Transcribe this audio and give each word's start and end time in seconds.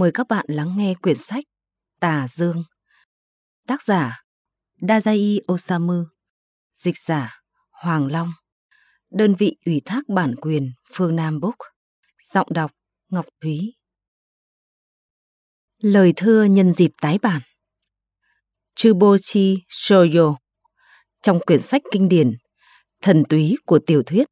Mời 0.00 0.10
các 0.14 0.28
bạn 0.28 0.44
lắng 0.48 0.74
nghe 0.76 0.94
quyển 1.02 1.16
sách 1.16 1.44
Tà 2.00 2.26
Dương. 2.28 2.64
Tác 3.66 3.82
giả 3.82 4.22
Dazai 4.80 5.40
Osamu. 5.52 6.04
Dịch 6.74 6.98
giả 6.98 7.42
Hoàng 7.70 8.06
Long. 8.06 8.32
Đơn 9.10 9.34
vị 9.34 9.56
ủy 9.66 9.82
thác 9.84 10.08
bản 10.08 10.34
quyền 10.40 10.72
Phương 10.92 11.16
Nam 11.16 11.40
Book. 11.40 11.54
Giọng 12.22 12.46
đọc 12.50 12.70
Ngọc 13.08 13.26
Thúy. 13.40 13.74
Lời 15.78 16.12
thưa 16.16 16.44
nhân 16.44 16.72
dịp 16.72 16.90
tái 17.00 17.18
bản 17.22 17.40
Chubochi 18.74 19.56
Shoyo 19.68 20.36
trong 21.22 21.40
quyển 21.40 21.60
sách 21.60 21.82
kinh 21.90 22.08
điển 22.08 22.36
Thần 23.02 23.22
túy 23.28 23.56
của 23.66 23.78
tiểu 23.86 24.02
thuyết 24.02 24.28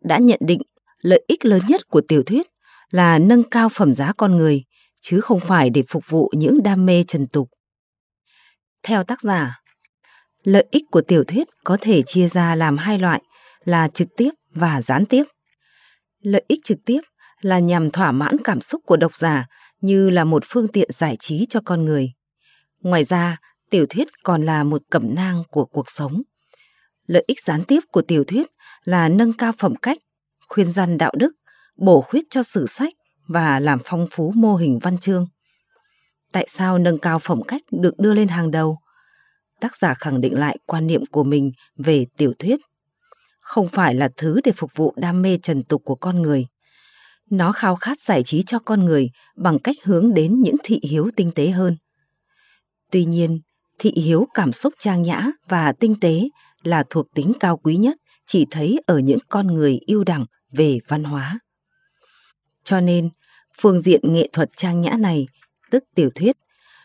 đã 0.00 0.18
nhận 0.18 0.40
định 0.42 0.60
lợi 0.98 1.24
ích 1.28 1.44
lớn 1.44 1.62
nhất 1.68 1.88
của 1.88 2.00
tiểu 2.08 2.22
thuyết 2.26 2.46
là 2.90 3.18
nâng 3.18 3.42
cao 3.50 3.68
phẩm 3.68 3.94
giá 3.94 4.12
con 4.16 4.36
người, 4.36 4.64
chứ 5.00 5.20
không 5.20 5.40
phải 5.40 5.70
để 5.70 5.82
phục 5.88 6.04
vụ 6.08 6.32
những 6.36 6.62
đam 6.62 6.86
mê 6.86 7.04
trần 7.08 7.26
tục. 7.26 7.48
Theo 8.82 9.04
tác 9.04 9.22
giả, 9.22 9.60
lợi 10.42 10.66
ích 10.70 10.82
của 10.90 11.00
tiểu 11.02 11.24
thuyết 11.24 11.48
có 11.64 11.76
thể 11.80 12.02
chia 12.02 12.28
ra 12.28 12.54
làm 12.54 12.78
hai 12.78 12.98
loại 12.98 13.22
là 13.64 13.88
trực 13.88 14.08
tiếp 14.16 14.30
và 14.50 14.82
gián 14.82 15.06
tiếp. 15.06 15.24
Lợi 16.20 16.44
ích 16.48 16.60
trực 16.64 16.78
tiếp 16.84 17.00
là 17.40 17.58
nhằm 17.58 17.90
thỏa 17.90 18.12
mãn 18.12 18.36
cảm 18.44 18.60
xúc 18.60 18.82
của 18.86 18.96
độc 18.96 19.16
giả 19.16 19.46
như 19.80 20.10
là 20.10 20.24
một 20.24 20.42
phương 20.46 20.68
tiện 20.68 20.90
giải 20.92 21.16
trí 21.16 21.46
cho 21.50 21.60
con 21.64 21.84
người. 21.84 22.12
Ngoài 22.80 23.04
ra, 23.04 23.36
tiểu 23.70 23.86
thuyết 23.90 24.08
còn 24.22 24.42
là 24.42 24.64
một 24.64 24.82
cẩm 24.90 25.14
nang 25.14 25.42
của 25.50 25.64
cuộc 25.64 25.90
sống. 25.90 26.22
Lợi 27.06 27.24
ích 27.26 27.40
gián 27.40 27.64
tiếp 27.64 27.80
của 27.92 28.02
tiểu 28.02 28.24
thuyết 28.24 28.46
là 28.84 29.08
nâng 29.08 29.32
cao 29.32 29.52
phẩm 29.58 29.74
cách, 29.82 29.98
khuyên 30.48 30.66
răn 30.66 30.98
đạo 30.98 31.12
đức, 31.18 31.32
bổ 31.76 32.00
khuyết 32.00 32.24
cho 32.30 32.42
sử 32.42 32.66
sách 32.66 32.94
và 33.28 33.60
làm 33.60 33.78
phong 33.84 34.06
phú 34.10 34.32
mô 34.36 34.54
hình 34.54 34.78
văn 34.82 34.98
chương. 34.98 35.26
Tại 36.32 36.46
sao 36.48 36.78
nâng 36.78 36.98
cao 36.98 37.18
phẩm 37.18 37.42
cách 37.42 37.62
được 37.72 37.98
đưa 37.98 38.14
lên 38.14 38.28
hàng 38.28 38.50
đầu? 38.50 38.78
Tác 39.60 39.76
giả 39.76 39.94
khẳng 39.94 40.20
định 40.20 40.38
lại 40.38 40.58
quan 40.66 40.86
niệm 40.86 41.06
của 41.10 41.24
mình 41.24 41.52
về 41.76 42.06
tiểu 42.16 42.32
thuyết. 42.38 42.60
Không 43.40 43.68
phải 43.68 43.94
là 43.94 44.08
thứ 44.16 44.40
để 44.44 44.52
phục 44.56 44.70
vụ 44.76 44.94
đam 44.96 45.22
mê 45.22 45.38
trần 45.42 45.64
tục 45.64 45.82
của 45.84 45.94
con 45.94 46.22
người. 46.22 46.46
Nó 47.30 47.52
khao 47.52 47.76
khát 47.76 48.00
giải 48.00 48.22
trí 48.22 48.42
cho 48.42 48.58
con 48.58 48.84
người 48.84 49.10
bằng 49.36 49.58
cách 49.58 49.76
hướng 49.84 50.14
đến 50.14 50.40
những 50.40 50.56
thị 50.64 50.80
hiếu 50.90 51.10
tinh 51.16 51.30
tế 51.34 51.48
hơn. 51.48 51.76
Tuy 52.90 53.04
nhiên, 53.04 53.40
thị 53.78 53.92
hiếu 53.96 54.26
cảm 54.34 54.52
xúc 54.52 54.74
trang 54.78 55.02
nhã 55.02 55.26
và 55.48 55.72
tinh 55.72 56.00
tế 56.00 56.28
là 56.62 56.84
thuộc 56.90 57.06
tính 57.14 57.32
cao 57.40 57.56
quý 57.56 57.76
nhất 57.76 57.96
chỉ 58.26 58.46
thấy 58.50 58.80
ở 58.86 58.98
những 58.98 59.18
con 59.28 59.46
người 59.46 59.78
yêu 59.86 60.04
đẳng 60.04 60.24
về 60.52 60.78
văn 60.88 61.04
hóa. 61.04 61.38
Cho 62.66 62.80
nên, 62.80 63.08
phương 63.60 63.80
diện 63.80 64.12
nghệ 64.12 64.28
thuật 64.32 64.50
trang 64.56 64.80
nhã 64.80 64.90
này, 64.98 65.26
tức 65.70 65.84
tiểu 65.94 66.10
thuyết, 66.14 66.36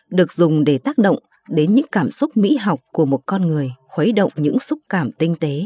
được 0.08 0.32
dùng 0.32 0.64
để 0.64 0.78
tác 0.78 0.98
động 0.98 1.18
đến 1.48 1.74
những 1.74 1.86
cảm 1.92 2.10
xúc 2.10 2.36
mỹ 2.36 2.56
học 2.56 2.80
của 2.92 3.06
một 3.06 3.20
con 3.26 3.46
người, 3.46 3.72
khuấy 3.88 4.12
động 4.12 4.32
những 4.36 4.60
xúc 4.60 4.78
cảm 4.88 5.12
tinh 5.12 5.36
tế, 5.40 5.62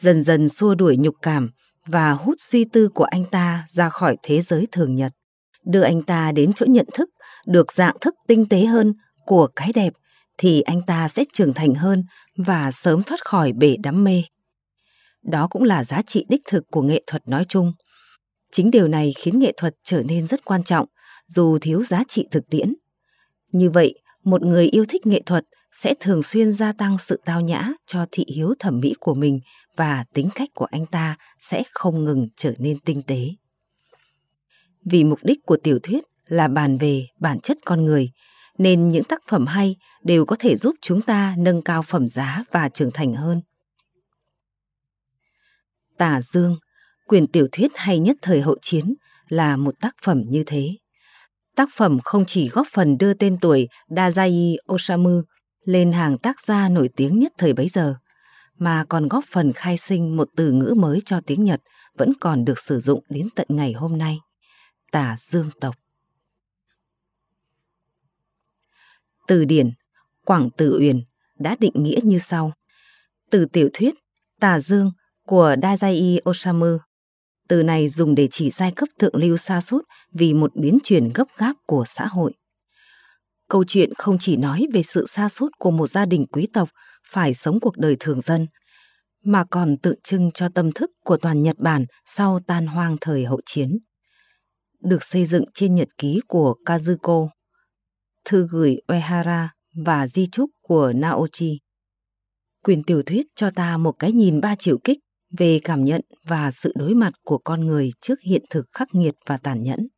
dần 0.00 0.22
dần 0.22 0.48
xua 0.48 0.74
đuổi 0.74 0.96
nhục 0.96 1.14
cảm 1.22 1.50
và 1.86 2.12
hút 2.12 2.34
suy 2.38 2.64
tư 2.64 2.88
của 2.88 3.04
anh 3.04 3.24
ta 3.24 3.64
ra 3.68 3.88
khỏi 3.88 4.16
thế 4.22 4.42
giới 4.42 4.66
thường 4.72 4.94
nhật, 4.94 5.12
đưa 5.64 5.82
anh 5.82 6.02
ta 6.02 6.32
đến 6.32 6.52
chỗ 6.52 6.66
nhận 6.66 6.86
thức 6.94 7.10
được 7.46 7.72
dạng 7.72 7.96
thức 8.00 8.14
tinh 8.28 8.48
tế 8.48 8.64
hơn 8.64 8.94
của 9.26 9.48
cái 9.56 9.72
đẹp 9.74 9.92
thì 10.38 10.60
anh 10.60 10.82
ta 10.82 11.08
sẽ 11.08 11.24
trưởng 11.32 11.54
thành 11.54 11.74
hơn 11.74 12.04
và 12.36 12.70
sớm 12.70 13.02
thoát 13.02 13.24
khỏi 13.24 13.52
bể 13.52 13.76
đắm 13.82 14.04
mê. 14.04 14.22
Đó 15.22 15.48
cũng 15.50 15.62
là 15.62 15.84
giá 15.84 16.02
trị 16.02 16.24
đích 16.28 16.42
thực 16.50 16.64
của 16.70 16.82
nghệ 16.82 17.02
thuật 17.06 17.28
nói 17.28 17.44
chung. 17.48 17.72
Chính 18.54 18.70
điều 18.70 18.88
này 18.88 19.12
khiến 19.16 19.38
nghệ 19.38 19.52
thuật 19.56 19.74
trở 19.82 20.02
nên 20.02 20.26
rất 20.26 20.44
quan 20.44 20.64
trọng, 20.64 20.86
dù 21.26 21.58
thiếu 21.58 21.84
giá 21.84 22.02
trị 22.08 22.26
thực 22.30 22.50
tiễn. 22.50 22.74
Như 23.52 23.70
vậy, 23.70 23.94
một 24.24 24.42
người 24.42 24.66
yêu 24.66 24.84
thích 24.88 25.06
nghệ 25.06 25.22
thuật 25.26 25.44
sẽ 25.72 25.94
thường 26.00 26.22
xuyên 26.22 26.52
gia 26.52 26.72
tăng 26.72 26.98
sự 26.98 27.20
tao 27.24 27.40
nhã 27.40 27.72
cho 27.86 28.06
thị 28.10 28.24
hiếu 28.34 28.54
thẩm 28.58 28.80
mỹ 28.80 28.94
của 29.00 29.14
mình 29.14 29.40
và 29.76 30.04
tính 30.12 30.28
cách 30.34 30.48
của 30.54 30.64
anh 30.64 30.86
ta 30.86 31.16
sẽ 31.38 31.62
không 31.72 32.04
ngừng 32.04 32.28
trở 32.36 32.52
nên 32.58 32.78
tinh 32.78 33.02
tế. 33.02 33.30
Vì 34.84 35.04
mục 35.04 35.18
đích 35.22 35.38
của 35.46 35.56
tiểu 35.56 35.78
thuyết 35.82 36.04
là 36.26 36.48
bàn 36.48 36.78
về 36.78 37.06
bản 37.20 37.40
chất 37.40 37.58
con 37.64 37.84
người, 37.84 38.10
nên 38.58 38.88
những 38.88 39.04
tác 39.04 39.22
phẩm 39.28 39.46
hay 39.46 39.76
đều 40.02 40.24
có 40.24 40.36
thể 40.38 40.56
giúp 40.56 40.76
chúng 40.80 41.02
ta 41.02 41.34
nâng 41.38 41.62
cao 41.62 41.82
phẩm 41.82 42.08
giá 42.08 42.44
và 42.50 42.68
trưởng 42.68 42.90
thành 42.94 43.14
hơn. 43.14 43.40
Tả 45.98 46.20
Dương 46.22 46.58
Quyển 47.06 47.26
tiểu 47.26 47.48
thuyết 47.52 47.70
hay 47.74 47.98
nhất 47.98 48.16
thời 48.22 48.40
hậu 48.40 48.56
chiến 48.62 48.94
là 49.28 49.56
một 49.56 49.74
tác 49.80 49.94
phẩm 50.04 50.22
như 50.28 50.42
thế. 50.46 50.76
Tác 51.56 51.68
phẩm 51.76 51.98
không 52.04 52.24
chỉ 52.26 52.48
góp 52.48 52.66
phần 52.72 52.98
đưa 52.98 53.14
tên 53.14 53.38
tuổi 53.40 53.68
Dazai 53.88 54.56
Osamu 54.72 55.22
lên 55.64 55.92
hàng 55.92 56.18
tác 56.18 56.40
gia 56.40 56.68
nổi 56.68 56.88
tiếng 56.96 57.18
nhất 57.18 57.32
thời 57.38 57.52
bấy 57.52 57.68
giờ, 57.68 57.94
mà 58.58 58.84
còn 58.88 59.08
góp 59.08 59.24
phần 59.32 59.52
khai 59.52 59.78
sinh 59.78 60.16
một 60.16 60.28
từ 60.36 60.52
ngữ 60.52 60.74
mới 60.76 61.00
cho 61.04 61.20
tiếng 61.26 61.44
Nhật 61.44 61.60
vẫn 61.96 62.12
còn 62.20 62.44
được 62.44 62.58
sử 62.58 62.80
dụng 62.80 63.04
đến 63.08 63.28
tận 63.36 63.46
ngày 63.50 63.72
hôm 63.72 63.98
nay, 63.98 64.18
tả 64.92 65.16
dương 65.18 65.50
tộc. 65.60 65.74
Từ 69.26 69.44
điển 69.44 69.70
Quảng 70.24 70.50
Tử 70.56 70.78
Uyển 70.80 71.02
đã 71.38 71.56
định 71.60 71.72
nghĩa 71.74 71.98
như 72.02 72.18
sau. 72.18 72.52
Từ 73.30 73.46
tiểu 73.52 73.68
thuyết 73.72 73.94
Tà 74.40 74.60
Dương 74.60 74.92
của 75.26 75.56
Dazai 75.62 76.18
Osamu 76.30 76.78
từ 77.48 77.62
này 77.62 77.88
dùng 77.88 78.14
để 78.14 78.28
chỉ 78.30 78.50
giai 78.50 78.70
cấp 78.70 78.88
thượng 78.98 79.16
lưu 79.16 79.36
xa 79.36 79.60
sút 79.60 79.84
vì 80.12 80.34
một 80.34 80.56
biến 80.56 80.78
chuyển 80.82 81.12
gấp 81.14 81.24
gáp 81.36 81.56
của 81.66 81.84
xã 81.86 82.06
hội. 82.06 82.32
Câu 83.48 83.64
chuyện 83.64 83.92
không 83.98 84.18
chỉ 84.20 84.36
nói 84.36 84.66
về 84.72 84.82
sự 84.82 85.06
xa 85.06 85.28
sút 85.28 85.52
của 85.58 85.70
một 85.70 85.86
gia 85.86 86.06
đình 86.06 86.26
quý 86.26 86.48
tộc 86.52 86.68
phải 87.10 87.34
sống 87.34 87.60
cuộc 87.60 87.76
đời 87.76 87.96
thường 88.00 88.20
dân, 88.20 88.46
mà 89.24 89.44
còn 89.50 89.76
tượng 89.76 90.00
trưng 90.04 90.30
cho 90.34 90.48
tâm 90.48 90.72
thức 90.72 90.90
của 91.04 91.16
toàn 91.16 91.42
Nhật 91.42 91.58
Bản 91.58 91.86
sau 92.06 92.40
tan 92.46 92.66
hoang 92.66 92.96
thời 93.00 93.24
hậu 93.24 93.40
chiến. 93.46 93.78
Được 94.80 95.04
xây 95.04 95.26
dựng 95.26 95.44
trên 95.54 95.74
nhật 95.74 95.88
ký 95.98 96.20
của 96.28 96.54
Kazuko, 96.66 97.28
thư 98.24 98.48
gửi 98.50 98.76
Uehara 98.88 99.54
và 99.84 100.06
di 100.06 100.28
chúc 100.32 100.50
của 100.62 100.92
Naochi. 100.96 101.60
Quyền 102.62 102.82
tiểu 102.82 103.02
thuyết 103.02 103.26
cho 103.36 103.50
ta 103.50 103.76
một 103.76 103.92
cái 103.98 104.12
nhìn 104.12 104.40
ba 104.40 104.54
chiều 104.58 104.78
kích 104.84 104.98
về 105.38 105.60
cảm 105.64 105.84
nhận 105.84 106.00
và 106.24 106.50
sự 106.50 106.72
đối 106.74 106.94
mặt 106.94 107.12
của 107.22 107.38
con 107.38 107.66
người 107.66 107.90
trước 108.00 108.20
hiện 108.20 108.44
thực 108.50 108.66
khắc 108.72 108.88
nghiệt 108.94 109.14
và 109.26 109.36
tàn 109.36 109.62
nhẫn. 109.62 109.88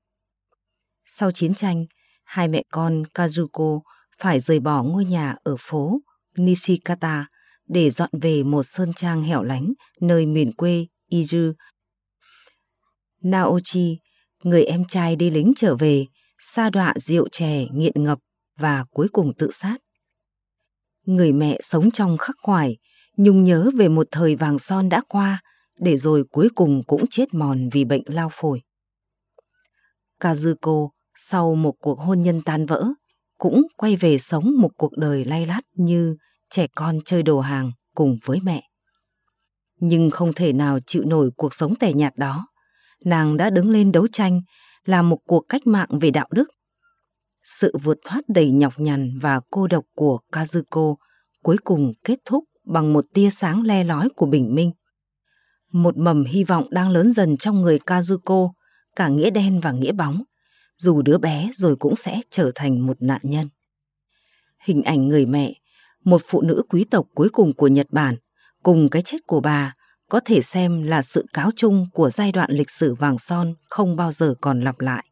Sau 1.07 1.33
chiến 1.33 1.55
tranh, 1.55 1.87
hai 2.25 2.49
mẹ 2.49 2.63
con 2.73 3.03
Kazuko 3.15 3.81
phải 4.19 4.41
rời 4.41 4.61
bỏ 4.61 4.83
ngôi 4.83 5.05
nhà 5.05 5.37
ở 5.45 5.57
phố 5.59 6.01
Nishikata 6.37 7.27
để 7.67 7.91
dọn 7.91 8.11
về 8.13 8.43
một 8.43 8.63
sơn 8.63 8.93
trang 8.97 9.23
hẻo 9.23 9.43
lánh 9.43 9.73
nơi 10.01 10.27
miền 10.27 10.53
quê 10.53 10.87
Izu. 11.11 11.53
Naochi, 13.23 13.99
người 14.43 14.65
em 14.65 14.85
trai 14.85 15.17
đi 15.17 15.31
lính 15.31 15.53
trở 15.57 15.77
về, 15.77 16.07
sa 16.39 16.71
đọa 16.71 16.95
rượu 16.97 17.29
chè 17.29 17.67
nghiện 17.73 18.05
ngập 18.05 18.19
và 18.59 18.85
cuối 18.91 19.09
cùng 19.13 19.33
tự 19.39 19.51
sát. 19.53 19.79
Người 21.03 21.33
mẹ 21.33 21.59
sống 21.63 21.91
trong 21.91 22.19
khắc 22.19 22.37
khoải, 22.43 22.77
Nhung 23.17 23.45
nhớ 23.45 23.71
về 23.77 23.89
một 23.89 24.07
thời 24.11 24.37
vàng 24.37 24.59
son 24.59 24.89
đã 24.89 25.03
qua, 25.09 25.43
để 25.79 25.97
rồi 25.97 26.25
cuối 26.31 26.49
cùng 26.55 26.83
cũng 26.87 27.05
chết 27.11 27.35
mòn 27.35 27.69
vì 27.73 27.85
bệnh 27.85 28.03
lao 28.07 28.29
phổi. 28.33 28.63
Kazuko, 30.21 30.89
sau 31.17 31.55
một 31.55 31.75
cuộc 31.81 32.01
hôn 32.01 32.23
nhân 32.23 32.43
tan 32.43 32.67
vỡ, 32.67 32.85
cũng 33.39 33.63
quay 33.77 33.97
về 33.97 34.19
sống 34.19 34.51
một 34.61 34.71
cuộc 34.77 34.97
đời 34.97 35.25
lay 35.25 35.47
lắt 35.47 35.65
như 35.75 36.17
trẻ 36.51 36.67
con 36.75 36.99
chơi 37.05 37.23
đồ 37.23 37.41
hàng 37.41 37.73
cùng 37.95 38.19
với 38.25 38.41
mẹ. 38.43 38.63
Nhưng 39.81 40.11
không 40.11 40.33
thể 40.33 40.53
nào 40.53 40.79
chịu 40.87 41.05
nổi 41.07 41.31
cuộc 41.37 41.55
sống 41.55 41.75
tẻ 41.77 41.93
nhạt 41.93 42.17
đó, 42.17 42.49
nàng 43.05 43.37
đã 43.37 43.51
đứng 43.51 43.71
lên 43.71 43.93
đấu 43.93 44.07
tranh, 44.13 44.41
làm 44.85 45.09
một 45.09 45.19
cuộc 45.27 45.45
cách 45.49 45.67
mạng 45.67 45.89
về 46.01 46.11
đạo 46.11 46.29
đức. 46.31 46.49
Sự 47.43 47.73
vượt 47.83 47.99
thoát 48.05 48.21
đầy 48.29 48.51
nhọc 48.51 48.73
nhằn 48.77 49.19
và 49.19 49.41
cô 49.51 49.67
độc 49.67 49.85
của 49.95 50.19
Kazuko 50.33 50.95
cuối 51.43 51.57
cùng 51.65 51.93
kết 52.05 52.19
thúc 52.25 52.45
bằng 52.67 52.93
một 52.93 53.05
tia 53.15 53.31
sáng 53.31 53.63
le 53.63 53.85
lói 53.85 54.09
của 54.09 54.27
bình 54.27 54.55
minh. 54.55 54.71
Một 55.73 55.97
mầm 55.97 56.25
hy 56.25 56.45
vọng 56.45 56.67
đang 56.71 56.91
lớn 56.91 57.13
dần 57.13 57.37
trong 57.37 57.63
người 57.63 57.79
Kazuko, 57.87 58.51
cả 58.97 59.09
nghĩa 59.09 59.31
đen 59.31 59.61
và 59.61 59.73
nghĩa 59.73 59.93
bóng. 59.93 60.23
Dù 60.79 61.03
đứa 61.03 61.19
bé 61.19 61.51
rồi 61.55 61.77
cũng 61.77 61.97
sẽ 61.97 62.21
trở 62.31 62.51
thành 62.55 62.87
một 62.87 62.97
nạn 63.01 63.21
nhân. 63.23 63.49
Hình 64.59 64.83
ảnh 64.83 65.09
người 65.09 65.27
mẹ, 65.27 65.53
một 66.05 66.23
phụ 66.25 66.43
nữ 66.43 66.63
quý 66.69 66.85
tộc 66.91 67.07
cuối 67.15 67.29
cùng 67.29 67.53
của 67.53 67.69
Nhật 67.69 67.87
Bản, 67.91 68.17
cùng 68.63 68.89
cái 68.89 69.03
chết 69.03 69.27
của 69.27 69.41
bà 69.41 69.75
có 70.09 70.21
thể 70.25 70.43
xem 70.43 70.83
là 70.83 71.03
sự 71.03 71.27
cáo 71.33 71.51
chung 71.57 71.87
của 71.93 72.11
giai 72.11 72.33
đoạn 72.33 72.51
lịch 72.51 72.71
sử 72.71 72.95
vàng 72.95 73.19
son 73.19 73.55
không 73.69 73.97
bao 73.97 74.13
giờ 74.13 74.35
còn 74.41 74.61
lặp 74.61 74.81
lại. 74.81 75.05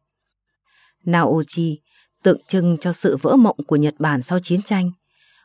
Naochi 1.05 1.79
tượng 2.23 2.41
trưng 2.47 2.77
cho 2.77 2.93
sự 2.93 3.17
vỡ 3.21 3.35
mộng 3.35 3.57
của 3.67 3.75
Nhật 3.75 3.95
Bản 3.99 4.21
sau 4.21 4.39
chiến 4.43 4.61
tranh, 4.61 4.91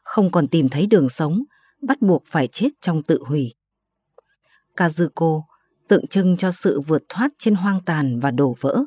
không 0.03 0.31
còn 0.31 0.49
tìm 0.49 0.69
thấy 0.69 0.87
đường 0.87 1.09
sống, 1.09 1.43
bắt 1.83 2.03
buộc 2.03 2.23
phải 2.27 2.47
chết 2.47 2.69
trong 2.81 3.03
tự 3.03 3.23
hủy. 3.27 3.55
Kazuko 4.77 5.43
tượng 5.89 6.07
trưng 6.07 6.37
cho 6.37 6.51
sự 6.51 6.81
vượt 6.81 7.03
thoát 7.09 7.33
trên 7.39 7.55
hoang 7.55 7.81
tàn 7.85 8.21
và 8.21 8.31
đổ 8.31 8.57
vỡ. 8.61 8.85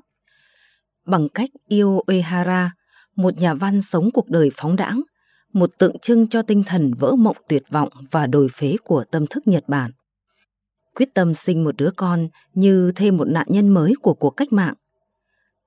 Bằng 1.05 1.29
cách 1.29 1.49
yêu 1.67 2.01
Uehara, 2.07 2.71
một 3.15 3.37
nhà 3.37 3.53
văn 3.53 3.81
sống 3.81 4.09
cuộc 4.13 4.29
đời 4.29 4.49
phóng 4.57 4.75
đãng, 4.75 5.01
một 5.53 5.69
tượng 5.77 5.99
trưng 5.99 6.27
cho 6.27 6.41
tinh 6.41 6.63
thần 6.65 6.93
vỡ 6.93 7.15
mộng 7.15 7.37
tuyệt 7.47 7.63
vọng 7.69 7.89
và 8.11 8.27
đồi 8.27 8.47
phế 8.53 8.75
của 8.83 9.03
tâm 9.11 9.27
thức 9.27 9.47
Nhật 9.47 9.63
Bản. 9.67 9.91
Quyết 10.95 11.09
tâm 11.13 11.33
sinh 11.33 11.63
một 11.63 11.77
đứa 11.77 11.89
con 11.95 12.27
như 12.53 12.91
thêm 12.95 13.17
một 13.17 13.27
nạn 13.27 13.47
nhân 13.49 13.69
mới 13.69 13.93
của 14.01 14.13
cuộc 14.13 14.29
cách 14.29 14.53
mạng. 14.53 14.73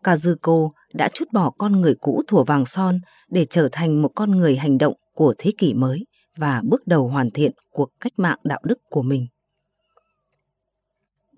Kazuko 0.04 0.70
đã 0.94 1.08
chút 1.14 1.24
bỏ 1.32 1.50
con 1.58 1.80
người 1.80 1.94
cũ 2.00 2.22
thủa 2.28 2.44
vàng 2.44 2.66
son 2.66 3.00
để 3.28 3.46
trở 3.50 3.68
thành 3.72 4.02
một 4.02 4.10
con 4.14 4.30
người 4.30 4.56
hành 4.56 4.78
động 4.78 4.94
của 5.14 5.34
thế 5.38 5.52
kỷ 5.58 5.74
mới 5.74 6.04
và 6.36 6.62
bước 6.64 6.86
đầu 6.86 7.08
hoàn 7.08 7.30
thiện 7.30 7.52
cuộc 7.70 7.90
cách 8.00 8.12
mạng 8.16 8.38
đạo 8.44 8.60
đức 8.64 8.78
của 8.90 9.02
mình. 9.02 9.26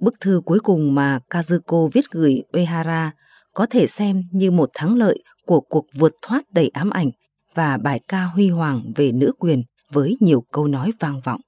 Bức 0.01 0.15
thư 0.21 0.41
cuối 0.45 0.61
cùng 0.61 0.95
mà 0.95 1.19
Kazuko 1.31 1.89
viết 1.89 2.05
gửi 2.11 2.43
Uehara 2.53 3.13
có 3.55 3.67
thể 3.71 3.87
xem 3.87 4.23
như 4.33 4.51
một 4.51 4.71
thắng 4.75 4.97
lợi 4.97 5.23
của 5.47 5.61
cuộc 5.61 5.87
vượt 5.95 6.13
thoát 6.23 6.53
đầy 6.53 6.69
ám 6.69 6.91
ảnh 6.91 7.11
và 7.55 7.77
bài 7.77 8.01
ca 8.09 8.25
huy 8.25 8.51
hoàng 8.51 8.93
về 8.97 9.13
nữ 9.13 9.33
quyền 9.39 9.63
với 9.91 10.17
nhiều 10.21 10.41
câu 10.53 10.69
nói 10.69 10.93
vang 11.01 11.21
vọng. 11.25 11.41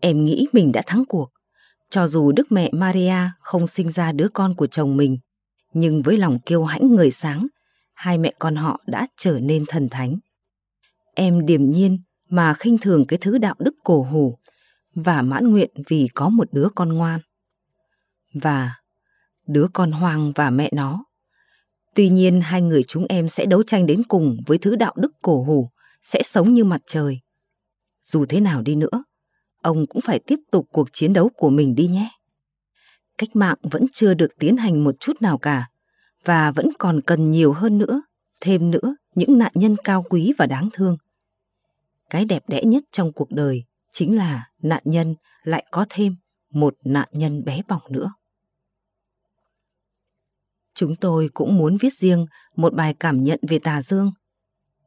Em 0.00 0.24
nghĩ 0.24 0.46
mình 0.52 0.72
đã 0.72 0.82
thắng 0.86 1.04
cuộc, 1.08 1.30
cho 1.90 2.06
dù 2.06 2.32
Đức 2.32 2.52
Mẹ 2.52 2.70
Maria 2.72 3.30
không 3.40 3.66
sinh 3.66 3.90
ra 3.90 4.12
đứa 4.12 4.28
con 4.28 4.54
của 4.54 4.66
chồng 4.66 4.96
mình, 4.96 5.18
nhưng 5.72 6.02
với 6.02 6.18
lòng 6.18 6.38
kiêu 6.46 6.64
hãnh 6.64 6.94
người 6.94 7.10
sáng, 7.10 7.46
hai 7.94 8.18
mẹ 8.18 8.32
con 8.38 8.56
họ 8.56 8.80
đã 8.86 9.06
trở 9.16 9.40
nên 9.40 9.64
thần 9.68 9.88
thánh. 9.88 10.18
Em 11.14 11.46
điềm 11.46 11.70
nhiên 11.70 11.98
mà 12.28 12.54
khinh 12.54 12.78
thường 12.78 13.04
cái 13.08 13.18
thứ 13.22 13.38
đạo 13.38 13.54
đức 13.58 13.74
cổ 13.84 14.02
hủ 14.02 14.38
và 14.94 15.22
mãn 15.22 15.50
nguyện 15.50 15.70
vì 15.88 16.06
có 16.14 16.28
một 16.28 16.48
đứa 16.52 16.68
con 16.74 16.92
ngoan. 16.92 17.20
Và 18.34 18.74
đứa 19.46 19.66
con 19.72 19.92
hoang 19.92 20.32
và 20.34 20.50
mẹ 20.50 20.70
nó. 20.72 21.04
Tuy 21.94 22.08
nhiên 22.08 22.40
hai 22.40 22.62
người 22.62 22.82
chúng 22.88 23.06
em 23.08 23.28
sẽ 23.28 23.46
đấu 23.46 23.62
tranh 23.62 23.86
đến 23.86 24.02
cùng 24.08 24.36
với 24.46 24.58
thứ 24.58 24.76
đạo 24.76 24.94
đức 24.96 25.12
cổ 25.22 25.44
hủ, 25.44 25.70
sẽ 26.02 26.22
sống 26.22 26.54
như 26.54 26.64
mặt 26.64 26.80
trời. 26.86 27.20
Dù 28.02 28.26
thế 28.26 28.40
nào 28.40 28.62
đi 28.62 28.76
nữa, 28.76 29.04
ông 29.62 29.86
cũng 29.86 30.02
phải 30.02 30.18
tiếp 30.18 30.38
tục 30.50 30.66
cuộc 30.72 30.88
chiến 30.92 31.12
đấu 31.12 31.28
của 31.36 31.50
mình 31.50 31.74
đi 31.74 31.86
nhé. 31.86 32.10
Cách 33.18 33.36
mạng 33.36 33.58
vẫn 33.62 33.86
chưa 33.92 34.14
được 34.14 34.30
tiến 34.38 34.56
hành 34.56 34.84
một 34.84 34.94
chút 35.00 35.22
nào 35.22 35.38
cả, 35.38 35.68
và 36.24 36.50
vẫn 36.50 36.68
còn 36.78 37.00
cần 37.00 37.30
nhiều 37.30 37.52
hơn 37.52 37.78
nữa, 37.78 38.02
thêm 38.40 38.70
nữa 38.70 38.96
những 39.14 39.38
nạn 39.38 39.52
nhân 39.54 39.76
cao 39.84 40.04
quý 40.10 40.32
và 40.38 40.46
đáng 40.46 40.68
thương. 40.72 40.96
Cái 42.14 42.24
đẹp 42.24 42.48
đẽ 42.48 42.62
nhất 42.64 42.84
trong 42.92 43.12
cuộc 43.12 43.30
đời 43.30 43.64
chính 43.92 44.16
là 44.16 44.50
nạn 44.62 44.82
nhân 44.84 45.14
lại 45.42 45.66
có 45.70 45.86
thêm 45.88 46.16
một 46.50 46.74
nạn 46.84 47.08
nhân 47.12 47.44
bé 47.44 47.60
bỏng 47.68 47.82
nữa. 47.90 48.12
Chúng 50.74 50.96
tôi 50.96 51.28
cũng 51.34 51.56
muốn 51.56 51.76
viết 51.80 51.92
riêng 51.92 52.26
một 52.56 52.74
bài 52.74 52.94
cảm 53.00 53.22
nhận 53.22 53.40
về 53.48 53.58
tà 53.58 53.82
dương, 53.82 54.12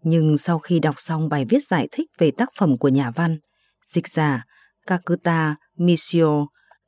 nhưng 0.02 0.38
sau 0.38 0.60
khi 0.60 0.80
đọc 0.80 0.96
xong 0.98 1.30
bài 1.30 1.46
viết 1.50 1.64
giải 1.70 1.88
thích 1.92 2.10
về 2.18 2.32
tác 2.38 2.50
phẩm 2.58 2.78
của 2.78 2.90
nhà 2.90 3.12
văn, 3.12 3.40
dịch 3.86 4.08
giả 4.08 4.46
Kakuta 4.86 5.56
Michio 5.76 6.48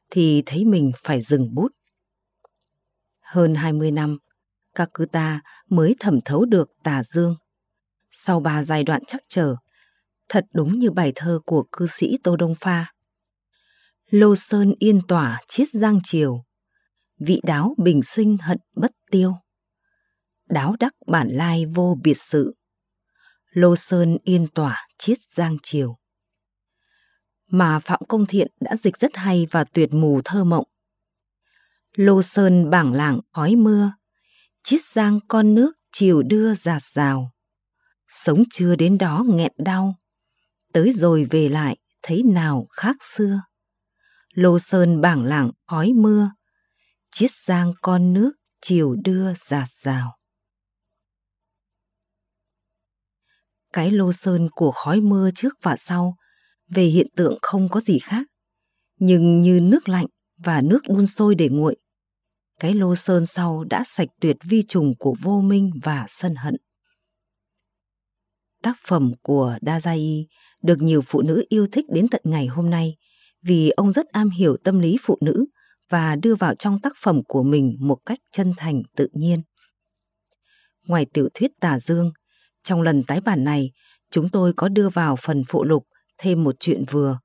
thì 0.09 0.43
thấy 0.45 0.65
mình 0.65 0.91
phải 1.03 1.21
dừng 1.21 1.55
bút. 1.55 1.71
Hơn 3.19 3.55
20 3.55 3.91
năm, 3.91 4.17
Kakuta 4.75 5.41
mới 5.69 5.95
thẩm 5.99 6.19
thấu 6.25 6.45
được 6.45 6.71
tà 6.83 7.03
dương. 7.03 7.35
Sau 8.11 8.39
ba 8.39 8.63
giai 8.63 8.83
đoạn 8.83 9.01
chắc 9.07 9.21
trở, 9.29 9.55
thật 10.29 10.45
đúng 10.53 10.79
như 10.79 10.91
bài 10.91 11.11
thơ 11.15 11.39
của 11.45 11.65
cư 11.71 11.87
sĩ 11.87 12.17
Tô 12.23 12.35
Đông 12.35 12.55
Pha. 12.55 12.93
Lô 14.09 14.35
sơn 14.35 14.73
yên 14.79 15.01
tỏa 15.07 15.41
chiết 15.47 15.67
giang 15.73 15.99
triều, 16.03 16.43
vị 17.19 17.41
đáo 17.43 17.75
bình 17.77 18.01
sinh 18.03 18.37
hận 18.37 18.57
bất 18.75 18.91
tiêu. 19.11 19.33
Đáo 20.49 20.75
đắc 20.79 20.93
bản 21.07 21.27
lai 21.27 21.65
vô 21.65 21.97
biệt 22.03 22.17
sự, 22.17 22.55
lô 23.49 23.75
sơn 23.75 24.17
yên 24.23 24.47
tỏa 24.47 24.87
chiết 24.97 25.17
giang 25.29 25.57
triều. 25.63 25.97
Mà 27.47 27.79
Phạm 27.79 27.99
Công 28.07 28.25
Thiện 28.25 28.47
đã 28.59 28.75
dịch 28.75 28.97
rất 28.97 29.15
hay 29.15 29.47
và 29.51 29.63
tuyệt 29.63 29.93
mù 29.93 30.21
thơ 30.25 30.43
mộng. 30.43 30.65
Lô 31.95 32.21
sơn 32.21 32.69
bảng 32.69 32.93
lảng 32.93 33.19
khói 33.31 33.55
mưa, 33.55 33.93
chiết 34.63 34.81
giang 34.81 35.19
con 35.27 35.55
nước 35.55 35.71
chiều 35.91 36.23
đưa 36.23 36.55
giạt 36.55 36.81
rào. 36.81 37.31
Sống 38.07 38.43
chưa 38.51 38.75
đến 38.75 38.97
đó 38.97 39.25
nghẹn 39.27 39.51
đau, 39.57 39.95
tới 40.73 40.91
rồi 40.93 41.27
về 41.31 41.49
lại 41.49 41.77
thấy 42.01 42.23
nào 42.23 42.67
khác 42.71 42.95
xưa. 43.01 43.41
Lô 44.33 44.59
sơn 44.59 45.01
bảng 45.01 45.23
lảng 45.23 45.51
khói 45.67 45.91
mưa, 45.95 46.31
chiết 47.11 47.31
giang 47.31 47.73
con 47.81 48.13
nước 48.13 48.31
chiều 48.61 48.95
đưa 49.03 49.33
giạt 49.33 49.69
rào. 49.69 50.15
Cái 53.73 53.91
lô 53.91 54.11
sơn 54.11 54.49
của 54.51 54.71
khói 54.71 55.01
mưa 55.01 55.29
trước 55.35 55.53
và 55.61 55.75
sau 55.77 56.15
về 56.67 56.83
hiện 56.83 57.07
tượng 57.15 57.37
không 57.41 57.69
có 57.69 57.81
gì 57.81 57.99
khác, 57.99 58.27
nhưng 58.99 59.41
như 59.41 59.59
nước 59.61 59.89
lạnh 59.89 60.05
và 60.37 60.61
nước 60.61 60.79
đun 60.87 61.07
sôi 61.07 61.35
để 61.35 61.49
nguội. 61.49 61.75
Cái 62.59 62.73
lô 62.73 62.95
sơn 62.95 63.25
sau 63.25 63.63
đã 63.63 63.83
sạch 63.85 64.07
tuyệt 64.21 64.37
vi 64.43 64.63
trùng 64.67 64.93
của 64.99 65.15
vô 65.21 65.41
minh 65.41 65.71
và 65.83 66.05
sân 66.07 66.35
hận. 66.35 66.55
Tác 68.61 68.77
phẩm 68.87 69.11
của 69.21 69.57
Dazai 69.61 70.25
được 70.63 70.81
nhiều 70.81 71.01
phụ 71.01 71.21
nữ 71.21 71.45
yêu 71.49 71.67
thích 71.71 71.85
đến 71.89 72.07
tận 72.07 72.21
ngày 72.23 72.47
hôm 72.47 72.69
nay 72.69 72.97
vì 73.41 73.69
ông 73.69 73.93
rất 73.93 74.07
am 74.07 74.29
hiểu 74.29 74.57
tâm 74.63 74.79
lý 74.79 74.97
phụ 75.01 75.17
nữ 75.21 75.45
và 75.89 76.15
đưa 76.15 76.35
vào 76.35 76.55
trong 76.55 76.79
tác 76.79 76.93
phẩm 77.01 77.21
của 77.27 77.43
mình 77.43 77.77
một 77.79 77.97
cách 78.05 78.19
chân 78.31 78.53
thành 78.57 78.83
tự 78.95 79.07
nhiên. 79.13 79.41
Ngoài 80.87 81.05
tiểu 81.13 81.29
thuyết 81.33 81.51
Tà 81.59 81.79
Dương, 81.79 82.11
trong 82.63 82.81
lần 82.81 83.03
tái 83.03 83.21
bản 83.21 83.43
này, 83.43 83.71
chúng 84.11 84.29
tôi 84.29 84.53
có 84.53 84.69
đưa 84.69 84.89
vào 84.89 85.15
phần 85.15 85.43
phụ 85.47 85.63
lục 85.63 85.87
thêm 86.17 86.43
một 86.43 86.55
chuyện 86.59 86.85
vừa, 86.89 87.19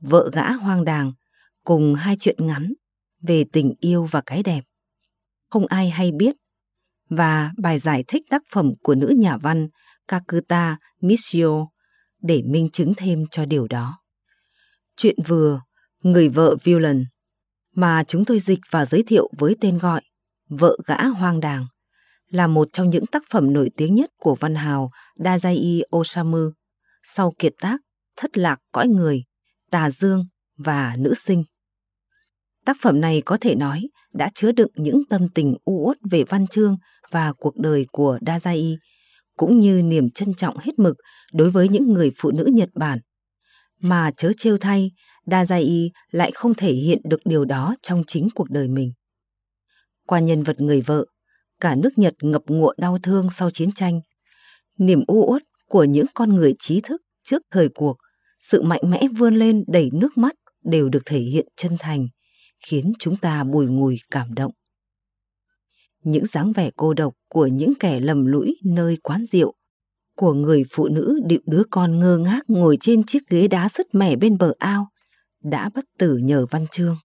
Vợ 0.00 0.30
gã 0.32 0.52
hoang 0.52 0.84
đàng, 0.84 1.12
cùng 1.64 1.94
hai 1.94 2.16
chuyện 2.20 2.46
ngắn 2.46 2.72
về 3.20 3.44
tình 3.52 3.74
yêu 3.80 4.08
và 4.10 4.22
cái 4.26 4.42
đẹp. 4.42 4.60
Không 5.50 5.66
ai 5.66 5.90
hay 5.90 6.12
biết, 6.12 6.36
và 7.10 7.52
bài 7.58 7.78
giải 7.78 8.04
thích 8.08 8.22
tác 8.30 8.42
phẩm 8.52 8.72
của 8.82 8.94
nữ 8.94 9.14
nhà 9.18 9.36
văn 9.36 9.68
Kakuta 10.08 10.76
Michio 11.00 11.66
để 12.22 12.42
minh 12.42 12.68
chứng 12.72 12.92
thêm 12.96 13.24
cho 13.30 13.46
điều 13.46 13.66
đó. 13.68 13.98
Chuyện 14.96 15.16
vừa 15.26 15.60
Người 16.02 16.28
vợ 16.28 16.56
Villain 16.64 17.04
mà 17.74 18.04
chúng 18.08 18.24
tôi 18.24 18.40
dịch 18.40 18.58
và 18.70 18.84
giới 18.84 19.02
thiệu 19.02 19.30
với 19.38 19.56
tên 19.60 19.78
gọi 19.78 20.02
Vợ 20.48 20.76
gã 20.86 21.06
hoang 21.06 21.40
đàng 21.40 21.66
là 22.28 22.46
một 22.46 22.68
trong 22.72 22.90
những 22.90 23.06
tác 23.06 23.22
phẩm 23.30 23.52
nổi 23.52 23.70
tiếng 23.76 23.94
nhất 23.94 24.10
của 24.16 24.36
văn 24.40 24.54
hào 24.54 24.90
Dazai 25.16 25.82
Osamu 25.96 26.50
sau 27.04 27.32
kiệt 27.38 27.52
tác 27.60 27.80
Thất 28.16 28.38
lạc 28.38 28.58
cõi 28.72 28.88
người, 28.88 29.22
Tà 29.70 29.90
Dương 29.90 30.24
và 30.56 30.96
Nữ 30.98 31.14
sinh. 31.14 31.44
Tác 32.64 32.76
phẩm 32.80 33.00
này 33.00 33.22
có 33.24 33.38
thể 33.40 33.54
nói 33.54 33.82
đã 34.12 34.30
chứa 34.34 34.52
đựng 34.52 34.70
những 34.74 35.02
tâm 35.10 35.28
tình 35.34 35.56
u 35.64 35.86
uất 35.86 35.98
về 36.10 36.24
văn 36.28 36.46
chương 36.46 36.76
và 37.10 37.32
cuộc 37.32 37.56
đời 37.56 37.86
của 37.92 38.18
Dazai 38.26 38.76
cũng 39.42 39.60
như 39.60 39.82
niềm 39.82 40.10
trân 40.10 40.34
trọng 40.34 40.58
hết 40.58 40.78
mực 40.78 40.96
đối 41.32 41.50
với 41.50 41.68
những 41.68 41.92
người 41.92 42.12
phụ 42.16 42.30
nữ 42.30 42.50
Nhật 42.52 42.68
Bản. 42.74 42.98
Mà 43.80 44.10
chớ 44.16 44.32
trêu 44.36 44.58
thay, 44.58 44.90
Dazai 45.26 45.88
lại 46.10 46.30
không 46.34 46.54
thể 46.54 46.72
hiện 46.72 46.98
được 47.04 47.20
điều 47.24 47.44
đó 47.44 47.74
trong 47.82 48.02
chính 48.06 48.28
cuộc 48.34 48.50
đời 48.50 48.68
mình. 48.68 48.92
Qua 50.06 50.20
nhân 50.20 50.42
vật 50.42 50.60
người 50.60 50.80
vợ, 50.80 51.04
cả 51.60 51.74
nước 51.74 51.98
Nhật 51.98 52.14
ngập 52.22 52.42
ngụa 52.46 52.72
đau 52.78 52.98
thương 53.02 53.28
sau 53.30 53.50
chiến 53.50 53.72
tranh. 53.72 54.00
Niềm 54.78 55.04
u 55.06 55.32
uất 55.32 55.42
của 55.68 55.84
những 55.84 56.06
con 56.14 56.36
người 56.36 56.54
trí 56.58 56.80
thức 56.80 57.02
trước 57.24 57.42
thời 57.50 57.68
cuộc, 57.74 57.96
sự 58.40 58.62
mạnh 58.62 58.82
mẽ 58.84 59.02
vươn 59.18 59.34
lên 59.34 59.64
đầy 59.66 59.90
nước 59.92 60.18
mắt 60.18 60.34
đều 60.64 60.88
được 60.88 61.02
thể 61.06 61.18
hiện 61.18 61.46
chân 61.56 61.76
thành, 61.78 62.08
khiến 62.66 62.92
chúng 62.98 63.16
ta 63.16 63.44
bùi 63.44 63.66
ngùi 63.66 63.96
cảm 64.10 64.34
động. 64.34 64.52
Những 66.02 66.26
dáng 66.26 66.52
vẻ 66.52 66.70
cô 66.76 66.94
độc 66.94 67.14
của 67.28 67.46
những 67.46 67.72
kẻ 67.80 68.00
lầm 68.00 68.26
lũi 68.26 68.56
nơi 68.64 68.96
quán 69.02 69.26
rượu, 69.26 69.54
của 70.16 70.34
người 70.34 70.64
phụ 70.70 70.88
nữ 70.88 71.20
điệu 71.26 71.40
đứa 71.46 71.62
con 71.70 72.00
ngơ 72.00 72.18
ngác 72.18 72.42
ngồi 72.48 72.76
trên 72.80 73.02
chiếc 73.06 73.28
ghế 73.28 73.48
đá 73.48 73.68
sứt 73.68 73.94
mẻ 73.94 74.16
bên 74.16 74.38
bờ 74.38 74.52
ao 74.58 74.88
đã 75.42 75.70
bất 75.74 75.84
tử 75.98 76.16
nhờ 76.16 76.46
văn 76.50 76.66
chương. 76.70 76.96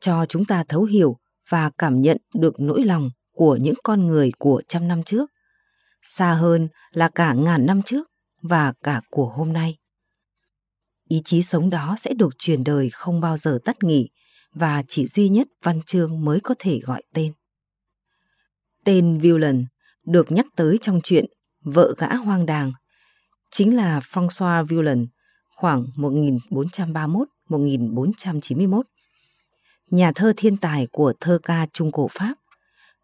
Cho 0.00 0.26
chúng 0.28 0.44
ta 0.44 0.64
thấu 0.68 0.84
hiểu 0.84 1.16
và 1.48 1.70
cảm 1.78 2.00
nhận 2.00 2.16
được 2.34 2.60
nỗi 2.60 2.84
lòng 2.84 3.10
của 3.32 3.56
những 3.56 3.74
con 3.82 4.06
người 4.06 4.30
của 4.38 4.62
trăm 4.68 4.88
năm 4.88 5.02
trước, 5.02 5.30
xa 6.02 6.34
hơn 6.34 6.68
là 6.90 7.08
cả 7.08 7.34
ngàn 7.34 7.66
năm 7.66 7.82
trước 7.82 8.06
và 8.42 8.72
cả 8.82 9.00
của 9.10 9.26
hôm 9.26 9.52
nay. 9.52 9.76
Ý 11.08 11.22
chí 11.24 11.42
sống 11.42 11.70
đó 11.70 11.96
sẽ 12.00 12.14
được 12.14 12.38
truyền 12.38 12.64
đời 12.64 12.90
không 12.92 13.20
bao 13.20 13.36
giờ 13.36 13.58
tắt 13.64 13.76
nghỉ 13.82 14.08
và 14.54 14.82
chỉ 14.88 15.06
duy 15.06 15.28
nhất 15.28 15.48
văn 15.62 15.80
chương 15.86 16.24
mới 16.24 16.40
có 16.40 16.54
thể 16.58 16.80
gọi 16.84 17.02
tên. 17.14 17.32
Tên 18.84 19.18
Villain 19.18 19.64
được 20.06 20.32
nhắc 20.32 20.46
tới 20.56 20.78
trong 20.82 21.00
chuyện 21.04 21.24
Vợ 21.64 21.94
gã 21.98 22.14
hoang 22.14 22.46
đàng 22.46 22.72
chính 23.50 23.76
là 23.76 24.00
François 24.00 24.66
Villain 24.66 25.06
khoảng 25.56 25.86
1431-1491. 25.96 28.82
Nhà 29.90 30.12
thơ 30.14 30.32
thiên 30.36 30.56
tài 30.56 30.88
của 30.92 31.12
thơ 31.20 31.38
ca 31.42 31.66
Trung 31.72 31.92
Cổ 31.92 32.08
Pháp, 32.10 32.34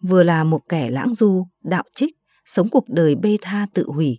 vừa 0.02 0.22
là 0.22 0.44
một 0.44 0.60
kẻ 0.68 0.90
lãng 0.90 1.14
du, 1.14 1.46
đạo 1.64 1.84
trích, 1.94 2.16
sống 2.44 2.68
cuộc 2.68 2.88
đời 2.88 3.14
bê 3.14 3.36
tha 3.40 3.66
tự 3.74 3.84
hủy. 3.86 4.18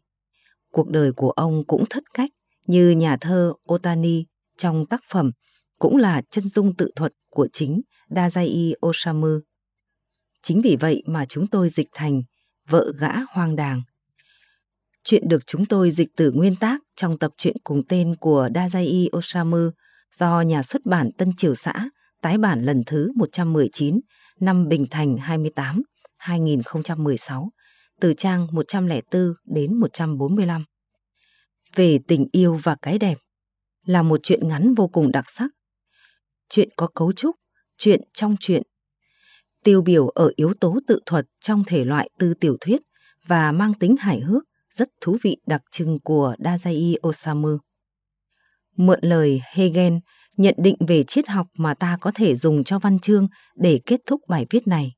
Cuộc 0.72 0.89
đời 0.89 1.12
của 1.12 1.32
ông 1.32 1.63
cũng 1.68 1.84
thất 1.89 2.04
cách 2.13 2.30
như 2.68 2.92
nhà 2.92 3.18
thơ 3.18 3.54
Otani 3.74 4.25
trong 4.58 4.86
tác 4.86 5.01
phẩm 5.12 5.32
cũng 5.80 5.98
là 5.98 6.22
chân 6.32 6.48
dung 6.48 6.75
tự 6.75 6.92
thuật 6.96 7.13
của 7.30 7.48
chính 7.54 7.82
Dazai 8.10 8.74
Osamu. 8.88 9.39
Chính 10.50 10.62
vì 10.62 10.77
vậy 10.79 11.03
mà 11.06 11.25
chúng 11.25 11.48
tôi 11.48 11.70
dịch 11.70 11.88
thành 11.94 12.22
Vợ 12.70 12.91
gã 13.00 13.12
hoang 13.29 13.56
đàng 13.56 13.82
Chuyện 15.03 15.27
được 15.27 15.48
chúng 15.48 15.65
tôi 15.65 15.91
dịch 15.91 16.08
từ 16.15 16.32
nguyên 16.32 16.56
tác 16.56 16.82
trong 16.96 17.20
tập 17.20 17.32
truyện 17.38 17.56
cùng 17.63 17.82
tên 17.88 18.15
của 18.15 18.50
Dazai 18.53 19.18
Osamu 19.18 19.70
do 20.13 20.41
nhà 20.41 20.63
xuất 20.63 20.86
bản 20.86 21.12
Tân 21.18 21.32
Triều 21.38 21.56
Xã 21.56 21.89
tái 22.22 22.38
bản 22.38 22.65
lần 22.65 22.84
thứ 22.86 23.12
119 23.15 24.00
năm 24.39 24.68
Bình 24.68 24.86
Thành 24.91 25.18
28 25.18 25.84
2016 26.18 27.50
từ 28.00 28.13
trang 28.13 28.48
104 28.51 29.34
đến 29.46 29.75
145. 29.75 30.65
Về 31.75 32.00
tình 32.08 32.27
yêu 32.32 32.60
và 32.63 32.75
cái 32.82 32.98
đẹp 32.98 33.18
là 33.86 34.03
một 34.03 34.20
chuyện 34.24 34.48
ngắn 34.48 34.74
vô 34.74 34.88
cùng 34.88 35.12
đặc 35.12 35.25
sắc. 35.27 35.51
Chuyện 36.50 36.70
có 36.75 36.88
cấu 36.88 37.13
trúc, 37.13 37.36
chuyện 37.77 38.01
trong 38.13 38.36
chuyện. 38.39 38.63
Tiêu 39.63 39.82
biểu 39.82 40.08
ở 40.08 40.32
yếu 40.36 40.54
tố 40.54 40.80
tự 40.88 41.00
thuật 41.06 41.25
trong 41.42 41.63
thể 41.68 41.86
loại 41.86 42.10
tư 42.20 42.34
tiểu 42.34 42.58
thuyết 42.62 42.82
và 43.28 43.51
mang 43.51 43.74
tính 43.74 43.96
hài 44.00 44.20
hước 44.20 44.44
rất 44.74 44.89
thú 45.01 45.18
vị 45.22 45.38
đặc 45.48 45.62
trưng 45.72 46.00
của 46.04 46.36
Dazai 46.39 46.96
Osamu. 47.08 47.58
Mượn 48.75 49.00
lời 49.01 49.42
Hegel 49.54 49.94
nhận 50.38 50.56
định 50.58 50.75
về 50.88 51.04
triết 51.04 51.28
học 51.28 51.48
mà 51.58 51.74
ta 51.74 51.98
có 52.01 52.12
thể 52.16 52.36
dùng 52.36 52.63
cho 52.63 52.80
văn 52.80 53.00
chương 53.00 53.28
để 53.56 53.80
kết 53.86 54.01
thúc 54.06 54.22
bài 54.28 54.46
viết 54.50 54.68
này. 54.68 54.94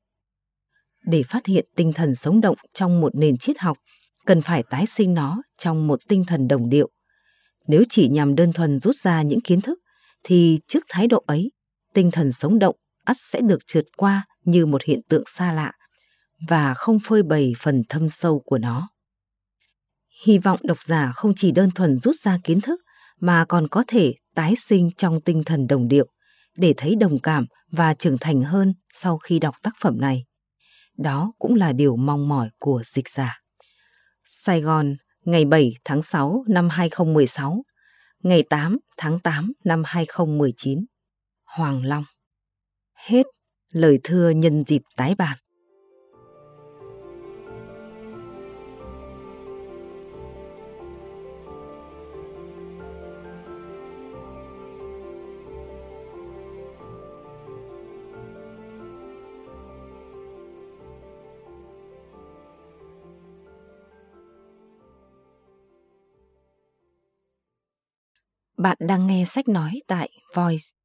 Để 1.04 1.22
phát 1.28 1.46
hiện 1.46 1.66
tinh 1.76 1.92
thần 1.92 2.14
sống 2.14 2.40
động 2.40 2.56
trong 2.74 3.00
một 3.00 3.14
nền 3.14 3.36
triết 3.36 3.58
học, 3.58 3.78
cần 4.26 4.42
phải 4.42 4.62
tái 4.62 4.86
sinh 4.86 5.14
nó 5.14 5.42
trong 5.58 5.86
một 5.86 6.00
tinh 6.08 6.24
thần 6.26 6.48
đồng 6.48 6.68
điệu. 6.68 6.90
Nếu 7.66 7.82
chỉ 7.88 8.08
nhằm 8.08 8.34
đơn 8.34 8.52
thuần 8.52 8.80
rút 8.80 8.96
ra 8.96 9.22
những 9.22 9.40
kiến 9.40 9.60
thức, 9.60 9.78
thì 10.22 10.60
trước 10.66 10.84
thái 10.88 11.06
độ 11.06 11.24
ấy, 11.26 11.52
tinh 11.94 12.10
thần 12.10 12.32
sống 12.32 12.58
động 12.58 12.76
ắt 13.04 13.16
sẽ 13.20 13.40
được 13.40 13.66
trượt 13.66 13.84
qua 13.96 14.26
như 14.44 14.66
một 14.66 14.82
hiện 14.82 15.00
tượng 15.08 15.24
xa 15.26 15.52
lạ 15.52 15.72
và 16.48 16.74
không 16.74 16.98
phơi 17.04 17.22
bày 17.22 17.52
phần 17.58 17.82
thâm 17.88 18.08
sâu 18.08 18.42
của 18.46 18.58
nó 18.58 18.88
hy 20.24 20.38
vọng 20.38 20.60
độc 20.62 20.82
giả 20.82 21.12
không 21.14 21.32
chỉ 21.36 21.52
đơn 21.52 21.70
thuần 21.74 21.98
rút 21.98 22.14
ra 22.16 22.38
kiến 22.44 22.60
thức 22.60 22.80
mà 23.20 23.44
còn 23.48 23.68
có 23.68 23.84
thể 23.86 24.14
tái 24.34 24.54
sinh 24.56 24.90
trong 24.96 25.20
tinh 25.20 25.42
thần 25.46 25.66
đồng 25.66 25.88
điệu 25.88 26.06
để 26.56 26.74
thấy 26.76 26.94
đồng 26.96 27.18
cảm 27.18 27.46
và 27.70 27.94
trưởng 27.94 28.16
thành 28.20 28.42
hơn 28.42 28.74
sau 28.92 29.18
khi 29.18 29.38
đọc 29.38 29.54
tác 29.62 29.74
phẩm 29.80 30.00
này. 30.00 30.24
Đó 30.98 31.32
cũng 31.38 31.54
là 31.54 31.72
điều 31.72 31.96
mong 31.96 32.28
mỏi 32.28 32.50
của 32.58 32.82
dịch 32.84 33.08
giả. 33.08 33.40
Sài 34.24 34.60
Gòn, 34.60 34.96
ngày 35.24 35.44
7 35.44 35.72
tháng 35.84 36.02
6 36.02 36.44
năm 36.48 36.68
2016, 36.68 37.62
ngày 38.22 38.42
8 38.50 38.78
tháng 38.96 39.20
8 39.20 39.52
năm 39.64 39.82
2019. 39.86 40.84
Hoàng 41.44 41.84
Long. 41.84 42.04
Hết 42.94 43.26
lời 43.72 43.98
thưa 44.04 44.30
nhân 44.30 44.64
dịp 44.66 44.82
tái 44.96 45.14
bản. 45.14 45.38
Bạn 68.56 68.76
đang 68.80 69.06
nghe 69.06 69.24
sách 69.26 69.48
nói 69.48 69.80
tại 69.86 70.10
Voice. 70.34 70.81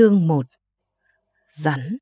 Chương 0.00 0.26
1 0.26 0.46
Rắn 1.52 1.96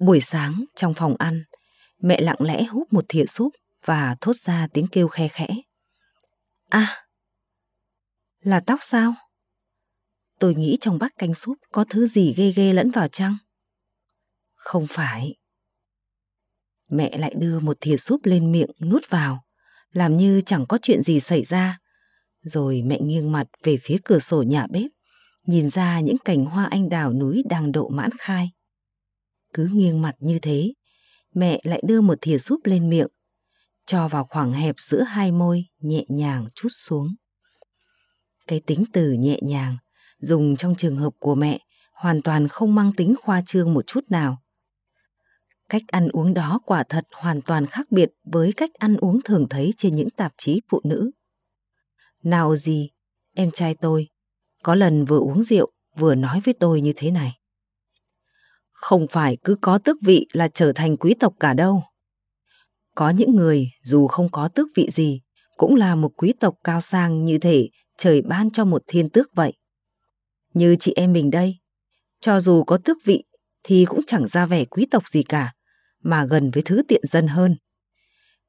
Buổi 0.00 0.20
sáng 0.20 0.64
trong 0.76 0.94
phòng 0.94 1.14
ăn, 1.18 1.44
mẹ 1.98 2.20
lặng 2.20 2.36
lẽ 2.40 2.64
hút 2.64 2.92
một 2.92 3.04
thìa 3.08 3.24
súp 3.26 3.52
và 3.84 4.16
thốt 4.20 4.36
ra 4.36 4.68
tiếng 4.72 4.86
kêu 4.92 5.08
khe 5.08 5.28
khẽ. 5.28 5.46
À, 6.68 7.06
là 8.40 8.60
tóc 8.66 8.80
sao? 8.82 9.14
Tôi 10.38 10.54
nghĩ 10.54 10.78
trong 10.80 10.98
bát 10.98 11.12
canh 11.18 11.34
súp 11.34 11.58
có 11.72 11.84
thứ 11.88 12.06
gì 12.06 12.34
ghê 12.36 12.52
ghê 12.56 12.72
lẫn 12.72 12.90
vào 12.90 13.08
chăng? 13.08 13.36
Không 14.54 14.86
phải. 14.90 15.36
Mẹ 16.88 17.18
lại 17.18 17.34
đưa 17.36 17.60
một 17.60 17.76
thìa 17.80 17.96
súp 17.96 18.24
lên 18.24 18.52
miệng 18.52 18.70
nuốt 18.80 19.10
vào, 19.10 19.44
làm 19.90 20.16
như 20.16 20.42
chẳng 20.46 20.66
có 20.68 20.78
chuyện 20.82 21.02
gì 21.02 21.20
xảy 21.20 21.44
ra. 21.44 21.78
Rồi 22.42 22.82
mẹ 22.82 23.00
nghiêng 23.00 23.32
mặt 23.32 23.46
về 23.62 23.78
phía 23.82 23.96
cửa 24.04 24.18
sổ 24.18 24.42
nhà 24.42 24.66
bếp, 24.70 24.90
nhìn 25.46 25.70
ra 25.70 26.00
những 26.00 26.18
cành 26.24 26.44
hoa 26.44 26.64
anh 26.64 26.88
đào 26.88 27.12
núi 27.12 27.42
đang 27.48 27.72
độ 27.72 27.88
mãn 27.88 28.10
khai. 28.18 28.50
Cứ 29.52 29.68
nghiêng 29.72 30.02
mặt 30.02 30.14
như 30.18 30.38
thế, 30.38 30.72
mẹ 31.34 31.60
lại 31.64 31.82
đưa 31.86 32.00
một 32.00 32.18
thìa 32.20 32.38
súp 32.38 32.60
lên 32.64 32.88
miệng, 32.88 33.08
cho 33.86 34.08
vào 34.08 34.24
khoảng 34.24 34.52
hẹp 34.52 34.74
giữa 34.78 35.02
hai 35.02 35.32
môi 35.32 35.64
nhẹ 35.78 36.04
nhàng 36.08 36.46
chút 36.54 36.68
xuống. 36.72 37.14
Cái 38.46 38.60
tính 38.66 38.84
từ 38.92 39.12
nhẹ 39.12 39.38
nhàng 39.42 39.76
dùng 40.20 40.56
trong 40.56 40.74
trường 40.74 40.96
hợp 40.96 41.12
của 41.18 41.34
mẹ 41.34 41.58
hoàn 41.92 42.22
toàn 42.22 42.48
không 42.48 42.74
mang 42.74 42.92
tính 42.96 43.14
khoa 43.22 43.42
trương 43.46 43.74
một 43.74 43.86
chút 43.86 44.04
nào. 44.08 44.42
Cách 45.68 45.82
ăn 45.86 46.08
uống 46.08 46.34
đó 46.34 46.60
quả 46.66 46.82
thật 46.88 47.04
hoàn 47.12 47.42
toàn 47.42 47.66
khác 47.66 47.86
biệt 47.90 48.10
với 48.24 48.52
cách 48.52 48.70
ăn 48.74 48.96
uống 48.96 49.22
thường 49.24 49.46
thấy 49.50 49.74
trên 49.76 49.96
những 49.96 50.10
tạp 50.10 50.32
chí 50.38 50.60
phụ 50.68 50.80
nữ. 50.84 51.10
Nào 52.22 52.56
gì, 52.56 52.90
em 53.34 53.50
trai 53.50 53.74
tôi, 53.74 54.08
có 54.66 54.74
lần 54.74 55.04
vừa 55.04 55.18
uống 55.18 55.44
rượu 55.44 55.72
vừa 55.96 56.14
nói 56.14 56.40
với 56.44 56.54
tôi 56.54 56.80
như 56.80 56.92
thế 56.96 57.10
này. 57.10 57.38
Không 58.72 59.06
phải 59.10 59.36
cứ 59.44 59.56
có 59.60 59.78
tước 59.78 59.96
vị 60.02 60.26
là 60.32 60.48
trở 60.48 60.72
thành 60.72 60.96
quý 60.96 61.14
tộc 61.20 61.34
cả 61.40 61.54
đâu. 61.54 61.82
Có 62.94 63.10
những 63.10 63.36
người 63.36 63.70
dù 63.82 64.06
không 64.06 64.28
có 64.32 64.48
tước 64.48 64.66
vị 64.76 64.88
gì, 64.90 65.20
cũng 65.56 65.74
là 65.74 65.94
một 65.94 66.12
quý 66.16 66.32
tộc 66.40 66.54
cao 66.64 66.80
sang 66.80 67.24
như 67.24 67.38
thể 67.38 67.68
trời 67.98 68.22
ban 68.22 68.50
cho 68.50 68.64
một 68.64 68.82
thiên 68.86 69.10
tước 69.10 69.34
vậy. 69.34 69.52
Như 70.54 70.76
chị 70.80 70.92
em 70.96 71.12
mình 71.12 71.30
đây, 71.30 71.56
cho 72.20 72.40
dù 72.40 72.64
có 72.64 72.78
tước 72.78 72.96
vị 73.04 73.24
thì 73.62 73.84
cũng 73.88 74.00
chẳng 74.06 74.28
ra 74.28 74.46
vẻ 74.46 74.64
quý 74.64 74.86
tộc 74.90 75.08
gì 75.08 75.22
cả, 75.22 75.54
mà 76.02 76.24
gần 76.24 76.50
với 76.50 76.62
thứ 76.62 76.82
tiện 76.88 77.00
dân 77.04 77.26
hơn. 77.26 77.56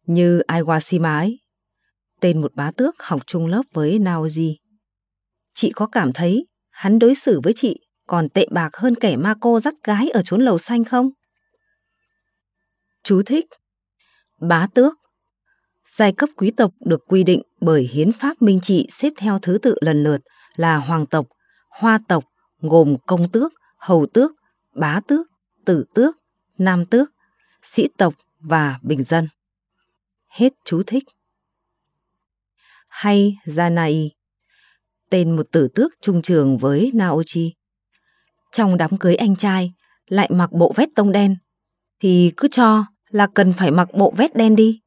Như 0.05 0.41
Iwashima 0.47 1.17
ấy, 1.17 1.39
tên 2.19 2.41
một 2.41 2.55
bá 2.55 2.71
tước 2.71 2.95
học 2.99 3.21
chung 3.27 3.47
lớp 3.47 3.63
với 3.73 3.99
Naoji. 3.99 4.55
Chị 5.59 5.71
có 5.75 5.87
cảm 5.87 6.13
thấy 6.13 6.47
hắn 6.69 6.99
đối 6.99 7.15
xử 7.15 7.39
với 7.43 7.53
chị 7.55 7.79
còn 8.07 8.29
tệ 8.29 8.47
bạc 8.51 8.69
hơn 8.73 8.95
kẻ 8.95 9.17
ma 9.17 9.35
cô 9.41 9.59
dắt 9.59 9.73
gái 9.83 10.09
ở 10.09 10.21
chốn 10.25 10.41
lầu 10.41 10.57
xanh 10.57 10.83
không? 10.83 11.09
Chú 13.03 13.23
thích 13.25 13.45
Bá 14.39 14.67
tước 14.73 14.93
Giai 15.87 16.11
cấp 16.11 16.29
quý 16.35 16.51
tộc 16.51 16.71
được 16.79 17.03
quy 17.07 17.23
định 17.23 17.41
bởi 17.61 17.89
hiến 17.93 18.11
pháp 18.11 18.41
minh 18.41 18.59
trị 18.63 18.87
xếp 18.89 19.13
theo 19.17 19.39
thứ 19.39 19.57
tự 19.61 19.75
lần 19.81 20.03
lượt 20.03 20.21
là 20.55 20.77
hoàng 20.77 21.05
tộc, 21.05 21.27
hoa 21.69 21.99
tộc, 22.07 22.23
gồm 22.59 22.97
công 23.07 23.31
tước, 23.31 23.53
hầu 23.77 24.07
tước, 24.13 24.31
bá 24.75 24.99
tước, 25.07 25.27
tử 25.65 25.85
tước, 25.93 26.17
nam 26.57 26.85
tước, 26.85 27.11
sĩ 27.63 27.87
tộc 27.97 28.13
và 28.39 28.79
bình 28.83 29.03
dân. 29.03 29.27
Hết 30.27 30.53
chú 30.65 30.83
thích. 30.87 31.03
hay 32.87 33.37
Zanai, 33.45 34.16
tên 35.09 35.35
một 35.35 35.45
tử 35.51 35.67
tước 35.75 35.91
trung 36.01 36.21
trường 36.21 36.57
với 36.57 36.91
Naochi. 36.93 37.53
Trong 38.51 38.77
đám 38.77 38.97
cưới 38.97 39.15
anh 39.15 39.35
trai 39.35 39.73
lại 40.07 40.29
mặc 40.31 40.51
bộ 40.51 40.73
vest 40.75 40.89
tông 40.95 41.11
đen, 41.11 41.35
thì 41.99 42.31
cứ 42.37 42.47
cho 42.51 42.85
là 43.09 43.27
cần 43.33 43.53
phải 43.53 43.71
mặc 43.71 43.87
bộ 43.93 44.13
vest 44.17 44.33
đen 44.35 44.55
đi. 44.55 44.81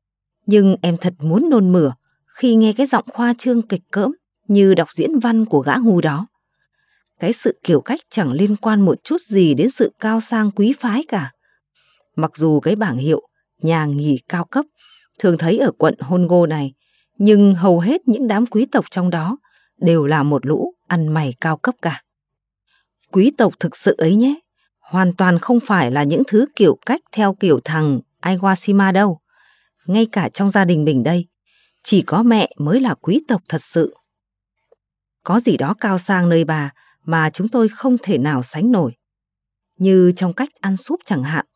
Nhưng 0.46 0.76
em 0.82 0.96
thật 0.96 1.14
muốn 1.18 1.50
nôn 1.50 1.72
mửa 1.72 1.92
khi 2.26 2.54
nghe 2.54 2.72
cái 2.72 2.86
giọng 2.86 3.04
khoa 3.12 3.34
trương 3.38 3.62
kịch 3.62 3.82
cỡm 3.90 4.12
như 4.48 4.74
đọc 4.74 4.88
diễn 4.92 5.18
văn 5.18 5.44
của 5.44 5.60
gã 5.60 5.74
ngu 5.82 6.00
đó. 6.00 6.26
Cái 7.20 7.32
sự 7.32 7.60
kiểu 7.62 7.80
cách 7.80 8.00
chẳng 8.10 8.32
liên 8.32 8.56
quan 8.56 8.80
một 8.80 9.04
chút 9.04 9.20
gì 9.20 9.54
đến 9.54 9.70
sự 9.70 9.92
cao 10.00 10.20
sang 10.20 10.50
quý 10.50 10.72
phái 10.80 11.04
cả. 11.08 11.32
Mặc 12.16 12.36
dù 12.36 12.60
cái 12.60 12.76
bảng 12.76 12.96
hiệu 12.96 13.22
nhà 13.62 13.86
nghỉ 13.86 14.18
cao 14.28 14.44
cấp 14.44 14.66
thường 15.18 15.38
thấy 15.38 15.58
ở 15.58 15.70
quận 15.78 15.94
Hongo 16.00 16.46
này, 16.46 16.72
nhưng 17.18 17.54
hầu 17.54 17.80
hết 17.80 18.08
những 18.08 18.28
đám 18.28 18.46
quý 18.46 18.66
tộc 18.66 18.84
trong 18.90 19.10
đó 19.10 19.38
đều 19.80 20.06
là 20.06 20.22
một 20.22 20.46
lũ 20.46 20.75
ăn 20.87 21.08
mày 21.08 21.34
cao 21.40 21.56
cấp 21.56 21.75
cả. 21.82 22.02
Quý 23.12 23.32
tộc 23.38 23.52
thực 23.60 23.76
sự 23.76 23.94
ấy 23.99 24.14
nhé, 24.14 24.34
hoàn 24.78 25.16
toàn 25.16 25.38
không 25.38 25.58
phải 25.66 25.90
là 25.90 26.02
những 26.02 26.22
thứ 26.28 26.46
kiểu 26.56 26.78
cách 26.87 27.00
theo 27.12 27.34
kiểu 27.34 27.60
thằng 27.64 28.00
Iwashima 28.22 28.92
đâu. 28.92 29.20
Ngay 29.87 30.06
cả 30.12 30.28
trong 30.28 30.50
gia 30.50 30.64
đình 30.64 30.84
mình 30.84 31.02
đây, 31.02 31.26
chỉ 31.82 32.02
có 32.02 32.22
mẹ 32.22 32.52
mới 32.56 32.80
là 32.80 32.94
quý 32.94 33.25
tộc 33.28 33.42
thật 33.49 33.62
sự. 33.62 33.94
Có 35.25 35.40
gì 35.40 35.56
đó 35.56 35.75
cao 35.80 35.99
sang 35.99 36.28
nơi 36.28 36.44
bà 36.44 36.72
mà 37.04 37.30
chúng 37.30 37.49
tôi 37.49 37.68
không 37.68 37.96
thể 38.02 38.18
nào 38.18 38.42
sánh 38.42 38.72
nổi. 38.72 38.92
Như 39.76 40.12
trong 40.16 40.32
cách 40.32 40.49
ăn 40.60 40.76
súp 40.76 41.00
chẳng 41.04 41.22
hạn. 41.22 41.46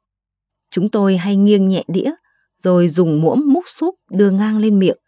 Chúng 0.71 0.88
tôi 0.90 1.16
hay 1.16 1.37
nghiêng 1.37 1.69
nhẹ 1.69 1.85
đĩa, 1.88 2.11
rồi 2.59 2.88
dùng 2.88 3.21
muỗng 3.21 3.52
múc 3.52 3.64
súp 3.69 3.95
đưa 4.11 4.31
ngang 4.31 4.59
lên 4.59 4.78
miệng. 4.78 4.99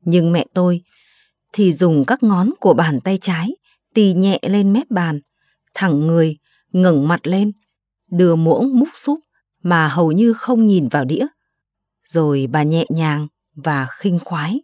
Nhưng 0.00 0.32
mẹ 0.32 0.46
tôi 0.54 0.82
thì 1.56 1.72
dùng 1.72 2.04
các 2.04 2.22
ngón 2.22 2.50
của 2.60 2.74
bàn 2.74 3.00
tay 3.00 3.18
trái 3.20 3.50
tì 3.94 4.12
nhẹ 4.12 4.38
lên 4.42 4.72
mép 4.72 4.90
bàn, 4.90 5.20
thẳng 5.74 6.06
người, 6.06 6.36
ngẩng 6.72 7.08
mặt 7.08 7.26
lên, 7.26 7.52
đưa 8.10 8.36
muỗng 8.36 8.78
múc 8.78 8.88
súp 8.94 9.20
mà 9.62 9.88
hầu 9.88 10.12
như 10.12 10.32
không 10.32 10.66
nhìn 10.66 10.88
vào 10.88 11.04
đĩa. 11.04 11.26
Rồi 12.06 12.46
bà 12.50 12.62
nhẹ 12.62 12.84
nhàng 12.88 13.26
và 13.54 13.86
khinh 13.98 14.18
khoái 14.24 14.60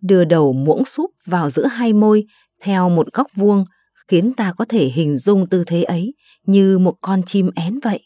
đưa 0.00 0.24
đầu 0.24 0.52
muỗng 0.52 0.84
súp 0.84 1.10
vào 1.26 1.50
giữa 1.50 1.66
hai 1.66 1.92
môi 1.92 2.24
theo 2.60 2.88
một 2.88 3.12
góc 3.12 3.26
vuông 3.34 3.64
khiến 4.08 4.32
ta 4.34 4.52
có 4.56 4.64
thể 4.68 4.84
hình 4.86 5.18
dung 5.18 5.48
tư 5.48 5.64
thế 5.66 5.82
ấy 5.82 6.14
như 6.46 6.78
một 6.78 6.94
con 7.00 7.22
chim 7.26 7.50
én 7.54 7.78
vậy. 7.82 8.00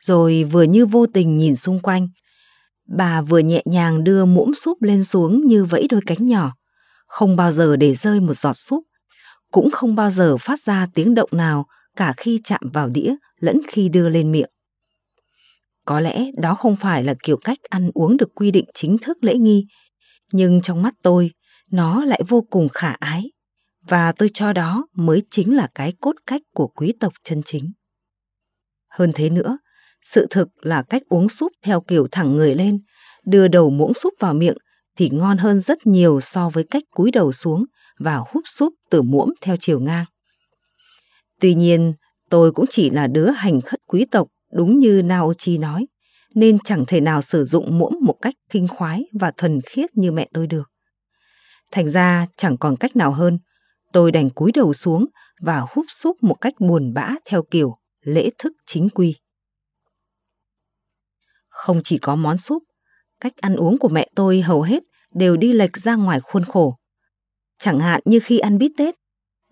Rồi 0.00 0.44
vừa 0.44 0.62
như 0.62 0.86
vô 0.86 1.06
tình 1.06 1.38
nhìn 1.38 1.56
xung 1.56 1.80
quanh, 1.80 2.08
bà 2.96 3.22
vừa 3.22 3.38
nhẹ 3.38 3.62
nhàng 3.64 4.04
đưa 4.04 4.24
muỗng 4.24 4.54
súp 4.54 4.82
lên 4.82 5.04
xuống 5.04 5.46
như 5.46 5.64
vẫy 5.64 5.86
đôi 5.90 6.00
cánh 6.06 6.26
nhỏ, 6.26 6.54
không 7.14 7.36
bao 7.36 7.52
giờ 7.52 7.76
để 7.76 7.94
rơi 7.94 8.20
một 8.20 8.34
giọt 8.34 8.54
súp, 8.54 8.84
cũng 9.50 9.70
không 9.70 9.94
bao 9.94 10.10
giờ 10.10 10.36
phát 10.36 10.60
ra 10.60 10.86
tiếng 10.94 11.14
động 11.14 11.28
nào 11.32 11.66
cả 11.96 12.14
khi 12.16 12.40
chạm 12.44 12.60
vào 12.72 12.88
đĩa 12.88 13.14
lẫn 13.40 13.60
khi 13.68 13.88
đưa 13.88 14.08
lên 14.08 14.32
miệng. 14.32 14.50
Có 15.84 16.00
lẽ 16.00 16.30
đó 16.36 16.54
không 16.54 16.76
phải 16.76 17.04
là 17.04 17.14
kiểu 17.22 17.36
cách 17.36 17.58
ăn 17.70 17.90
uống 17.94 18.16
được 18.16 18.34
quy 18.34 18.50
định 18.50 18.64
chính 18.74 18.96
thức 18.98 19.24
lễ 19.24 19.34
nghi, 19.34 19.66
nhưng 20.32 20.60
trong 20.62 20.82
mắt 20.82 20.94
tôi, 21.02 21.30
nó 21.70 22.04
lại 22.04 22.20
vô 22.28 22.46
cùng 22.50 22.68
khả 22.68 22.92
ái, 22.92 23.30
và 23.88 24.12
tôi 24.12 24.30
cho 24.34 24.52
đó 24.52 24.86
mới 24.94 25.22
chính 25.30 25.56
là 25.56 25.68
cái 25.74 25.92
cốt 26.00 26.14
cách 26.26 26.42
của 26.54 26.66
quý 26.66 26.92
tộc 27.00 27.12
chân 27.24 27.42
chính. 27.44 27.72
Hơn 28.88 29.12
thế 29.14 29.30
nữa, 29.30 29.58
sự 30.02 30.26
thực 30.30 30.48
là 30.60 30.82
cách 30.82 31.02
uống 31.08 31.28
súp 31.28 31.52
theo 31.62 31.80
kiểu 31.80 32.08
thẳng 32.12 32.36
người 32.36 32.54
lên, 32.54 32.78
đưa 33.24 33.48
đầu 33.48 33.70
muỗng 33.70 33.94
súp 33.94 34.14
vào 34.20 34.34
miệng 34.34 34.56
thì 34.96 35.10
ngon 35.12 35.38
hơn 35.38 35.60
rất 35.60 35.86
nhiều 35.86 36.20
so 36.20 36.50
với 36.50 36.64
cách 36.64 36.82
cúi 36.90 37.10
đầu 37.10 37.32
xuống 37.32 37.64
và 37.98 38.16
húp 38.16 38.42
súp 38.46 38.74
từ 38.90 39.02
muỗng 39.02 39.32
theo 39.40 39.56
chiều 39.60 39.80
ngang. 39.80 40.04
Tuy 41.40 41.54
nhiên, 41.54 41.92
tôi 42.30 42.52
cũng 42.52 42.66
chỉ 42.70 42.90
là 42.90 43.06
đứa 43.06 43.30
hành 43.30 43.60
khất 43.60 43.80
quý 43.86 44.06
tộc 44.10 44.28
đúng 44.52 44.78
như 44.78 45.02
Naochi 45.04 45.58
nói, 45.58 45.86
nên 46.34 46.58
chẳng 46.58 46.84
thể 46.86 47.00
nào 47.00 47.22
sử 47.22 47.44
dụng 47.44 47.78
muỗng 47.78 47.94
một 48.00 48.16
cách 48.22 48.34
kinh 48.50 48.68
khoái 48.68 49.04
và 49.20 49.30
thuần 49.36 49.60
khiết 49.60 49.96
như 49.96 50.12
mẹ 50.12 50.28
tôi 50.32 50.46
được. 50.46 50.70
Thành 51.70 51.90
ra 51.90 52.26
chẳng 52.36 52.56
còn 52.56 52.76
cách 52.76 52.96
nào 52.96 53.12
hơn, 53.12 53.38
tôi 53.92 54.12
đành 54.12 54.30
cúi 54.30 54.52
đầu 54.52 54.72
xuống 54.72 55.06
và 55.40 55.60
húp 55.70 55.84
súp 55.88 56.22
một 56.22 56.34
cách 56.34 56.54
buồn 56.58 56.94
bã 56.94 57.14
theo 57.24 57.42
kiểu 57.42 57.78
lễ 58.00 58.30
thức 58.38 58.52
chính 58.66 58.88
quy. 58.88 59.16
Không 61.48 61.80
chỉ 61.84 61.98
có 61.98 62.16
món 62.16 62.38
súp, 62.38 62.62
cách 63.24 63.36
ăn 63.36 63.56
uống 63.56 63.78
của 63.78 63.88
mẹ 63.88 64.08
tôi 64.14 64.40
hầu 64.40 64.62
hết 64.62 64.82
đều 65.14 65.36
đi 65.36 65.52
lệch 65.52 65.76
ra 65.76 65.94
ngoài 65.94 66.20
khuôn 66.20 66.44
khổ. 66.44 66.76
Chẳng 67.58 67.80
hạn 67.80 68.00
như 68.04 68.20
khi 68.20 68.38
ăn 68.38 68.58
bít 68.58 68.72
tết, 68.76 68.94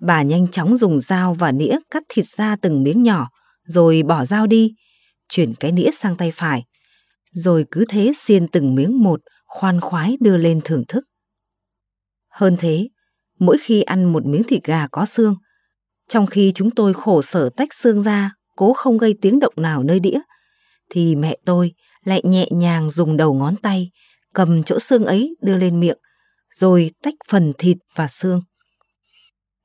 bà 0.00 0.22
nhanh 0.22 0.48
chóng 0.48 0.76
dùng 0.76 1.00
dao 1.00 1.34
và 1.34 1.52
nĩa 1.52 1.78
cắt 1.90 2.02
thịt 2.08 2.24
ra 2.24 2.56
từng 2.56 2.82
miếng 2.82 3.02
nhỏ, 3.02 3.28
rồi 3.66 4.02
bỏ 4.02 4.24
dao 4.24 4.46
đi, 4.46 4.74
chuyển 5.28 5.54
cái 5.54 5.72
nĩa 5.72 5.90
sang 5.92 6.16
tay 6.16 6.30
phải, 6.30 6.64
rồi 7.32 7.64
cứ 7.70 7.84
thế 7.88 8.12
xiên 8.16 8.48
từng 8.48 8.74
miếng 8.74 9.02
một, 9.02 9.20
khoan 9.46 9.80
khoái 9.80 10.16
đưa 10.20 10.36
lên 10.36 10.60
thưởng 10.64 10.84
thức. 10.88 11.04
Hơn 12.30 12.56
thế, 12.58 12.88
mỗi 13.38 13.56
khi 13.60 13.82
ăn 13.82 14.12
một 14.12 14.26
miếng 14.26 14.42
thịt 14.44 14.64
gà 14.64 14.86
có 14.86 15.06
xương, 15.06 15.34
trong 16.08 16.26
khi 16.26 16.52
chúng 16.54 16.70
tôi 16.70 16.94
khổ 16.94 17.22
sở 17.22 17.50
tách 17.56 17.74
xương 17.74 18.02
ra, 18.02 18.34
cố 18.56 18.72
không 18.72 18.98
gây 18.98 19.14
tiếng 19.22 19.38
động 19.38 19.54
nào 19.56 19.82
nơi 19.82 20.00
đĩa, 20.00 20.18
thì 20.90 21.16
mẹ 21.16 21.36
tôi 21.44 21.72
lại 22.04 22.20
nhẹ 22.24 22.46
nhàng 22.50 22.90
dùng 22.90 23.16
đầu 23.16 23.34
ngón 23.34 23.56
tay 23.56 23.90
cầm 24.34 24.62
chỗ 24.62 24.78
xương 24.78 25.04
ấy 25.04 25.36
đưa 25.42 25.56
lên 25.56 25.80
miệng, 25.80 25.98
rồi 26.54 26.90
tách 27.02 27.14
phần 27.28 27.52
thịt 27.58 27.76
và 27.94 28.08
xương. 28.08 28.40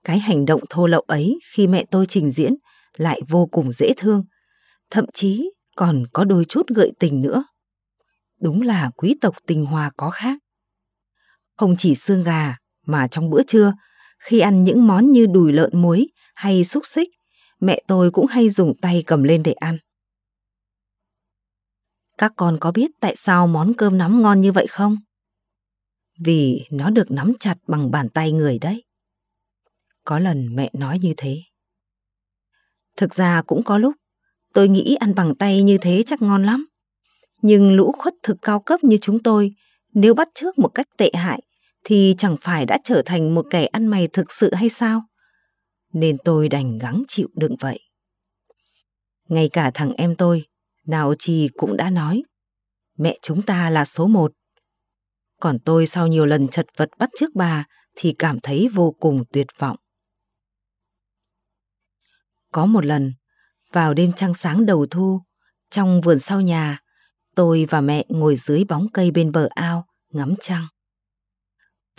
Cái 0.04 0.20
hành 0.20 0.46
động 0.46 0.62
thô 0.70 0.88
lậu 0.88 1.02
ấy 1.02 1.40
khi 1.54 1.68
mẹ 1.68 1.86
tôi 1.92 2.06
trình 2.10 2.32
diễn 2.32 2.56
lại 2.98 3.22
vô 3.30 3.48
cùng 3.52 3.72
dễ 3.72 3.94
thương, 3.98 4.24
thậm 4.90 5.06
chí 5.14 5.50
còn 5.76 6.04
có 6.14 6.24
đôi 6.24 6.46
chút 6.46 6.68
gợi 6.76 6.92
tình 7.00 7.22
nữa. 7.22 7.44
Đúng 8.42 8.62
là 8.62 8.92
quý 8.98 9.16
tộc 9.22 9.36
tình 9.48 9.66
hòa 9.66 9.92
có 9.98 10.10
khác. 10.10 10.40
Không 11.58 11.76
chỉ 11.78 11.96
xương 11.96 12.24
gà 12.24 12.56
mà 12.86 13.08
trong 13.08 13.30
bữa 13.30 13.44
trưa, 13.44 13.74
khi 14.20 14.40
ăn 14.40 14.64
những 14.64 14.88
món 14.88 15.12
như 15.12 15.26
đùi 15.26 15.54
lợn 15.54 15.82
muối 15.82 16.08
hay 16.36 16.64
xúc 16.64 16.86
xích, 16.86 17.10
mẹ 17.60 17.82
tôi 17.88 18.12
cũng 18.12 18.26
hay 18.26 18.50
dùng 18.50 18.74
tay 18.82 19.04
cầm 19.08 19.24
lên 19.24 19.44
để 19.44 19.54
ăn. 19.54 19.78
Các 22.18 22.34
con 22.36 22.58
có 22.60 22.72
biết 22.72 22.92
tại 23.00 23.16
sao 23.16 23.48
món 23.48 23.74
cơm 23.74 23.98
nắm 23.98 24.22
ngon 24.22 24.42
như 24.42 24.52
vậy 24.52 24.68
không? 24.68 24.98
Vì 26.20 26.68
nó 26.72 26.90
được 26.90 27.12
nắm 27.12 27.34
chặt 27.40 27.56
bằng 27.68 27.92
bàn 27.92 28.10
tay 28.10 28.32
người 28.32 28.60
đấy. 28.60 28.84
Có 30.04 30.20
lần 30.20 30.56
mẹ 30.56 30.70
nói 30.74 31.00
như 31.00 31.14
thế. 31.18 31.38
Thực 32.98 33.14
ra 33.14 33.42
cũng 33.42 33.64
có 33.64 33.78
lúc, 33.78 33.96
tôi 34.54 34.68
nghĩ 34.68 34.96
ăn 35.00 35.16
bằng 35.16 35.36
tay 35.36 35.64
như 35.64 35.78
thế 35.78 36.04
chắc 36.06 36.22
ngon 36.22 36.46
lắm. 36.46 36.68
Nhưng 37.42 37.76
lũ 37.76 37.94
khuất 37.98 38.14
thực 38.24 38.38
cao 38.42 38.60
cấp 38.60 38.84
như 38.84 38.98
chúng 39.02 39.24
tôi, 39.24 39.52
nếu 39.94 40.14
bắt 40.14 40.30
trước 40.36 40.60
một 40.60 40.70
cách 40.70 40.88
tệ 40.98 41.12
hại, 41.14 41.42
thì 41.84 42.16
chẳng 42.18 42.36
phải 42.42 42.66
đã 42.66 42.78
trở 42.84 43.02
thành 43.06 43.36
một 43.36 43.46
kẻ 43.50 43.66
ăn 43.66 43.88
mày 43.88 44.08
thực 44.08 44.32
sự 44.32 44.54
hay 44.54 44.70
sao? 44.70 45.02
Nên 45.94 46.18
tôi 46.26 46.50
đành 46.50 46.78
gắng 46.78 47.04
chịu 47.08 47.28
đựng 47.36 47.56
vậy. 47.60 47.80
Ngay 49.28 49.50
cả 49.54 49.72
thằng 49.74 49.94
em 49.98 50.16
tôi, 50.16 50.46
Naochi 50.88 51.50
cũng 51.58 51.78
đã 51.78 51.90
nói, 51.90 52.24
mẹ 52.98 53.18
chúng 53.22 53.42
ta 53.42 53.70
là 53.70 53.86
số 53.86 54.08
một. 54.08 54.32
Còn 55.40 55.60
tôi 55.60 55.88
sau 55.88 56.08
nhiều 56.08 56.26
lần 56.26 56.48
chật 56.48 56.66
vật 56.78 56.90
bắt 56.98 57.10
trước 57.16 57.36
bà 57.36 57.66
thì 57.96 58.16
cảm 58.20 58.40
thấy 58.44 58.70
vô 58.74 58.96
cùng 59.00 59.24
tuyệt 59.34 59.48
vọng. 59.60 59.78
Có 62.52 62.66
một 62.66 62.86
lần, 62.86 63.14
vào 63.72 63.94
đêm 63.94 64.14
trăng 64.14 64.34
sáng 64.34 64.66
đầu 64.66 64.86
thu, 64.92 65.22
trong 65.70 66.02
vườn 66.02 66.20
sau 66.20 66.42
nhà, 66.42 66.80
tôi 67.36 67.66
và 67.70 67.82
mẹ 67.82 68.06
ngồi 68.10 68.36
dưới 68.36 68.64
bóng 68.64 68.88
cây 68.94 69.12
bên 69.12 69.32
bờ 69.32 69.48
ao, 69.56 69.88
ngắm 70.10 70.34
trăng. 70.42 70.68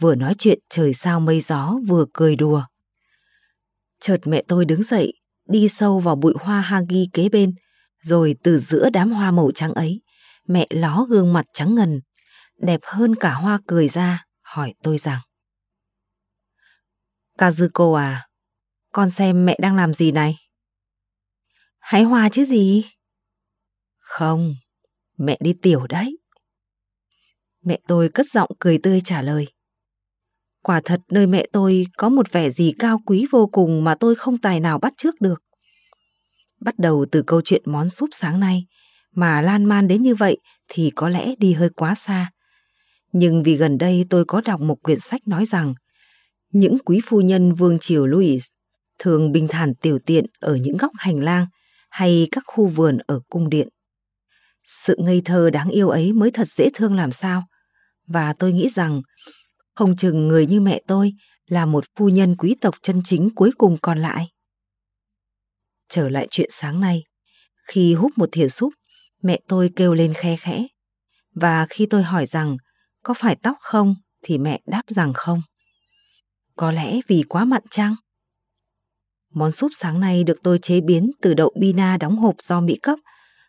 Vừa 0.00 0.14
nói 0.14 0.34
chuyện 0.38 0.58
trời 0.70 0.94
sao 0.94 1.20
mây 1.20 1.40
gió 1.40 1.74
vừa 1.86 2.04
cười 2.12 2.36
đùa. 2.36 2.64
Chợt 4.00 4.18
mẹ 4.24 4.42
tôi 4.48 4.64
đứng 4.64 4.82
dậy, 4.82 5.12
đi 5.48 5.68
sâu 5.68 5.98
vào 5.98 6.16
bụi 6.16 6.34
hoa 6.40 6.60
hagi 6.60 7.04
kế 7.12 7.28
bên, 7.28 7.54
rồi 8.02 8.34
từ 8.42 8.58
giữa 8.58 8.90
đám 8.92 9.10
hoa 9.10 9.30
màu 9.30 9.50
trắng 9.54 9.74
ấy, 9.74 10.02
mẹ 10.46 10.66
ló 10.70 11.06
gương 11.08 11.32
mặt 11.32 11.46
trắng 11.52 11.74
ngần, 11.74 12.00
đẹp 12.58 12.80
hơn 12.82 13.14
cả 13.14 13.32
hoa 13.32 13.58
cười 13.66 13.88
ra, 13.88 14.24
hỏi 14.40 14.74
tôi 14.82 14.98
rằng. 14.98 15.20
Kazuko 17.38 17.94
à, 17.94 18.28
con 18.92 19.10
xem 19.10 19.46
mẹ 19.46 19.56
đang 19.60 19.76
làm 19.76 19.94
gì 19.94 20.12
này? 20.12 20.36
Hái 21.78 22.02
hoa 22.02 22.28
chứ 22.28 22.44
gì? 22.44 22.84
Không, 23.98 24.54
mẹ 25.18 25.38
đi 25.40 25.54
tiểu 25.62 25.86
đấy. 25.86 26.18
Mẹ 27.64 27.78
tôi 27.88 28.08
cất 28.08 28.26
giọng 28.26 28.50
cười 28.58 28.78
tươi 28.82 29.00
trả 29.04 29.22
lời. 29.22 29.46
Quả 30.62 30.80
thật 30.84 31.00
nơi 31.08 31.26
mẹ 31.26 31.46
tôi 31.52 31.84
có 31.96 32.08
một 32.08 32.32
vẻ 32.32 32.50
gì 32.50 32.72
cao 32.78 33.00
quý 33.06 33.26
vô 33.30 33.48
cùng 33.52 33.84
mà 33.84 33.94
tôi 33.94 34.14
không 34.14 34.38
tài 34.38 34.60
nào 34.60 34.78
bắt 34.78 34.92
trước 34.96 35.20
được. 35.20 35.42
Bắt 36.60 36.78
đầu 36.78 37.06
từ 37.12 37.22
câu 37.22 37.40
chuyện 37.44 37.62
món 37.64 37.88
súp 37.88 38.08
sáng 38.12 38.40
nay, 38.40 38.66
mà 39.14 39.42
lan 39.42 39.64
man 39.64 39.88
đến 39.88 40.02
như 40.02 40.14
vậy 40.14 40.38
thì 40.68 40.92
có 40.94 41.08
lẽ 41.08 41.34
đi 41.38 41.52
hơi 41.52 41.68
quá 41.68 41.94
xa. 41.94 42.30
Nhưng 43.12 43.42
vì 43.42 43.56
gần 43.56 43.78
đây 43.78 44.04
tôi 44.10 44.24
có 44.24 44.42
đọc 44.44 44.60
một 44.60 44.82
quyển 44.82 45.00
sách 45.00 45.28
nói 45.28 45.44
rằng 45.44 45.74
những 46.52 46.78
quý 46.84 47.00
phu 47.06 47.20
nhân 47.20 47.52
vương 47.52 47.78
triều 47.78 48.06
Louis 48.06 48.46
thường 48.98 49.32
bình 49.32 49.48
thản 49.48 49.74
tiểu 49.74 49.98
tiện 50.06 50.24
ở 50.40 50.56
những 50.56 50.76
góc 50.76 50.92
hành 50.98 51.20
lang 51.20 51.46
hay 51.90 52.28
các 52.30 52.44
khu 52.46 52.66
vườn 52.66 52.98
ở 53.06 53.20
cung 53.28 53.48
điện. 53.48 53.68
Sự 54.64 54.96
ngây 54.98 55.22
thơ 55.24 55.50
đáng 55.50 55.68
yêu 55.68 55.88
ấy 55.88 56.12
mới 56.12 56.30
thật 56.30 56.48
dễ 56.48 56.70
thương 56.74 56.94
làm 56.94 57.12
sao. 57.12 57.44
Và 58.06 58.32
tôi 58.32 58.52
nghĩ 58.52 58.68
rằng 58.68 59.02
không 59.74 59.96
chừng 59.96 60.28
người 60.28 60.46
như 60.46 60.60
mẹ 60.60 60.80
tôi 60.86 61.12
là 61.46 61.66
một 61.66 61.84
phu 61.96 62.08
nhân 62.08 62.36
quý 62.36 62.56
tộc 62.60 62.74
chân 62.82 63.00
chính 63.04 63.30
cuối 63.34 63.50
cùng 63.58 63.78
còn 63.82 63.98
lại. 63.98 64.28
Trở 65.88 66.08
lại 66.08 66.28
chuyện 66.30 66.48
sáng 66.52 66.80
nay, 66.80 67.04
khi 67.64 67.94
hút 67.94 68.12
một 68.16 68.28
thìa 68.32 68.48
súp, 68.48 68.72
mẹ 69.22 69.40
tôi 69.48 69.70
kêu 69.76 69.94
lên 69.94 70.14
khe 70.14 70.36
khẽ. 70.36 70.66
Và 71.34 71.66
khi 71.70 71.86
tôi 71.86 72.02
hỏi 72.02 72.26
rằng 72.26 72.56
có 73.02 73.14
phải 73.14 73.36
tóc 73.42 73.56
không 73.60 73.94
thì 74.22 74.38
mẹ 74.38 74.60
đáp 74.66 74.82
rằng 74.86 75.12
không. 75.14 75.42
Có 76.56 76.72
lẽ 76.72 77.00
vì 77.08 77.22
quá 77.28 77.44
mặn 77.44 77.62
chăng? 77.70 77.94
Món 79.30 79.52
súp 79.52 79.70
sáng 79.74 80.00
nay 80.00 80.24
được 80.24 80.38
tôi 80.42 80.58
chế 80.58 80.80
biến 80.80 81.10
từ 81.20 81.34
đậu 81.34 81.52
bina 81.60 81.96
đóng 81.96 82.16
hộp 82.16 82.34
do 82.42 82.60
Mỹ 82.60 82.76
cấp 82.82 82.98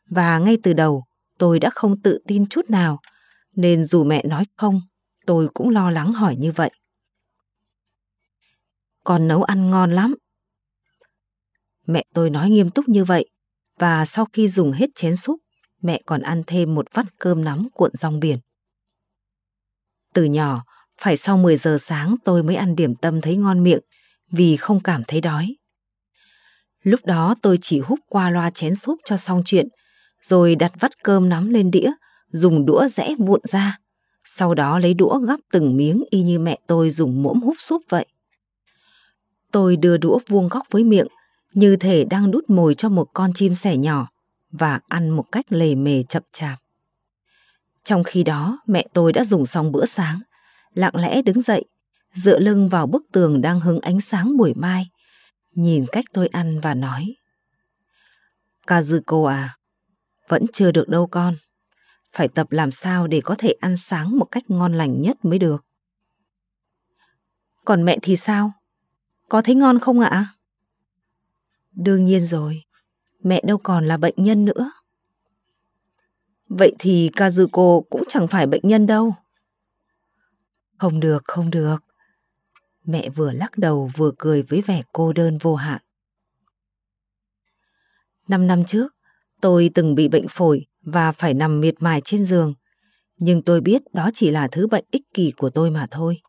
và 0.10 0.40
ngay 0.40 0.58
từ 0.64 0.74
đầu 0.74 1.04
tôi 1.38 1.60
đã 1.60 1.70
không 1.70 2.02
tự 2.02 2.20
tin 2.28 2.48
chút 2.48 2.70
nào 2.70 3.00
nên 3.56 3.84
dù 3.84 4.04
mẹ 4.04 4.24
nói 4.24 4.44
không 4.58 4.82
tôi 5.26 5.50
cũng 5.54 5.70
lo 5.70 5.92
lắng 5.92 6.14
hỏi 6.14 6.36
như 6.36 6.52
vậy. 6.52 6.72
Con 9.04 9.28
nấu 9.28 9.44
ăn 9.44 9.70
ngon 9.70 9.92
lắm. 9.92 10.16
Mẹ 11.90 12.04
tôi 12.14 12.30
nói 12.30 12.50
nghiêm 12.50 12.70
túc 12.70 12.90
như 12.90 13.06
vậy 13.06 13.30
và 13.80 14.06
sau 14.06 14.26
khi 14.34 14.48
dùng 14.48 14.72
hết 14.72 14.90
chén 14.96 15.16
súp 15.16 15.40
mẹ 15.82 16.02
còn 16.06 16.22
ăn 16.22 16.44
thêm 16.48 16.76
một 16.76 16.86
vắt 16.94 17.06
cơm 17.20 17.44
nóng 17.44 17.68
cuộn 17.74 17.92
rong 17.94 18.20
biển. 18.20 18.40
Từ 20.14 20.24
nhỏ, 20.24 20.64
phải 21.02 21.18
sau 21.18 21.38
10 21.38 21.58
giờ 21.58 21.78
sáng 21.80 22.16
tôi 22.26 22.44
mới 22.44 22.56
ăn 22.56 22.76
điểm 22.76 22.96
tâm 22.96 23.22
thấy 23.22 23.38
ngon 23.38 23.64
miệng 23.64 23.80
vì 24.32 24.58
không 24.58 24.80
cảm 24.84 25.04
thấy 25.08 25.22
đói. 25.22 25.56
Lúc 26.84 27.06
đó 27.06 27.36
tôi 27.42 27.60
chỉ 27.62 27.80
hút 27.80 28.00
qua 28.10 28.30
loa 28.30 28.50
chén 28.50 28.76
súp 28.76 29.00
cho 29.06 29.18
xong 29.18 29.42
chuyện, 29.46 29.68
rồi 30.22 30.56
đặt 30.56 30.72
vắt 30.80 31.04
cơm 31.04 31.30
nắm 31.30 31.50
lên 31.50 31.72
đĩa, 31.72 31.92
dùng 32.32 32.66
đũa 32.66 32.88
rẽ 32.88 33.16
vụn 33.20 33.40
ra. 33.44 33.80
Sau 34.26 34.54
đó 34.56 34.80
lấy 34.80 34.94
đũa 34.94 35.20
gắp 35.20 35.40
từng 35.52 35.78
miếng 35.78 36.04
y 36.10 36.22
như 36.22 36.40
mẹ 36.40 36.60
tôi 36.68 36.90
dùng 36.90 37.24
muỗng 37.24 37.40
hút 37.40 37.58
súp 37.60 37.82
vậy. 37.90 38.06
Tôi 39.52 39.76
đưa 39.76 39.98
đũa 39.98 40.20
vuông 40.28 40.48
góc 40.48 40.68
với 40.72 40.84
miệng, 40.84 41.08
như 41.54 41.76
thể 41.76 42.06
đang 42.06 42.32
đút 42.32 42.50
mồi 42.50 42.76
cho 42.76 42.90
một 42.90 43.08
con 43.14 43.34
chim 43.34 43.56
sẻ 43.56 43.78
nhỏ, 43.78 44.08
và 44.52 44.80
ăn 44.88 45.10
một 45.10 45.26
cách 45.32 45.46
lề 45.50 45.76
mề 45.76 46.04
chậm 46.10 46.24
chạp. 46.32 46.60
Trong 47.84 48.04
khi 48.04 48.24
đó, 48.24 48.60
mẹ 48.68 48.88
tôi 48.94 49.14
đã 49.14 49.24
dùng 49.24 49.46
xong 49.46 49.72
bữa 49.72 49.86
sáng, 49.86 50.22
lặng 50.74 50.96
lẽ 50.96 51.22
đứng 51.22 51.42
dậy, 51.42 51.66
dựa 52.14 52.40
lưng 52.40 52.70
vào 52.70 52.88
bức 52.88 53.04
tường 53.12 53.42
đang 53.42 53.60
hứng 53.60 53.80
ánh 53.80 54.02
sáng 54.02 54.38
buổi 54.38 54.54
mai, 54.54 54.90
nhìn 55.52 55.86
cách 55.92 56.06
tôi 56.14 56.28
ăn 56.28 56.60
và 56.60 56.74
nói. 56.74 57.16
Kazuko 58.68 59.26
à, 59.26 59.58
vẫn 60.28 60.46
chưa 60.54 60.72
được 60.72 60.90
đâu 60.90 61.08
con. 61.08 61.36
Phải 62.12 62.28
tập 62.28 62.52
làm 62.52 62.72
sao 62.72 63.08
để 63.08 63.22
có 63.22 63.36
thể 63.38 63.54
ăn 63.60 63.78
sáng 63.78 64.18
một 64.18 64.26
cách 64.26 64.44
ngon 64.48 64.74
lành 64.74 65.02
nhất 65.02 65.26
mới 65.26 65.40
được. 65.40 65.66
Còn 67.66 67.86
mẹ 67.86 67.98
thì 68.02 68.16
sao? 68.16 68.52
Có 69.30 69.42
thấy 69.42 69.56
ngon 69.56 69.80
không 69.80 70.00
ạ? 70.00 70.34
Đương 71.84 72.06
nhiên 72.06 72.26
rồi, 72.26 72.64
mẹ 73.24 73.42
đâu 73.48 73.58
còn 73.58 73.88
là 73.88 73.98
bệnh 73.98 74.14
nhân 74.18 74.46
nữa. 74.46 74.72
Vậy 76.50 76.76
thì 76.80 77.10
Kazuko 77.16 77.82
cũng 77.82 78.04
chẳng 78.08 78.28
phải 78.28 78.48
bệnh 78.48 78.62
nhân 78.64 78.88
đâu. 78.88 79.14
Không 80.78 81.00
được, 81.00 81.24
không 81.26 81.50
được. 81.50 81.78
Mẹ 82.86 83.10
vừa 83.10 83.32
lắc 83.32 83.58
đầu 83.58 83.92
vừa 83.96 84.12
cười 84.18 84.42
với 84.42 84.62
vẻ 84.62 84.84
cô 84.94 85.14
đơn 85.14 85.38
vô 85.38 85.56
hạn. 85.56 85.82
Năm 88.28 88.48
năm 88.48 88.66
trước, 88.66 88.96
tôi 89.42 89.70
từng 89.74 89.96
bị 89.96 90.08
bệnh 90.08 90.28
phổi 90.30 90.66
và 90.82 91.12
phải 91.12 91.34
nằm 91.34 91.60
miệt 91.60 91.76
mài 91.80 92.02
trên 92.02 92.26
giường. 92.26 92.54
Nhưng 93.18 93.42
tôi 93.42 93.62
biết 93.62 93.82
đó 93.94 94.10
chỉ 94.14 94.32
là 94.32 94.48
thứ 94.48 94.68
bệnh 94.68 94.86
ích 94.92 95.14
kỷ 95.14 95.32
của 95.38 95.50
tôi 95.50 95.72
mà 95.72 95.88
thôi. 95.92 96.22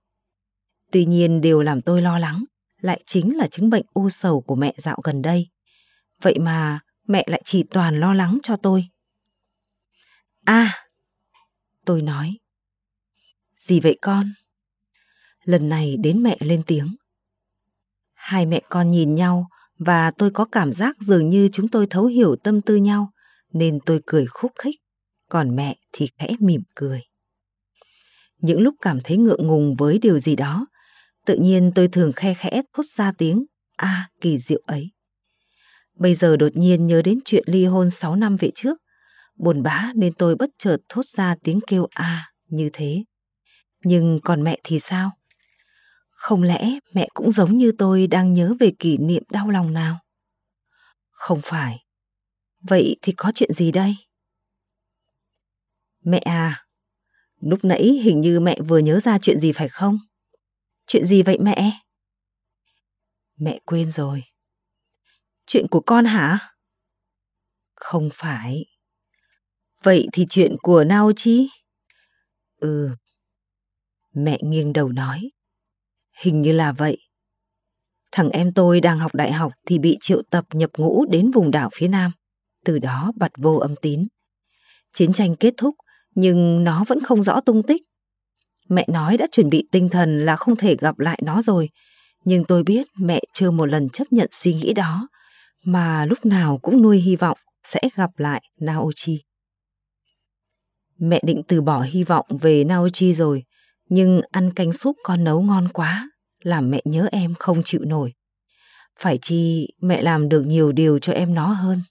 Tuy 0.90 1.04
nhiên 1.04 1.40
điều 1.40 1.62
làm 1.62 1.82
tôi 1.82 2.02
lo 2.02 2.18
lắng 2.18 2.44
lại 2.80 3.02
chính 3.06 3.36
là 3.36 3.46
chứng 3.46 3.70
bệnh 3.70 3.84
u 3.92 4.10
sầu 4.10 4.40
của 4.40 4.56
mẹ 4.56 4.74
dạo 4.76 4.98
gần 5.04 5.22
đây. 5.22 5.48
Vậy 6.22 6.38
mà 6.40 6.80
mẹ 7.08 7.24
lại 7.26 7.42
chỉ 7.44 7.64
toàn 7.70 8.00
lo 8.00 8.14
lắng 8.14 8.38
cho 8.42 8.56
tôi. 8.56 8.88
À, 10.44 10.86
tôi 11.84 12.02
nói. 12.02 12.38
Gì 13.56 13.80
vậy 13.80 13.98
con? 14.02 14.32
Lần 15.44 15.68
này 15.68 15.96
đến 15.96 16.22
mẹ 16.22 16.36
lên 16.40 16.62
tiếng. 16.66 16.96
Hai 18.14 18.46
mẹ 18.46 18.60
con 18.68 18.90
nhìn 18.90 19.14
nhau 19.14 19.48
và 19.78 20.10
tôi 20.10 20.30
có 20.30 20.44
cảm 20.44 20.72
giác 20.72 20.96
dường 21.00 21.30
như 21.30 21.48
chúng 21.52 21.68
tôi 21.68 21.86
thấu 21.90 22.06
hiểu 22.06 22.36
tâm 22.36 22.60
tư 22.60 22.76
nhau 22.76 23.12
nên 23.52 23.78
tôi 23.86 24.00
cười 24.06 24.26
khúc 24.26 24.52
khích, 24.58 24.76
còn 25.28 25.56
mẹ 25.56 25.76
thì 25.92 26.08
khẽ 26.18 26.28
mỉm 26.38 26.62
cười. 26.74 27.02
Những 28.38 28.60
lúc 28.60 28.74
cảm 28.80 29.00
thấy 29.04 29.16
ngượng 29.16 29.46
ngùng 29.46 29.76
với 29.76 29.98
điều 29.98 30.18
gì 30.18 30.36
đó, 30.36 30.66
tự 31.26 31.36
nhiên 31.36 31.72
tôi 31.74 31.88
thường 31.88 32.12
khe 32.12 32.34
khẽ 32.34 32.62
thốt 32.72 32.86
ra 32.86 33.12
tiếng 33.18 33.44
a 33.76 34.08
kỳ 34.20 34.38
diệu 34.38 34.62
ấy. 34.66 34.90
Bây 35.94 36.14
giờ 36.14 36.36
đột 36.36 36.56
nhiên 36.56 36.86
nhớ 36.86 37.02
đến 37.02 37.18
chuyện 37.24 37.44
ly 37.46 37.64
hôn 37.64 37.90
6 37.90 38.16
năm 38.16 38.36
về 38.36 38.50
trước, 38.54 38.78
buồn 39.36 39.62
bã 39.62 39.92
nên 39.94 40.14
tôi 40.14 40.36
bất 40.36 40.50
chợt 40.58 40.76
thốt 40.88 41.04
ra 41.04 41.34
tiếng 41.44 41.60
kêu 41.66 41.86
a 41.90 42.32
như 42.48 42.70
thế. 42.72 43.04
Nhưng 43.84 44.18
còn 44.24 44.44
mẹ 44.44 44.58
thì 44.64 44.80
sao? 44.80 45.10
Không 46.10 46.42
lẽ 46.42 46.78
mẹ 46.94 47.08
cũng 47.14 47.30
giống 47.32 47.56
như 47.56 47.72
tôi 47.78 48.06
đang 48.06 48.32
nhớ 48.32 48.54
về 48.60 48.72
kỷ 48.78 48.98
niệm 48.98 49.22
đau 49.30 49.50
lòng 49.50 49.72
nào? 49.72 49.98
Không 51.10 51.40
phải. 51.44 51.84
Vậy 52.60 52.96
thì 53.02 53.12
có 53.16 53.32
chuyện 53.34 53.52
gì 53.52 53.72
đây? 53.72 53.94
Mẹ 56.04 56.18
à, 56.18 56.66
lúc 57.40 57.64
nãy 57.64 57.82
hình 57.82 58.20
như 58.20 58.40
mẹ 58.40 58.60
vừa 58.68 58.78
nhớ 58.78 59.00
ra 59.00 59.18
chuyện 59.18 59.40
gì 59.40 59.52
phải 59.52 59.68
không? 59.68 59.98
Chuyện 60.92 61.06
gì 61.06 61.22
vậy 61.22 61.38
mẹ? 61.40 61.80
Mẹ 63.36 63.58
quên 63.64 63.90
rồi. 63.90 64.24
Chuyện 65.46 65.66
của 65.70 65.80
con 65.80 66.04
hả? 66.04 66.54
Không 67.74 68.08
phải. 68.14 68.64
Vậy 69.82 70.08
thì 70.12 70.26
chuyện 70.30 70.56
của 70.62 70.84
Naochi? 70.84 71.48
Ừ. 72.56 72.90
Mẹ 74.12 74.38
nghiêng 74.42 74.72
đầu 74.72 74.88
nói. 74.88 75.30
Hình 76.22 76.42
như 76.42 76.52
là 76.52 76.72
vậy. 76.72 76.98
Thằng 78.12 78.30
em 78.30 78.52
tôi 78.54 78.80
đang 78.80 78.98
học 78.98 79.14
đại 79.14 79.32
học 79.32 79.52
thì 79.66 79.78
bị 79.78 79.98
triệu 80.00 80.22
tập 80.30 80.44
nhập 80.52 80.70
ngũ 80.76 81.06
đến 81.10 81.30
vùng 81.30 81.50
đảo 81.50 81.70
phía 81.74 81.88
Nam. 81.88 82.12
Từ 82.64 82.78
đó 82.78 83.12
bật 83.16 83.32
vô 83.36 83.56
âm 83.56 83.74
tín. 83.82 84.08
Chiến 84.92 85.12
tranh 85.12 85.36
kết 85.36 85.54
thúc 85.56 85.74
nhưng 86.14 86.64
nó 86.64 86.84
vẫn 86.88 87.00
không 87.00 87.22
rõ 87.22 87.40
tung 87.40 87.62
tích. 87.62 87.82
Mẹ 88.70 88.84
nói 88.88 89.16
đã 89.16 89.26
chuẩn 89.32 89.50
bị 89.50 89.68
tinh 89.70 89.88
thần 89.88 90.24
là 90.24 90.36
không 90.36 90.56
thể 90.56 90.76
gặp 90.76 90.98
lại 90.98 91.18
nó 91.22 91.42
rồi. 91.42 91.68
Nhưng 92.24 92.44
tôi 92.44 92.62
biết 92.62 92.86
mẹ 92.98 93.20
chưa 93.32 93.50
một 93.50 93.66
lần 93.66 93.88
chấp 93.88 94.04
nhận 94.10 94.28
suy 94.30 94.54
nghĩ 94.54 94.72
đó 94.72 95.08
mà 95.64 96.06
lúc 96.06 96.26
nào 96.26 96.58
cũng 96.62 96.82
nuôi 96.82 96.98
hy 96.98 97.16
vọng 97.16 97.38
sẽ 97.64 97.80
gặp 97.96 98.10
lại 98.16 98.42
Naochi. 98.60 99.22
Mẹ 100.98 101.20
định 101.26 101.42
từ 101.48 101.60
bỏ 101.60 101.82
hy 101.82 102.04
vọng 102.04 102.26
về 102.40 102.64
Naochi 102.64 103.14
rồi, 103.14 103.44
nhưng 103.88 104.20
ăn 104.30 104.52
canh 104.52 104.72
súp 104.72 104.96
con 105.02 105.24
nấu 105.24 105.42
ngon 105.42 105.68
quá, 105.68 106.10
làm 106.42 106.70
mẹ 106.70 106.80
nhớ 106.84 107.08
em 107.12 107.34
không 107.38 107.62
chịu 107.64 107.80
nổi. 107.84 108.12
Phải 108.98 109.18
chi 109.22 109.68
mẹ 109.80 110.02
làm 110.02 110.28
được 110.28 110.42
nhiều 110.46 110.72
điều 110.72 110.98
cho 110.98 111.12
em 111.12 111.34
nó 111.34 111.46
hơn. 111.46 111.82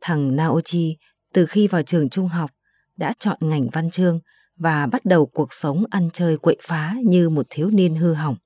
Thằng 0.00 0.36
Naochi 0.36 0.96
từ 1.32 1.46
khi 1.46 1.68
vào 1.68 1.82
trường 1.82 2.08
trung 2.08 2.28
học 2.28 2.50
đã 2.96 3.14
chọn 3.18 3.36
ngành 3.40 3.68
văn 3.72 3.90
chương 3.90 4.20
và 4.56 4.86
bắt 4.86 5.04
đầu 5.04 5.26
cuộc 5.26 5.52
sống 5.52 5.84
ăn 5.90 6.08
chơi 6.12 6.38
quậy 6.38 6.56
phá 6.62 6.94
như 7.04 7.28
một 7.30 7.46
thiếu 7.50 7.70
niên 7.70 7.94
hư 7.94 8.14
hỏng. 8.14 8.36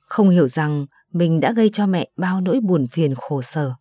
Không 0.00 0.28
hiểu 0.28 0.48
rằng 0.48 0.86
mình 1.12 1.40
đã 1.40 1.52
gây 1.52 1.70
cho 1.72 1.86
mẹ 1.86 2.08
bao 2.16 2.40
nỗi 2.40 2.60
buồn 2.60 2.86
phiền 2.86 3.14
khổ 3.14 3.42
sở. 3.42 3.72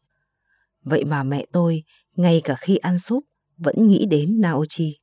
Vậy 0.84 1.04
mà 1.04 1.24
mẹ 1.24 1.46
tôi, 1.52 1.84
ngay 2.16 2.42
cả 2.44 2.56
khi 2.56 2.78
ăn 2.78 3.00
súp, 3.00 3.24
vẫn 3.58 3.88
nghĩ 3.88 4.06
đến 4.06 4.42
Naochi. 4.42 5.00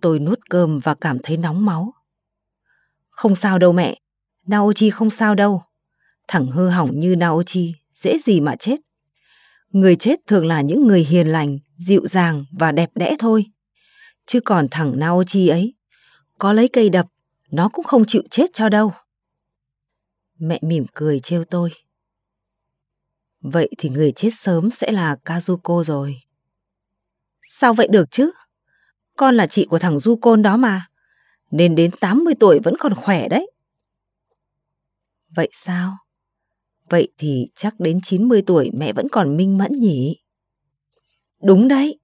Tôi 0.00 0.18
nuốt 0.18 0.38
cơm 0.50 0.78
và 0.78 0.94
cảm 0.94 1.18
thấy 1.22 1.36
nóng 1.36 1.64
máu. 1.64 1.94
Không 3.10 3.36
sao 3.36 3.58
đâu 3.58 3.72
mẹ, 3.72 4.00
Naochi 4.46 4.90
không 4.90 5.10
sao 5.10 5.34
đâu. 5.34 5.62
Thằng 6.28 6.46
hư 6.46 6.68
hỏng 6.68 6.98
như 6.98 7.16
Naochi, 7.16 7.74
dễ 7.94 8.18
gì 8.18 8.40
mà 8.40 8.56
chết. 8.56 8.76
Người 9.70 9.96
chết 9.96 10.20
thường 10.26 10.46
là 10.46 10.60
những 10.60 10.86
người 10.86 11.00
hiền 11.00 11.26
lành, 11.26 11.58
dịu 11.76 12.06
dàng 12.06 12.44
và 12.52 12.72
đẹp 12.72 12.90
đẽ 12.94 13.16
thôi. 13.18 13.46
Chứ 14.26 14.40
còn 14.40 14.66
thằng 14.70 14.98
Naochi 14.98 15.48
ấy, 15.48 15.74
có 16.38 16.52
lấy 16.52 16.68
cây 16.68 16.88
đập, 16.88 17.06
nó 17.50 17.68
cũng 17.72 17.84
không 17.84 18.04
chịu 18.06 18.22
chết 18.30 18.46
cho 18.52 18.68
đâu. 18.68 18.92
Mẹ 20.38 20.58
mỉm 20.62 20.86
cười 20.94 21.20
trêu 21.20 21.44
tôi. 21.44 21.70
Vậy 23.40 23.70
thì 23.78 23.88
người 23.88 24.12
chết 24.12 24.30
sớm 24.32 24.70
sẽ 24.70 24.92
là 24.92 25.16
Kazuko 25.24 25.82
rồi. 25.82 26.20
Sao 27.42 27.74
vậy 27.74 27.88
được 27.88 28.10
chứ? 28.10 28.30
con 29.16 29.34
là 29.34 29.46
chị 29.46 29.66
của 29.66 29.78
thằng 29.78 29.98
Du 29.98 30.16
Côn 30.16 30.42
đó 30.42 30.56
mà. 30.56 30.86
Nên 31.50 31.74
đến 31.74 31.90
80 32.00 32.34
tuổi 32.40 32.60
vẫn 32.64 32.74
còn 32.78 32.94
khỏe 32.94 33.28
đấy. 33.28 33.50
Vậy 35.36 35.48
sao? 35.52 35.96
Vậy 36.88 37.08
thì 37.18 37.46
chắc 37.56 37.80
đến 37.80 38.00
90 38.04 38.42
tuổi 38.46 38.70
mẹ 38.74 38.92
vẫn 38.92 39.06
còn 39.12 39.36
minh 39.36 39.58
mẫn 39.58 39.72
nhỉ? 39.72 40.16
Đúng 41.42 41.68
đấy. 41.68 41.98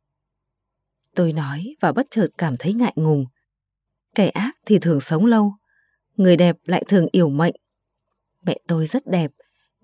Tôi 1.14 1.32
nói 1.32 1.76
và 1.80 1.92
bất 1.92 2.06
chợt 2.10 2.28
cảm 2.38 2.56
thấy 2.58 2.72
ngại 2.72 2.92
ngùng. 2.96 3.24
Kẻ 4.14 4.28
ác 4.28 4.56
thì 4.66 4.78
thường 4.78 5.00
sống 5.00 5.26
lâu, 5.26 5.54
người 6.16 6.36
đẹp 6.36 6.56
lại 6.64 6.84
thường 6.88 7.06
yểu 7.12 7.28
mệnh. 7.28 7.54
Mẹ 8.42 8.56
tôi 8.68 8.86
rất 8.86 9.06
đẹp, 9.06 9.30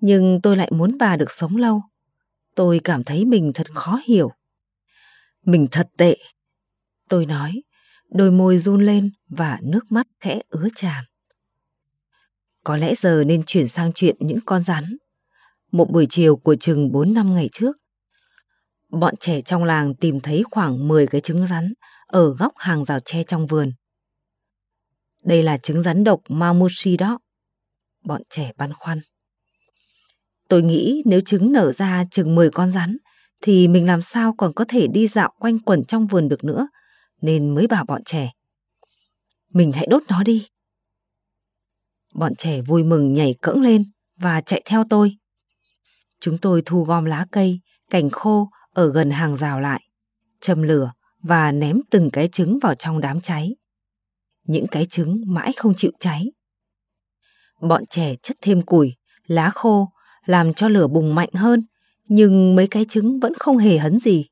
nhưng 0.01 0.41
tôi 0.43 0.57
lại 0.57 0.71
muốn 0.73 0.99
bà 0.99 1.17
được 1.17 1.31
sống 1.31 1.57
lâu. 1.57 1.83
Tôi 2.55 2.81
cảm 2.85 3.05
thấy 3.05 3.25
mình 3.25 3.53
thật 3.55 3.67
khó 3.75 4.01
hiểu. 4.07 4.31
Mình 5.45 5.67
thật 5.71 5.89
tệ. 5.97 6.17
Tôi 7.09 7.27
nói, 7.27 7.63
đôi 8.11 8.31
môi 8.31 8.59
run 8.59 8.87
lên 8.87 9.11
và 9.29 9.59
nước 9.63 9.93
mắt 9.93 10.07
khẽ 10.21 10.41
ứa 10.49 10.69
tràn. 10.75 11.05
Có 12.65 12.77
lẽ 12.77 12.95
giờ 12.95 13.25
nên 13.27 13.43
chuyển 13.47 13.69
sang 13.69 13.93
chuyện 13.93 14.17
những 14.21 14.39
con 14.47 14.63
rắn. 14.63 14.97
Một 15.73 15.91
buổi 15.91 16.07
chiều 16.11 16.37
của 16.37 16.57
chừng 16.57 16.93
4 16.93 17.15
năm 17.15 17.35
ngày 17.35 17.49
trước, 17.53 17.77
bọn 18.97 19.15
trẻ 19.21 19.41
trong 19.41 19.65
làng 19.65 19.95
tìm 19.95 20.21
thấy 20.21 20.43
khoảng 20.51 20.89
10 20.89 21.07
cái 21.07 21.21
trứng 21.21 21.47
rắn 21.47 21.73
ở 22.07 22.35
góc 22.35 22.53
hàng 22.57 22.85
rào 22.85 23.01
tre 23.01 23.23
trong 23.23 23.47
vườn. 23.47 23.73
Đây 25.25 25.43
là 25.43 25.59
trứng 25.59 25.83
rắn 25.83 26.05
độc 26.05 26.21
Mamushi 26.29 26.97
đó. 26.97 27.19
Bọn 28.05 28.23
trẻ 28.31 28.53
băn 28.57 28.73
khoăn. 28.73 29.01
Tôi 30.49 30.63
nghĩ 30.63 31.03
nếu 31.07 31.21
trứng 31.21 31.53
nở 31.53 31.73
ra 31.73 32.05
chừng 32.11 32.35
10 32.35 32.51
con 32.51 32.71
rắn, 32.71 32.97
thì 33.43 33.69
mình 33.69 33.87
làm 33.87 34.03
sao 34.03 34.35
còn 34.39 34.53
có 34.53 34.65
thể 34.69 34.87
đi 34.87 35.07
dạo 35.07 35.33
quanh 35.39 35.59
quẩn 35.59 35.85
trong 35.85 36.07
vườn 36.07 36.29
được 36.29 36.45
nữa, 36.45 36.69
nên 37.21 37.55
mới 37.55 37.67
bảo 37.67 37.85
bọn 37.85 38.05
trẻ. 38.05 38.33
Mình 39.53 39.73
hãy 39.73 39.87
đốt 39.91 40.03
nó 40.09 40.23
đi. 40.23 40.47
Bọn 42.15 42.35
trẻ 42.35 42.63
vui 42.63 42.85
mừng 42.85 43.15
nhảy 43.15 43.35
cẫng 43.43 43.61
lên 43.61 43.85
và 44.17 44.41
chạy 44.41 44.63
theo 44.65 44.85
tôi. 44.91 45.17
Chúng 46.21 46.39
tôi 46.39 46.63
thu 46.67 46.85
gom 46.85 47.05
lá 47.05 47.27
cây, 47.31 47.61
cành 47.91 48.11
khô 48.11 48.49
ở 48.77 48.93
gần 48.93 49.11
hàng 49.11 49.37
rào 49.37 49.61
lại, 49.61 49.81
châm 50.41 50.63
lửa 50.63 50.93
và 51.23 51.53
ném 51.53 51.81
từng 51.91 52.11
cái 52.13 52.29
trứng 52.29 52.59
vào 52.63 52.75
trong 52.75 53.01
đám 53.01 53.21
cháy. 53.21 53.57
Những 54.43 54.67
cái 54.67 54.87
trứng 54.87 55.23
mãi 55.27 55.53
không 55.57 55.75
chịu 55.77 55.91
cháy. 56.01 56.33
Bọn 57.61 57.87
trẻ 57.87 58.15
chất 58.23 58.37
thêm 58.41 58.63
củi, 58.63 58.97
lá 59.27 59.51
khô 59.51 59.89
làm 60.25 60.55
cho 60.55 60.69
lửa 60.69 60.87
bùng 60.87 61.15
mạnh 61.15 61.29
hơn, 61.35 61.67
nhưng 62.05 62.55
mấy 62.57 62.67
cái 62.67 62.85
trứng 62.89 63.21
vẫn 63.21 63.35
không 63.35 63.59
hề 63.59 63.79
hấn 63.79 63.99
gì. 63.99 64.27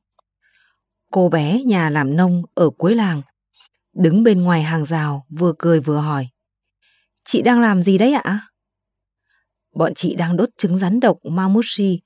Cô 1.10 1.28
bé 1.28 1.62
nhà 1.62 1.90
làm 1.90 2.16
nông 2.16 2.42
ở 2.54 2.70
cuối 2.70 2.94
làng, 2.94 3.22
đứng 3.94 4.22
bên 4.22 4.42
ngoài 4.42 4.62
hàng 4.62 4.84
rào 4.84 5.26
vừa 5.38 5.52
cười 5.58 5.80
vừa 5.80 5.98
hỏi. 5.98 6.28
Chị 7.24 7.42
đang 7.42 7.60
làm 7.60 7.82
gì 7.82 7.98
đấy 7.98 8.12
ạ? 8.12 8.48
Bọn 9.74 9.94
chị 9.94 10.14
đang 10.14 10.36
đốt 10.36 10.48
trứng 10.58 10.78
rắn 10.78 11.00
độc 11.00 11.18
Mamushi. 11.24 12.00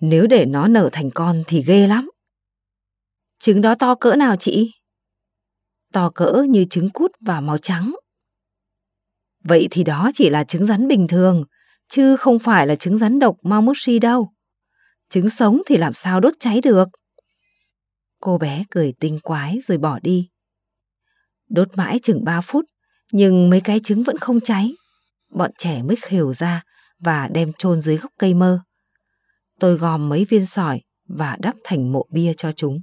Nếu 0.00 0.26
để 0.26 0.46
nó 0.46 0.68
nở 0.68 0.88
thành 0.92 1.10
con 1.14 1.42
thì 1.46 1.62
ghê 1.66 1.86
lắm. 1.86 2.10
Trứng 3.38 3.60
đó 3.60 3.74
to 3.74 3.94
cỡ 3.94 4.16
nào 4.16 4.36
chị? 4.36 4.72
To 5.92 6.10
cỡ 6.10 6.44
như 6.48 6.66
trứng 6.70 6.90
cút 6.90 7.12
và 7.20 7.40
màu 7.40 7.58
trắng. 7.58 7.94
Vậy 9.44 9.68
thì 9.70 9.84
đó 9.84 10.10
chỉ 10.14 10.30
là 10.30 10.44
trứng 10.44 10.66
rắn 10.66 10.88
bình 10.88 11.08
thường, 11.08 11.44
chứ 11.88 12.16
không 12.16 12.38
phải 12.38 12.66
là 12.66 12.74
trứng 12.74 12.98
rắn 12.98 13.18
độc 13.18 13.36
Mamushi 13.42 13.98
đâu. 13.98 14.32
Trứng 15.08 15.28
sống 15.28 15.62
thì 15.66 15.76
làm 15.76 15.92
sao 15.92 16.20
đốt 16.20 16.34
cháy 16.40 16.60
được. 16.60 16.88
Cô 18.20 18.38
bé 18.38 18.64
cười 18.70 18.94
tinh 19.00 19.18
quái 19.22 19.58
rồi 19.66 19.78
bỏ 19.78 19.98
đi. 20.02 20.28
Đốt 21.48 21.68
mãi 21.76 21.98
chừng 22.02 22.24
3 22.24 22.40
phút, 22.40 22.64
nhưng 23.12 23.50
mấy 23.50 23.60
cái 23.60 23.80
trứng 23.80 24.02
vẫn 24.02 24.18
không 24.18 24.40
cháy. 24.40 24.74
Bọn 25.30 25.50
trẻ 25.58 25.82
mới 25.82 25.96
khều 26.02 26.34
ra 26.34 26.64
và 26.98 27.28
đem 27.28 27.52
chôn 27.52 27.80
dưới 27.80 27.96
gốc 27.96 28.12
cây 28.18 28.34
mơ. 28.34 28.60
Tôi 29.60 29.76
gom 29.76 30.08
mấy 30.08 30.26
viên 30.28 30.46
sỏi 30.46 30.80
và 31.08 31.36
đắp 31.40 31.56
thành 31.64 31.92
mộ 31.92 32.06
bia 32.10 32.34
cho 32.36 32.52
chúng. 32.52 32.80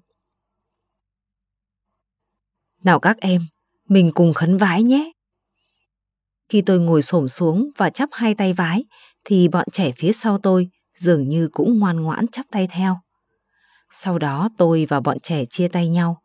Nào 2.83 2.99
các 2.99 3.17
em, 3.17 3.41
mình 3.87 4.11
cùng 4.15 4.33
khấn 4.33 4.57
vái 4.57 4.83
nhé. 4.83 5.11
Khi 6.49 6.61
tôi 6.61 6.79
ngồi 6.79 7.01
xổm 7.01 7.27
xuống 7.27 7.69
và 7.77 7.89
chắp 7.89 8.09
hai 8.11 8.35
tay 8.35 8.53
vái, 8.53 8.85
thì 9.23 9.47
bọn 9.47 9.65
trẻ 9.71 9.91
phía 9.97 10.13
sau 10.13 10.37
tôi 10.37 10.69
dường 10.97 11.29
như 11.29 11.49
cũng 11.51 11.79
ngoan 11.79 12.01
ngoãn 12.01 12.27
chắp 12.27 12.45
tay 12.51 12.67
theo. 12.71 12.99
Sau 13.91 14.19
đó 14.19 14.49
tôi 14.57 14.85
và 14.89 14.99
bọn 14.99 15.19
trẻ 15.19 15.45
chia 15.49 15.67
tay 15.67 15.87
nhau. 15.87 16.21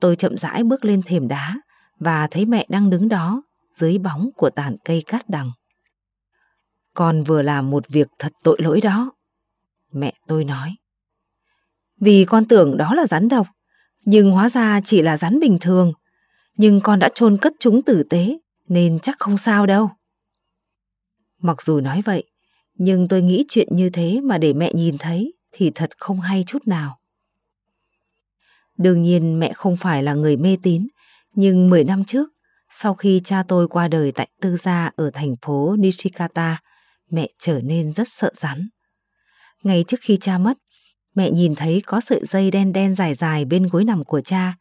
Tôi 0.00 0.16
chậm 0.16 0.36
rãi 0.36 0.64
bước 0.64 0.84
lên 0.84 1.02
thềm 1.02 1.28
đá 1.28 1.56
và 1.98 2.28
thấy 2.30 2.46
mẹ 2.46 2.66
đang 2.68 2.90
đứng 2.90 3.08
đó 3.08 3.42
dưới 3.76 3.98
bóng 3.98 4.30
của 4.36 4.50
tàn 4.50 4.76
cây 4.84 5.02
cát 5.06 5.28
đằng. 5.28 5.50
Con 6.94 7.24
vừa 7.24 7.42
làm 7.42 7.70
một 7.70 7.88
việc 7.88 8.08
thật 8.18 8.32
tội 8.42 8.56
lỗi 8.60 8.80
đó. 8.80 9.15
Mẹ 9.92 10.12
tôi 10.26 10.44
nói. 10.44 10.76
Vì 12.00 12.24
con 12.24 12.48
tưởng 12.48 12.76
đó 12.76 12.94
là 12.94 13.06
rắn 13.06 13.28
độc, 13.28 13.46
nhưng 14.04 14.30
hóa 14.30 14.48
ra 14.48 14.80
chỉ 14.84 15.02
là 15.02 15.16
rắn 15.16 15.40
bình 15.40 15.58
thường. 15.60 15.92
Nhưng 16.56 16.80
con 16.80 16.98
đã 16.98 17.08
chôn 17.14 17.38
cất 17.40 17.52
chúng 17.60 17.82
tử 17.82 18.02
tế, 18.10 18.38
nên 18.68 18.98
chắc 18.98 19.18
không 19.18 19.38
sao 19.38 19.66
đâu. 19.66 19.90
Mặc 21.38 21.62
dù 21.62 21.80
nói 21.80 22.02
vậy, 22.04 22.24
nhưng 22.74 23.08
tôi 23.08 23.22
nghĩ 23.22 23.44
chuyện 23.48 23.68
như 23.70 23.90
thế 23.90 24.20
mà 24.20 24.38
để 24.38 24.52
mẹ 24.52 24.72
nhìn 24.74 24.98
thấy 24.98 25.34
thì 25.52 25.70
thật 25.74 25.90
không 25.98 26.20
hay 26.20 26.44
chút 26.46 26.66
nào. 26.66 26.98
Đương 28.78 29.02
nhiên 29.02 29.40
mẹ 29.40 29.52
không 29.52 29.76
phải 29.76 30.02
là 30.02 30.14
người 30.14 30.36
mê 30.36 30.56
tín, 30.62 30.88
nhưng 31.34 31.70
10 31.70 31.84
năm 31.84 32.04
trước, 32.04 32.28
sau 32.70 32.94
khi 32.94 33.20
cha 33.24 33.42
tôi 33.48 33.68
qua 33.68 33.88
đời 33.88 34.12
tại 34.12 34.28
tư 34.40 34.56
gia 34.56 34.90
ở 34.96 35.10
thành 35.14 35.34
phố 35.42 35.76
Nishikata, 35.78 36.62
mẹ 37.10 37.28
trở 37.38 37.60
nên 37.60 37.92
rất 37.92 38.08
sợ 38.08 38.30
rắn. 38.34 38.68
Ngay 39.62 39.84
trước 39.88 39.96
khi 40.00 40.16
cha 40.20 40.38
mất, 40.38 40.58
mẹ 41.14 41.30
nhìn 41.30 41.54
thấy 41.54 41.82
có 41.86 42.00
sợi 42.00 42.20
dây 42.22 42.50
đen 42.50 42.72
đen 42.72 42.94
dài 42.94 43.14
dài 43.14 43.44
bên 43.44 43.66
gối 43.66 43.84
nằm 43.84 44.04
của 44.04 44.20
cha. 44.20 44.56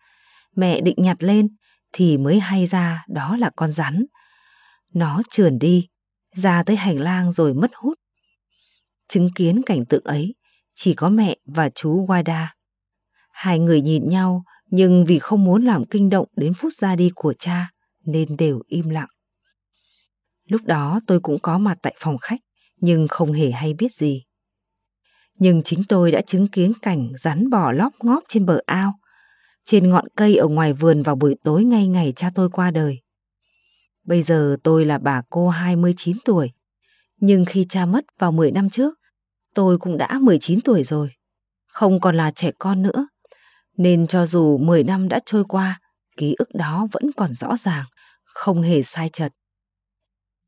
Mẹ 0.55 0.81
định 0.81 0.95
nhặt 0.97 1.23
lên 1.23 1.47
thì 1.91 2.17
mới 2.17 2.39
hay 2.39 2.67
ra 2.67 3.05
đó 3.07 3.37
là 3.37 3.49
con 3.55 3.71
rắn. 3.71 4.05
Nó 4.93 5.21
trườn 5.31 5.59
đi, 5.59 5.87
ra 6.35 6.63
tới 6.63 6.75
hành 6.75 6.99
lang 6.99 7.31
rồi 7.31 7.53
mất 7.53 7.71
hút. 7.75 7.99
Chứng 9.07 9.29
kiến 9.35 9.61
cảnh 9.65 9.85
tượng 9.85 10.03
ấy, 10.03 10.35
chỉ 10.75 10.93
có 10.93 11.09
mẹ 11.09 11.35
và 11.45 11.69
chú 11.69 12.05
Wada. 12.05 12.47
Hai 13.31 13.59
người 13.59 13.81
nhìn 13.81 14.09
nhau 14.09 14.43
nhưng 14.65 15.05
vì 15.05 15.19
không 15.19 15.43
muốn 15.43 15.65
làm 15.65 15.85
kinh 15.85 16.09
động 16.09 16.27
đến 16.35 16.53
phút 16.53 16.73
ra 16.73 16.95
đi 16.95 17.09
của 17.15 17.33
cha 17.39 17.71
nên 18.05 18.37
đều 18.37 18.61
im 18.67 18.89
lặng. 18.89 19.09
Lúc 20.45 20.61
đó 20.63 20.99
tôi 21.07 21.19
cũng 21.19 21.39
có 21.39 21.57
mặt 21.57 21.77
tại 21.81 21.95
phòng 21.99 22.17
khách 22.17 22.39
nhưng 22.77 23.07
không 23.07 23.33
hề 23.33 23.51
hay 23.51 23.73
biết 23.73 23.91
gì. 23.93 24.23
Nhưng 25.39 25.61
chính 25.63 25.83
tôi 25.89 26.11
đã 26.11 26.21
chứng 26.21 26.47
kiến 26.47 26.73
cảnh 26.81 27.11
rắn 27.17 27.49
bò 27.49 27.71
lóc 27.71 27.93
ngóp 28.03 28.23
trên 28.27 28.45
bờ 28.45 28.59
ao, 28.65 28.99
trên 29.65 29.89
ngọn 29.89 30.05
cây 30.15 30.35
ở 30.35 30.47
ngoài 30.47 30.73
vườn 30.73 31.03
vào 31.03 31.15
buổi 31.15 31.35
tối 31.43 31.63
ngay 31.63 31.87
ngày 31.87 32.13
cha 32.15 32.31
tôi 32.35 32.49
qua 32.49 32.71
đời. 32.71 33.01
Bây 34.03 34.21
giờ 34.23 34.57
tôi 34.63 34.85
là 34.85 34.97
bà 34.97 35.21
cô 35.29 35.49
29 35.49 36.17
tuổi, 36.25 36.51
nhưng 37.17 37.45
khi 37.45 37.65
cha 37.69 37.85
mất 37.85 38.05
vào 38.19 38.31
10 38.31 38.51
năm 38.51 38.69
trước, 38.69 38.93
tôi 39.53 39.77
cũng 39.77 39.97
đã 39.97 40.19
19 40.21 40.61
tuổi 40.61 40.83
rồi, 40.83 41.11
không 41.67 41.99
còn 41.99 42.15
là 42.15 42.31
trẻ 42.31 42.51
con 42.59 42.81
nữa. 42.81 43.07
Nên 43.77 44.07
cho 44.07 44.25
dù 44.25 44.57
10 44.57 44.83
năm 44.83 45.09
đã 45.09 45.19
trôi 45.25 45.43
qua, 45.43 45.79
ký 46.17 46.35
ức 46.37 46.49
đó 46.53 46.87
vẫn 46.91 47.11
còn 47.17 47.33
rõ 47.33 47.57
ràng, 47.57 47.85
không 48.23 48.61
hề 48.61 48.83
sai 48.83 49.09
chật. 49.13 49.31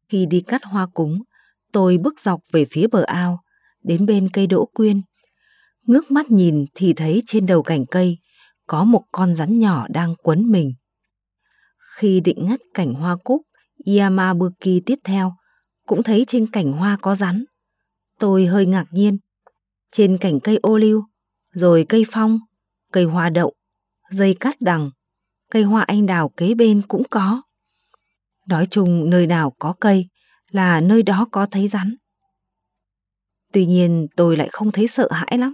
Khi 0.09 0.25
đi 0.25 0.41
cắt 0.41 0.61
hoa 0.63 0.87
cúng, 0.93 1.21
tôi 1.71 1.97
bước 1.97 2.19
dọc 2.19 2.39
về 2.51 2.65
phía 2.71 2.87
bờ 2.87 3.03
ao, 3.03 3.43
đến 3.87 4.05
bên 4.05 4.29
cây 4.33 4.47
đỗ 4.47 4.65
quyên. 4.65 5.01
Ngước 5.83 6.11
mắt 6.11 6.31
nhìn 6.31 6.65
thì 6.73 6.93
thấy 6.93 7.23
trên 7.25 7.45
đầu 7.45 7.63
cành 7.63 7.85
cây 7.85 8.17
có 8.67 8.83
một 8.83 9.03
con 9.11 9.35
rắn 9.35 9.59
nhỏ 9.59 9.85
đang 9.89 10.15
quấn 10.15 10.51
mình. 10.51 10.73
Khi 11.95 12.19
định 12.19 12.45
ngắt 12.45 12.59
cảnh 12.73 12.93
hoa 12.93 13.17
cúc 13.23 13.41
Yamabuki 13.85 14.81
tiếp 14.85 14.99
theo, 15.03 15.35
cũng 15.85 16.03
thấy 16.03 16.25
trên 16.27 16.51
cảnh 16.51 16.71
hoa 16.71 16.97
có 17.01 17.15
rắn. 17.15 17.45
Tôi 18.19 18.45
hơi 18.45 18.65
ngạc 18.65 18.85
nhiên. 18.91 19.17
Trên 19.91 20.17
cành 20.17 20.39
cây 20.39 20.59
ô 20.61 20.77
liu, 20.77 21.03
rồi 21.51 21.85
cây 21.89 22.05
phong, 22.11 22.39
cây 22.91 23.03
hoa 23.03 23.29
đậu, 23.29 23.53
dây 24.11 24.35
cát 24.39 24.61
đằng, 24.61 24.89
cây 25.51 25.63
hoa 25.63 25.81
anh 25.81 26.05
đào 26.05 26.29
kế 26.29 26.53
bên 26.53 26.81
cũng 26.87 27.03
có. 27.09 27.41
Nói 28.47 28.67
chung 28.71 29.09
nơi 29.09 29.27
nào 29.27 29.53
có 29.59 29.73
cây 29.79 30.07
là 30.51 30.81
nơi 30.81 31.03
đó 31.03 31.27
có 31.31 31.45
thấy 31.45 31.67
rắn. 31.67 31.95
Tuy 33.53 33.65
nhiên 33.65 34.07
tôi 34.15 34.37
lại 34.37 34.49
không 34.51 34.71
thấy 34.71 34.87
sợ 34.87 35.07
hãi 35.11 35.37
lắm. 35.37 35.53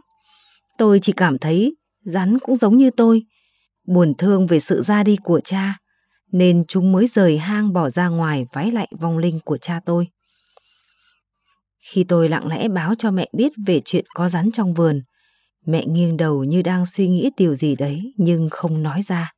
Tôi 0.78 1.00
chỉ 1.00 1.14
cảm 1.14 1.38
thấy 1.38 1.76
rắn 2.06 2.40
cũng 2.40 2.56
giống 2.56 2.78
như 2.78 2.92
tôi, 2.92 3.24
buồn 3.88 4.14
thương 4.18 4.48
về 4.48 4.60
sự 4.60 4.82
ra 4.82 5.04
đi 5.04 5.18
của 5.24 5.40
cha, 5.44 5.78
nên 6.32 6.64
chúng 6.68 6.92
mới 6.92 7.08
rời 7.08 7.38
hang 7.38 7.74
bỏ 7.74 7.90
ra 7.90 8.08
ngoài 8.08 8.46
vái 8.54 8.72
lại 8.72 8.88
vong 9.00 9.18
linh 9.18 9.40
của 9.46 9.58
cha 9.58 9.80
tôi. 9.86 10.08
Khi 11.80 12.04
tôi 12.04 12.30
lặng 12.30 12.48
lẽ 12.48 12.68
báo 12.68 12.96
cho 13.00 13.12
mẹ 13.12 13.30
biết 13.34 13.52
về 13.68 13.82
chuyện 13.86 14.06
có 14.14 14.30
rắn 14.30 14.52
trong 14.52 14.74
vườn, 14.74 15.04
mẹ 15.66 15.86
nghiêng 15.86 16.18
đầu 16.18 16.44
như 16.44 16.62
đang 16.62 16.86
suy 16.86 17.08
nghĩ 17.08 17.30
điều 17.38 17.56
gì 17.56 17.76
đấy 17.76 18.14
nhưng 18.18 18.50
không 18.52 18.84
nói 18.84 19.02
ra. 19.08 19.34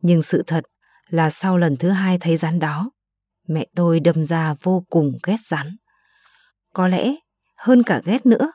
Nhưng 0.00 0.22
sự 0.22 0.42
thật 0.46 0.64
là 1.08 1.30
sau 1.30 1.58
lần 1.58 1.76
thứ 1.76 1.90
hai 1.90 2.18
thấy 2.18 2.36
rắn 2.36 2.58
đó, 2.58 2.90
mẹ 3.48 3.66
tôi 3.74 4.00
đâm 4.00 4.26
ra 4.26 4.54
vô 4.62 4.84
cùng 4.90 5.12
ghét 5.26 5.36
rắn. 5.44 5.76
Có 6.72 6.88
lẽ 6.88 7.14
hơn 7.56 7.82
cả 7.82 8.00
ghét 8.04 8.26
nữa, 8.26 8.52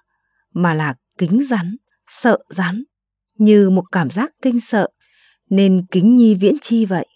mà 0.53 0.73
là 0.73 0.95
kính 1.17 1.43
rắn, 1.43 1.75
sợ 2.07 2.37
rắn, 2.49 2.83
như 3.37 3.69
một 3.69 3.83
cảm 3.91 4.09
giác 4.09 4.31
kinh 4.41 4.59
sợ, 4.59 4.87
nên 5.49 5.85
kính 5.91 6.15
nhi 6.15 6.35
viễn 6.35 6.55
chi 6.61 6.85
vậy. 6.85 7.07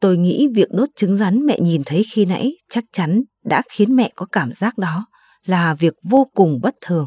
Tôi 0.00 0.16
nghĩ 0.16 0.48
việc 0.54 0.68
đốt 0.70 0.88
trứng 0.96 1.16
rắn 1.16 1.46
mẹ 1.46 1.58
nhìn 1.60 1.82
thấy 1.86 2.02
khi 2.12 2.24
nãy 2.24 2.52
chắc 2.70 2.84
chắn 2.92 3.22
đã 3.44 3.62
khiến 3.70 3.96
mẹ 3.96 4.10
có 4.16 4.26
cảm 4.32 4.52
giác 4.52 4.78
đó 4.78 5.06
là 5.44 5.74
việc 5.74 5.94
vô 6.02 6.30
cùng 6.34 6.60
bất 6.62 6.74
thường. 6.80 7.06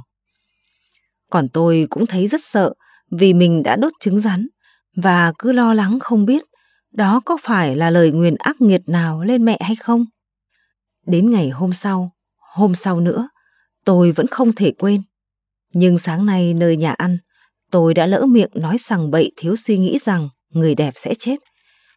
Còn 1.29 1.49
tôi 1.49 1.87
cũng 1.89 2.05
thấy 2.05 2.27
rất 2.27 2.41
sợ 2.43 2.73
vì 3.11 3.33
mình 3.33 3.63
đã 3.63 3.75
đốt 3.75 3.93
trứng 3.99 4.19
rắn 4.19 4.47
và 4.95 5.33
cứ 5.39 5.51
lo 5.51 5.73
lắng 5.73 5.99
không 5.99 6.25
biết 6.25 6.43
đó 6.91 7.21
có 7.25 7.37
phải 7.41 7.75
là 7.75 7.89
lời 7.89 8.11
nguyền 8.11 8.35
ác 8.39 8.61
nghiệt 8.61 8.81
nào 8.87 9.23
lên 9.23 9.45
mẹ 9.45 9.57
hay 9.61 9.75
không. 9.75 10.05
Đến 11.05 11.31
ngày 11.31 11.49
hôm 11.49 11.73
sau, 11.73 12.11
hôm 12.53 12.75
sau 12.75 12.99
nữa, 12.99 13.29
tôi 13.85 14.11
vẫn 14.11 14.27
không 14.27 14.53
thể 14.53 14.71
quên. 14.71 15.01
Nhưng 15.73 15.97
sáng 15.97 16.25
nay 16.25 16.53
nơi 16.53 16.77
nhà 16.77 16.91
ăn, 16.91 17.17
tôi 17.71 17.93
đã 17.93 18.05
lỡ 18.05 18.25
miệng 18.25 18.51
nói 18.53 18.77
sằng 18.77 19.11
bậy 19.11 19.31
thiếu 19.37 19.55
suy 19.55 19.77
nghĩ 19.77 19.97
rằng 19.97 20.29
người 20.49 20.75
đẹp 20.75 20.93
sẽ 20.97 21.13
chết. 21.19 21.35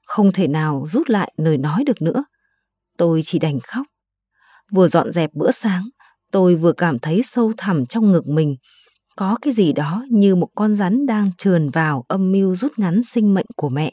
Không 0.06 0.32
thể 0.32 0.48
nào 0.48 0.86
rút 0.90 1.10
lại 1.10 1.32
lời 1.36 1.58
nói 1.58 1.84
được 1.86 2.02
nữa. 2.02 2.24
Tôi 2.96 3.20
chỉ 3.24 3.38
đành 3.38 3.60
khóc. 3.60 3.86
Vừa 4.72 4.88
dọn 4.88 5.12
dẹp 5.12 5.30
bữa 5.34 5.50
sáng, 5.52 5.88
tôi 6.30 6.54
vừa 6.54 6.72
cảm 6.72 6.98
thấy 6.98 7.22
sâu 7.24 7.52
thẳm 7.56 7.86
trong 7.86 8.12
ngực 8.12 8.26
mình 8.26 8.56
có 9.16 9.38
cái 9.42 9.52
gì 9.52 9.72
đó 9.72 10.04
như 10.10 10.36
một 10.36 10.48
con 10.54 10.74
rắn 10.74 11.06
đang 11.06 11.30
trườn 11.38 11.70
vào 11.70 12.04
âm 12.08 12.32
mưu 12.32 12.56
rút 12.56 12.78
ngắn 12.78 13.02
sinh 13.02 13.34
mệnh 13.34 13.46
của 13.56 13.68
mẹ. 13.68 13.92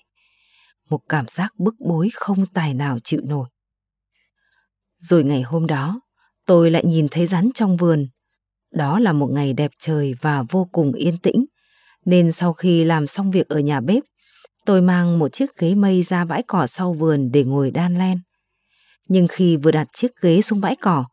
Một 0.90 1.00
cảm 1.10 1.28
giác 1.28 1.54
bức 1.58 1.76
bối 1.80 2.10
không 2.14 2.46
tài 2.54 2.74
nào 2.74 2.98
chịu 3.04 3.22
nổi. 3.24 3.50
Rồi 5.00 5.24
ngày 5.24 5.42
hôm 5.42 5.68
đó, 5.68 6.02
tôi 6.50 6.72
lại 6.72 6.84
nhìn 6.86 7.08
thấy 7.12 7.28
rắn 7.28 7.50
trong 7.56 7.78
vườn. 7.78 8.08
Đó 8.72 9.00
là 9.00 9.14
một 9.14 9.28
ngày 9.32 9.54
đẹp 9.54 9.72
trời 9.80 10.16
và 10.22 10.44
vô 10.50 10.70
cùng 10.72 10.94
yên 10.94 11.18
tĩnh, 11.18 11.46
nên 12.06 12.32
sau 12.32 12.54
khi 12.54 12.84
làm 12.84 13.08
xong 13.08 13.32
việc 13.32 13.48
ở 13.48 13.60
nhà 13.60 13.82
bếp, 13.82 14.04
tôi 14.66 14.82
mang 14.82 15.20
một 15.20 15.34
chiếc 15.34 15.58
ghế 15.58 15.76
mây 15.76 16.04
ra 16.04 16.26
bãi 16.26 16.44
cỏ 16.48 16.68
sau 16.68 16.94
vườn 16.94 17.32
để 17.32 17.44
ngồi 17.44 17.72
đan 17.72 17.98
len. 17.98 18.20
Nhưng 19.08 19.28
khi 19.28 19.58
vừa 19.58 19.72
đặt 19.72 19.88
chiếc 19.94 20.12
ghế 20.22 20.42
xuống 20.42 20.62
bãi 20.62 20.76
cỏ, 20.76 21.06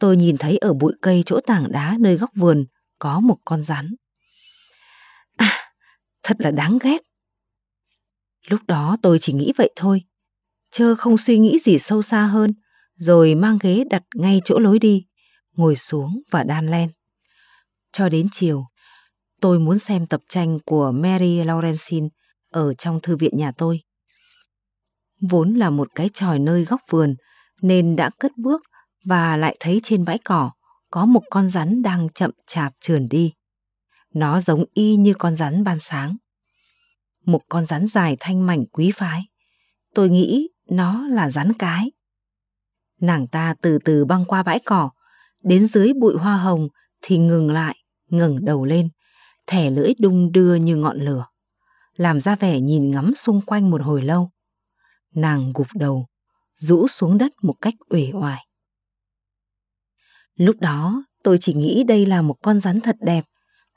tôi 0.00 0.16
nhìn 0.16 0.36
thấy 0.36 0.58
ở 0.58 0.72
bụi 0.74 0.92
cây 1.02 1.22
chỗ 1.26 1.40
tảng 1.46 1.72
đá 1.72 1.96
nơi 2.00 2.16
góc 2.16 2.30
vườn 2.34 2.64
có 2.98 3.20
một 3.20 3.36
con 3.44 3.62
rắn. 3.62 3.94
À, 5.36 5.72
thật 6.22 6.36
là 6.40 6.50
đáng 6.50 6.78
ghét. 6.82 7.02
Lúc 8.48 8.60
đó 8.68 8.96
tôi 9.02 9.18
chỉ 9.20 9.32
nghĩ 9.32 9.52
vậy 9.56 9.70
thôi, 9.76 10.02
chớ 10.70 10.94
không 10.94 11.18
suy 11.18 11.38
nghĩ 11.38 11.58
gì 11.58 11.78
sâu 11.78 12.02
xa 12.02 12.26
hơn, 12.26 12.50
rồi 12.98 13.34
mang 13.34 13.58
ghế 13.60 13.84
đặt 13.90 14.02
ngay 14.14 14.40
chỗ 14.44 14.58
lối 14.58 14.78
đi, 14.78 15.06
ngồi 15.52 15.76
xuống 15.76 16.22
và 16.30 16.44
đan 16.44 16.70
len. 16.70 16.90
Cho 17.92 18.08
đến 18.08 18.28
chiều, 18.32 18.64
tôi 19.40 19.58
muốn 19.58 19.78
xem 19.78 20.06
tập 20.06 20.20
tranh 20.28 20.58
của 20.66 20.92
Mary 20.92 21.44
Laurencin 21.44 22.08
ở 22.50 22.74
trong 22.74 23.00
thư 23.00 23.16
viện 23.16 23.36
nhà 23.36 23.52
tôi. 23.52 23.80
Vốn 25.20 25.54
là 25.54 25.70
một 25.70 25.88
cái 25.94 26.10
tròi 26.14 26.38
nơi 26.38 26.64
góc 26.64 26.80
vườn, 26.90 27.16
nên 27.62 27.96
đã 27.96 28.10
cất 28.18 28.32
bước 28.36 28.62
và 29.04 29.36
lại 29.36 29.56
thấy 29.60 29.80
trên 29.84 30.04
bãi 30.04 30.18
cỏ 30.18 30.50
có 30.90 31.06
một 31.06 31.22
con 31.30 31.48
rắn 31.48 31.82
đang 31.82 32.08
chậm 32.14 32.30
chạp 32.46 32.72
trườn 32.80 33.08
đi. 33.08 33.32
Nó 34.14 34.40
giống 34.40 34.64
y 34.74 34.96
như 34.96 35.14
con 35.18 35.36
rắn 35.36 35.64
ban 35.64 35.78
sáng. 35.78 36.16
Một 37.24 37.40
con 37.48 37.66
rắn 37.66 37.86
dài 37.86 38.16
thanh 38.20 38.46
mảnh 38.46 38.66
quý 38.66 38.90
phái. 38.94 39.22
Tôi 39.94 40.10
nghĩ 40.10 40.48
nó 40.70 41.06
là 41.06 41.30
rắn 41.30 41.52
cái. 41.52 41.90
Nàng 43.00 43.26
ta 43.26 43.54
từ 43.62 43.78
từ 43.84 44.04
băng 44.04 44.24
qua 44.24 44.42
bãi 44.42 44.58
cỏ, 44.64 44.90
đến 45.42 45.66
dưới 45.66 45.92
bụi 46.00 46.14
hoa 46.18 46.36
hồng 46.36 46.68
thì 47.02 47.18
ngừng 47.18 47.50
lại, 47.50 47.76
ngẩng 48.10 48.44
đầu 48.44 48.64
lên, 48.64 48.88
thẻ 49.46 49.70
lưỡi 49.70 49.92
đung 49.98 50.32
đưa 50.32 50.54
như 50.54 50.76
ngọn 50.76 51.00
lửa, 51.00 51.26
làm 51.94 52.20
ra 52.20 52.36
vẻ 52.36 52.60
nhìn 52.60 52.90
ngắm 52.90 53.14
xung 53.14 53.40
quanh 53.46 53.70
một 53.70 53.82
hồi 53.82 54.02
lâu. 54.02 54.30
Nàng 55.14 55.52
gục 55.54 55.66
đầu, 55.74 56.06
rũ 56.54 56.88
xuống 56.88 57.18
đất 57.18 57.32
một 57.42 57.54
cách 57.60 57.74
uể 57.90 58.10
oải. 58.12 58.46
Lúc 60.34 60.56
đó 60.60 61.04
tôi 61.22 61.38
chỉ 61.40 61.54
nghĩ 61.54 61.84
đây 61.84 62.06
là 62.06 62.22
một 62.22 62.36
con 62.42 62.60
rắn 62.60 62.80
thật 62.80 62.96
đẹp, 63.00 63.24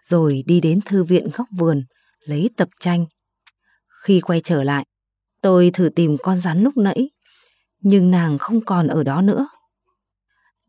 rồi 0.03 0.43
đi 0.45 0.61
đến 0.61 0.79
thư 0.85 1.03
viện 1.03 1.29
góc 1.33 1.47
vườn, 1.57 1.83
lấy 2.19 2.49
tập 2.57 2.69
tranh. 2.79 3.05
Khi 4.03 4.21
quay 4.21 4.41
trở 4.41 4.63
lại, 4.63 4.85
tôi 5.41 5.71
thử 5.73 5.89
tìm 5.95 6.17
con 6.23 6.37
rắn 6.37 6.61
lúc 6.63 6.77
nãy, 6.77 7.09
nhưng 7.81 8.11
nàng 8.11 8.37
không 8.37 8.65
còn 8.65 8.87
ở 8.87 9.03
đó 9.03 9.21
nữa. 9.21 9.47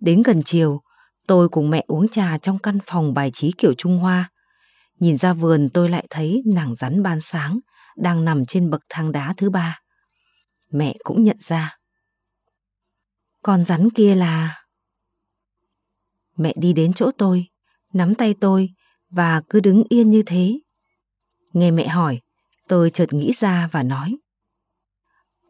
Đến 0.01 0.23
gần 0.23 0.43
chiều, 0.45 0.81
tôi 1.27 1.49
cùng 1.49 1.71
mẹ 1.71 1.85
uống 1.87 2.09
trà 2.09 2.39
trong 2.39 2.59
căn 2.59 2.79
phòng 2.87 3.15
bài 3.15 3.31
trí 3.31 3.53
kiểu 3.59 3.75
Trung 3.75 3.99
Hoa. 3.99 4.31
Nhìn 4.99 5.17
ra 5.17 5.33
vườn 5.33 5.69
tôi 5.69 5.89
lại 5.89 6.07
thấy 6.11 6.43
nàng 6.47 6.75
rắn 6.77 7.03
ban 7.03 7.21
sáng 7.21 7.59
đang 7.97 8.25
nằm 8.25 8.47
trên 8.47 8.71
bậc 8.71 8.81
thang 8.89 9.13
đá 9.13 9.35
thứ 9.37 9.51
ba. 9.51 9.81
Mẹ 10.71 10.95
cũng 11.05 11.23
nhận 11.23 11.37
ra. 11.41 11.79
Con 13.43 13.65
rắn 13.65 13.91
kia 13.91 14.15
là... 14.15 14.65
Mẹ 16.37 16.53
đi 16.57 16.73
đến 16.73 16.93
chỗ 16.93 17.11
tôi, 17.19 17.47
nắm 17.93 18.15
tay 18.15 18.35
tôi 18.41 18.71
và 19.11 19.43
cứ 19.51 19.61
đứng 19.61 19.85
yên 19.89 20.11
như 20.11 20.23
thế. 20.27 20.61
Nghe 21.53 21.71
mẹ 21.71 21.89
hỏi, 21.89 22.21
tôi 22.69 22.91
chợt 22.91 23.13
nghĩ 23.13 23.33
ra 23.33 23.69
và 23.73 23.83
nói. 23.83 24.17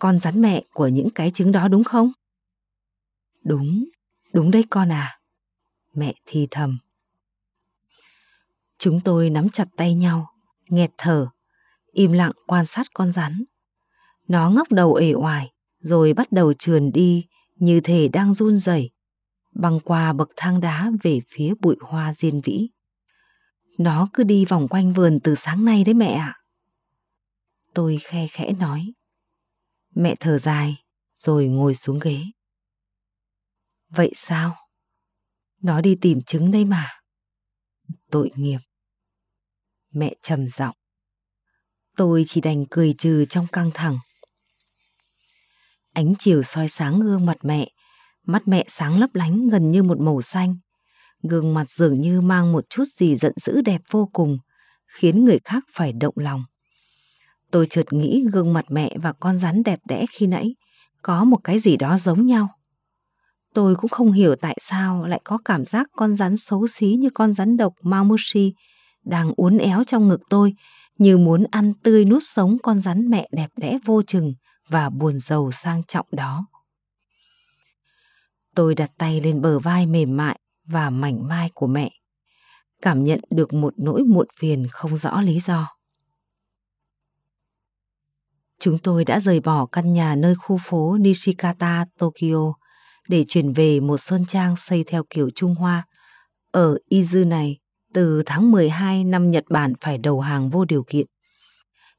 Con 0.03 0.21
rắn 0.21 0.41
mẹ 0.41 0.63
của 0.73 0.89
những 0.89 1.11
cái 1.11 1.31
trứng 1.31 1.53
đó 1.53 1.69
đúng 1.69 1.85
không? 1.85 2.13
Đúng, 3.45 3.85
đúng 4.33 4.51
đấy 4.51 4.65
con 4.71 4.93
à. 4.93 5.19
Mẹ 5.95 6.15
thì 6.27 6.49
thầm. 6.51 6.79
Chúng 8.79 9.01
tôi 9.01 9.31
nắm 9.31 9.49
chặt 9.49 9.69
tay 9.77 9.95
nhau, 9.95 10.31
nghẹt 10.69 10.91
thở, 10.99 11.29
im 11.93 12.13
lặng 12.13 12.33
quan 12.47 12.67
sát 12.67 12.87
con 12.95 13.13
rắn. 13.13 13.45
Nó 14.29 14.51
ngóc 14.51 14.73
đầu 14.73 14.95
ể 14.95 15.15
oải, 15.15 15.53
rồi 15.81 16.13
bắt 16.13 16.33
đầu 16.33 16.55
trườn 16.55 16.93
đi 16.93 17.27
như 17.57 17.81
thể 17.81 18.09
đang 18.09 18.35
run 18.35 18.57
rẩy 18.57 18.91
băng 19.55 19.81
qua 19.81 20.13
bậc 20.13 20.29
thang 20.37 20.61
đá 20.61 20.91
về 21.03 21.21
phía 21.29 21.55
bụi 21.61 21.77
hoa 21.81 22.15
diên 22.15 22.41
vĩ. 22.41 22.69
Nó 23.79 24.09
cứ 24.13 24.25
đi 24.25 24.45
vòng 24.45 24.69
quanh 24.69 24.93
vườn 24.93 25.19
từ 25.25 25.35
sáng 25.35 25.65
nay 25.65 25.85
đấy 25.85 25.95
mẹ 25.95 26.13
ạ. 26.13 26.35
Tôi 27.75 27.99
khe 28.01 28.27
khẽ 28.27 28.53
nói. 28.53 28.93
Mẹ 29.95 30.15
thở 30.21 30.39
dài, 30.39 30.77
rồi 31.17 31.47
ngồi 31.47 31.75
xuống 31.75 31.99
ghế. 31.99 32.23
Vậy 33.89 34.13
sao? 34.15 34.57
Nó 35.61 35.81
đi 35.81 35.97
tìm 36.01 36.23
trứng 36.23 36.51
đây 36.51 36.65
mà. 36.65 36.91
Tội 38.11 38.31
nghiệp. 38.35 38.59
Mẹ 39.91 40.15
trầm 40.23 40.49
giọng. 40.49 40.77
Tôi 41.97 42.25
chỉ 42.27 42.41
đành 42.41 42.65
cười 42.71 42.95
trừ 42.99 43.25
trong 43.29 43.47
căng 43.53 43.71
thẳng. 43.75 43.99
Ánh 45.93 46.15
chiều 46.19 46.43
soi 46.43 46.69
sáng 46.69 47.01
gương 47.01 47.27
mặt 47.27 47.37
mẹ 47.43 47.69
Mắt 48.27 48.49
mẹ 48.49 48.65
sáng 48.69 48.99
lấp 49.01 49.15
lánh 49.15 49.49
gần 49.49 49.71
như 49.71 49.83
một 49.83 50.01
màu 50.01 50.23
xanh. 50.23 50.57
Gương 51.23 51.55
mặt 51.55 51.71
dường 51.71 52.01
như 52.01 52.21
mang 52.21 52.53
một 52.53 52.65
chút 52.71 52.85
gì 52.89 53.17
giận 53.17 53.33
dữ 53.37 53.63
đẹp 53.63 53.81
vô 53.91 54.09
cùng, 54.13 54.39
khiến 54.87 55.25
người 55.25 55.39
khác 55.45 55.65
phải 55.75 55.93
động 55.93 56.15
lòng. 56.17 56.45
Tôi 57.53 57.67
chợt 57.71 57.93
nghĩ 57.93 58.25
gương 58.33 58.53
mặt 58.53 58.65
mẹ 58.69 58.97
và 59.03 59.13
con 59.13 59.39
rắn 59.39 59.63
đẹp 59.63 59.81
đẽ 59.85 60.07
khi 60.11 60.27
nãy 60.27 60.55
có 61.03 61.25
một 61.25 61.39
cái 61.45 61.61
gì 61.61 61.77
đó 61.77 61.99
giống 61.99 62.27
nhau. 62.27 62.49
Tôi 63.55 63.77
cũng 63.77 63.91
không 63.91 64.13
hiểu 64.13 64.37
tại 64.37 64.57
sao 64.61 65.07
lại 65.07 65.21
có 65.25 65.39
cảm 65.45 65.65
giác 65.65 65.87
con 65.97 66.15
rắn 66.15 66.37
xấu 66.37 66.67
xí 66.67 66.87
như 66.87 67.11
con 67.15 67.33
rắn 67.33 67.57
độc 67.57 67.73
Mamushi 67.83 68.55
đang 69.05 69.33
uốn 69.37 69.59
éo 69.59 69.85
trong 69.85 70.09
ngực 70.09 70.21
tôi 70.31 70.55
như 70.99 71.19
muốn 71.19 71.45
ăn 71.51 71.73
tươi 71.83 72.05
nuốt 72.05 72.23
sống 72.27 72.57
con 72.63 72.81
rắn 72.81 73.11
mẹ 73.11 73.29
đẹp 73.33 73.51
đẽ 73.57 73.79
vô 73.85 74.03
chừng 74.03 74.35
và 74.69 74.91
buồn 74.91 75.19
giàu 75.21 75.53
sang 75.53 75.83
trọng 75.89 76.07
đó. 76.13 76.47
Tôi 78.55 78.75
đặt 78.75 78.91
tay 78.99 79.21
lên 79.21 79.41
bờ 79.41 79.59
vai 79.59 79.87
mềm 79.87 80.17
mại 80.17 80.39
và 80.65 80.91
mảnh 80.91 81.29
mai 81.29 81.51
của 81.55 81.67
mẹ, 81.67 81.91
cảm 82.83 83.05
nhận 83.05 83.21
được 83.31 83.53
một 83.53 83.75
nỗi 83.77 84.03
muộn 84.03 84.27
phiền 84.39 84.67
không 84.71 84.97
rõ 84.97 85.21
lý 85.21 85.41
do. 85.41 85.82
Chúng 88.63 88.79
tôi 88.79 89.05
đã 89.05 89.21
rời 89.21 89.41
bỏ 89.41 89.67
căn 89.67 89.93
nhà 89.93 90.15
nơi 90.15 90.35
khu 90.35 90.59
phố 90.63 90.97
Nishikata, 91.01 91.85
Tokyo 91.99 92.53
để 93.09 93.25
chuyển 93.29 93.53
về 93.53 93.81
một 93.81 93.97
sơn 93.99 94.25
trang 94.27 94.57
xây 94.57 94.85
theo 94.87 95.03
kiểu 95.11 95.31
Trung 95.35 95.55
Hoa. 95.55 95.87
Ở 96.53 96.79
Izu 96.91 97.29
này, 97.29 97.59
từ 97.95 98.23
tháng 98.27 98.51
12 98.51 99.05
năm 99.05 99.31
Nhật 99.31 99.45
Bản 99.51 99.73
phải 99.81 99.99
đầu 99.99 100.21
hàng 100.21 100.51
vô 100.51 100.65
điều 100.65 100.83
kiện. 100.83 101.07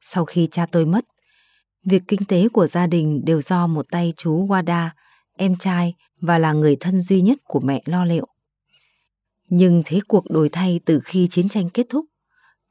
Sau 0.01 0.25
khi 0.25 0.47
cha 0.51 0.65
tôi 0.65 0.85
mất, 0.85 1.05
việc 1.85 2.03
kinh 2.07 2.25
tế 2.25 2.47
của 2.49 2.67
gia 2.67 2.87
đình 2.87 3.21
đều 3.25 3.41
do 3.41 3.67
một 3.67 3.85
tay 3.91 4.13
chú 4.17 4.47
Wada, 4.47 4.89
em 5.37 5.55
trai 5.55 5.93
và 6.21 6.37
là 6.37 6.53
người 6.53 6.77
thân 6.79 7.01
duy 7.01 7.21
nhất 7.21 7.37
của 7.43 7.59
mẹ 7.59 7.81
lo 7.85 8.05
liệu. 8.05 8.27
Nhưng 9.49 9.81
thế 9.85 9.99
cuộc 10.07 10.23
đổi 10.29 10.49
thay 10.49 10.79
từ 10.85 10.99
khi 11.03 11.27
chiến 11.31 11.49
tranh 11.49 11.69
kết 11.69 11.85
thúc, 11.89 12.05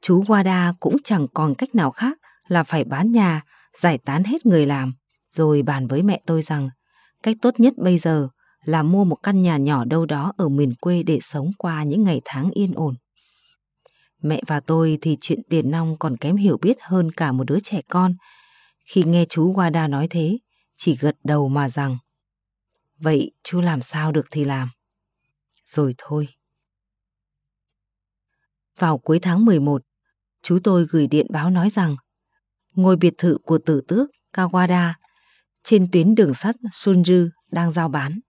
chú 0.01 0.23
Wada 0.23 0.73
cũng 0.79 0.95
chẳng 1.03 1.27
còn 1.33 1.55
cách 1.55 1.75
nào 1.75 1.91
khác 1.91 2.17
là 2.47 2.63
phải 2.63 2.83
bán 2.83 3.11
nhà 3.11 3.41
giải 3.77 3.97
tán 3.97 4.23
hết 4.23 4.45
người 4.45 4.65
làm, 4.65 4.93
rồi 5.31 5.61
bàn 5.61 5.87
với 5.87 6.03
mẹ 6.03 6.21
tôi 6.25 6.41
rằng 6.41 6.69
cách 7.23 7.37
tốt 7.41 7.59
nhất 7.59 7.73
bây 7.77 7.97
giờ 7.97 8.27
là 8.63 8.83
mua 8.83 9.03
một 9.03 9.15
căn 9.15 9.41
nhà 9.41 9.57
nhỏ 9.57 9.85
đâu 9.85 10.05
đó 10.05 10.33
ở 10.37 10.49
miền 10.49 10.73
quê 10.75 11.03
để 11.03 11.19
sống 11.21 11.51
qua 11.57 11.83
những 11.83 12.03
ngày 12.03 12.21
tháng 12.25 12.51
yên 12.51 12.73
ổn. 12.73 12.95
Mẹ 14.21 14.41
và 14.47 14.59
tôi 14.59 14.97
thì 15.01 15.17
chuyện 15.21 15.39
tiền 15.49 15.71
nong 15.71 15.95
còn 15.99 16.17
kém 16.17 16.35
hiểu 16.35 16.57
biết 16.57 16.77
hơn 16.81 17.11
cả 17.11 17.31
một 17.31 17.43
đứa 17.43 17.59
trẻ 17.63 17.81
con. 17.89 18.15
Khi 18.85 19.03
nghe 19.03 19.25
chú 19.29 19.53
Wada 19.53 19.89
nói 19.89 20.07
thế, 20.09 20.37
chỉ 20.75 20.97
gật 20.99 21.15
đầu 21.23 21.49
mà 21.49 21.69
rằng 21.69 21.97
Vậy 22.97 23.31
chú 23.43 23.61
làm 23.61 23.81
sao 23.81 24.11
được 24.11 24.25
thì 24.31 24.43
làm. 24.43 24.69
Rồi 25.65 25.95
thôi. 25.97 26.27
Vào 28.79 28.97
cuối 28.97 29.19
tháng 29.19 29.45
11, 29.45 29.81
chú 30.41 30.59
tôi 30.63 30.87
gửi 30.89 31.07
điện 31.07 31.27
báo 31.29 31.49
nói 31.49 31.69
rằng 31.69 31.95
ngôi 32.73 32.97
biệt 32.97 33.13
thự 33.17 33.37
của 33.43 33.57
tử 33.65 33.81
tước 33.87 34.09
Kawada 34.33 34.93
trên 35.63 35.87
tuyến 35.91 36.15
đường 36.15 36.33
sắt 36.33 36.55
Sunju 36.71 37.29
đang 37.51 37.71
giao 37.71 37.89
bán. 37.89 38.19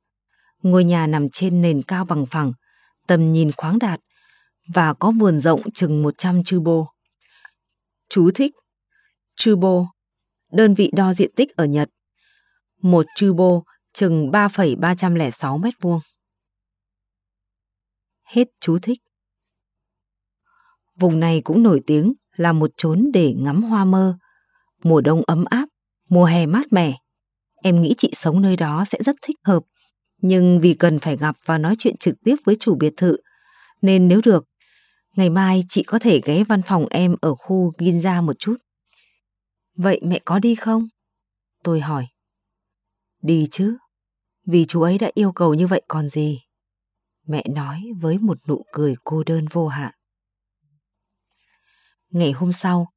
Ngôi 0.63 0.85
nhà 0.85 1.07
nằm 1.07 1.29
trên 1.33 1.63
nền 1.63 1.83
cao 1.83 2.05
bằng 2.05 2.27
phẳng, 2.27 2.53
tầm 3.07 3.33
nhìn 3.33 3.51
khoáng 3.57 3.79
đạt 3.79 4.01
và 4.75 4.95
có 4.95 5.13
vườn 5.21 5.39
rộng 5.39 5.73
chừng 5.75 6.03
100 6.03 6.45
chubo. 6.45 6.87
Chú 8.09 8.31
thích 8.35 8.53
Chubo, 9.37 9.87
đơn 10.53 10.75
vị 10.75 10.91
đo 10.93 11.15
diện 11.15 11.31
tích 11.37 11.57
ở 11.57 11.65
Nhật. 11.65 11.91
Một 12.83 13.07
chubo 13.17 13.61
chừng 13.93 14.31
3,306 14.31 15.59
mét 15.59 15.75
vuông. 15.81 16.01
Hết 18.23 18.49
chú 18.61 18.79
thích. 18.83 18.99
Vùng 20.97 21.21
này 21.21 21.41
cũng 21.45 21.63
nổi 21.63 21.81
tiếng 21.87 22.15
là 22.37 22.53
một 22.53 22.71
chốn 22.77 23.11
để 23.13 23.33
ngắm 23.37 23.63
hoa 23.63 23.85
mơ. 23.85 24.19
Mùa 24.85 25.01
đông 25.01 25.23
ấm 25.27 25.45
áp, 25.45 25.69
mùa 26.09 26.25
hè 26.25 26.47
mát 26.47 26.73
mẻ. 26.73 26.99
Em 27.55 27.83
nghĩ 27.83 27.95
chị 27.99 28.11
sống 28.15 28.43
nơi 28.43 28.57
đó 28.57 28.85
sẽ 28.85 28.99
rất 29.03 29.17
thích 29.23 29.37
hợp. 29.45 29.63
Nhưng 30.23 30.61
vì 30.61 30.75
cần 30.75 30.99
phải 31.01 31.17
gặp 31.17 31.37
và 31.45 31.59
nói 31.59 31.75
chuyện 31.79 31.97
trực 31.97 32.15
tiếp 32.25 32.37
với 32.45 32.57
chủ 32.61 32.75
biệt 32.75 32.95
thự, 32.97 33.17
nên 33.83 34.09
nếu 34.09 34.21
được, 34.25 34.45
ngày 35.17 35.31
mai 35.31 35.65
chị 35.69 35.83
có 35.83 35.99
thể 35.99 36.21
ghé 36.25 36.45
văn 36.45 36.63
phòng 36.63 36.87
em 36.91 37.17
ở 37.21 37.35
khu 37.35 37.73
Ginza 37.79 38.23
một 38.23 38.39
chút. 38.39 38.57
Vậy 39.77 40.01
mẹ 40.05 40.21
có 40.25 40.39
đi 40.39 40.55
không? 40.55 40.89
Tôi 41.63 41.81
hỏi. 41.81 42.07
Đi 43.23 43.49
chứ, 43.51 43.77
vì 44.47 44.65
chú 44.69 44.83
ấy 44.83 44.99
đã 44.99 45.11
yêu 45.15 45.33
cầu 45.33 45.55
như 45.55 45.67
vậy 45.67 45.83
còn 45.89 46.09
gì. 46.09 46.41
Mẹ 47.27 47.45
nói 47.51 47.83
với 48.01 48.19
một 48.19 48.39
nụ 48.49 48.65
cười 48.73 48.95
cô 49.05 49.23
đơn 49.27 49.47
vô 49.51 49.69
hạn. 49.69 49.95
Ngày 52.11 52.33
hôm 52.33 52.53
sau, 52.53 52.89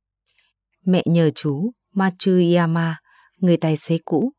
mẹ 0.88 1.04
nhờ 1.06 1.32
chú 1.36 1.72
Matsuyama, 1.94 3.00
người 3.38 3.58
tài 3.58 3.78
xế 3.78 3.98
cũ, 4.06 4.34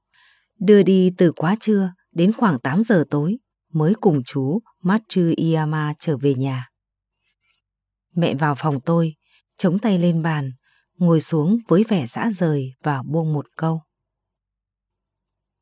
đưa 0.58 0.82
đi 0.82 1.10
từ 1.18 1.32
quá 1.32 1.56
trưa 1.60 1.92
đến 2.12 2.32
khoảng 2.32 2.58
8 2.60 2.82
giờ 2.84 3.04
tối 3.10 3.38
mới 3.72 3.94
cùng 4.00 4.22
chú 4.26 4.58
Matsuyama 4.82 5.94
trở 5.98 6.16
về 6.16 6.34
nhà. 6.34 6.68
Mẹ 8.14 8.34
vào 8.34 8.54
phòng 8.58 8.80
tôi, 8.80 9.14
chống 9.56 9.78
tay 9.78 9.98
lên 9.98 10.22
bàn, 10.22 10.50
ngồi 10.94 11.20
xuống 11.20 11.58
với 11.68 11.84
vẻ 11.88 12.06
dã 12.06 12.30
rời 12.34 12.72
và 12.82 13.02
buông 13.02 13.32
một 13.32 13.46
câu. 13.56 13.80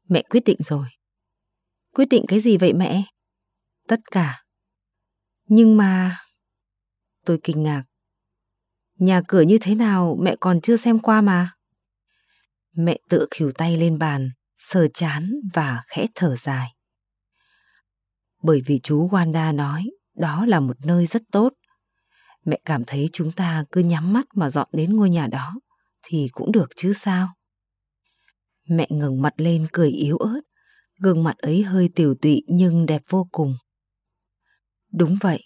Mẹ 0.09 0.22
quyết 0.22 0.45
định 0.45 0.59
rồi. 0.61 0.87
Quyết 1.95 2.09
định 2.11 2.24
cái 2.28 2.41
gì 2.41 2.57
vậy 2.57 2.72
mẹ? 2.72 3.03
Tất 3.89 4.01
cả. 4.11 4.45
Nhưng 5.45 5.76
mà... 5.76 6.18
Tôi 7.24 7.41
kinh 7.43 7.62
ngạc. 7.62 7.84
Nhà 8.97 9.22
cửa 9.28 9.40
như 9.40 9.59
thế 9.61 9.74
nào 9.74 10.16
mẹ 10.20 10.36
còn 10.40 10.61
chưa 10.61 10.76
xem 10.76 10.99
qua 10.99 11.20
mà. 11.20 11.53
Mẹ 12.76 12.99
tự 13.09 13.26
khỉu 13.30 13.53
tay 13.53 13.76
lên 13.76 13.99
bàn, 13.99 14.30
sờ 14.59 14.88
chán 14.94 15.32
và 15.55 15.82
khẽ 15.86 16.07
thở 16.14 16.36
dài. 16.36 16.74
Bởi 18.42 18.62
vì 18.66 18.80
chú 18.82 19.09
Wanda 19.09 19.55
nói 19.55 19.84
đó 20.14 20.47
là 20.47 20.61
một 20.61 20.76
nơi 20.86 21.07
rất 21.07 21.22
tốt. 21.32 21.53
Mẹ 22.44 22.59
cảm 22.64 22.84
thấy 22.86 23.11
chúng 23.12 23.32
ta 23.32 23.64
cứ 23.72 23.80
nhắm 23.80 24.12
mắt 24.12 24.26
mà 24.34 24.51
dọn 24.51 24.68
đến 24.72 24.97
ngôi 24.97 25.11
nhà 25.11 25.26
đó 25.26 25.55
thì 26.03 26.28
cũng 26.32 26.53
được 26.53 26.70
chứ 26.76 26.92
sao. 26.92 27.28
Mẹ 28.68 28.86
ngẩng 28.90 29.22
mặt 29.22 29.34
lên 29.36 29.66
cười 29.72 29.90
yếu 29.90 30.16
ớt, 30.16 30.40
gương 31.01 31.24
mặt 31.24 31.38
ấy 31.38 31.62
hơi 31.62 31.90
tiểu 31.94 32.14
tụy 32.22 32.42
nhưng 32.49 32.86
đẹp 32.86 33.03
vô 33.09 33.28
cùng. 33.32 33.55
Đúng 34.92 35.16
vậy. 35.20 35.42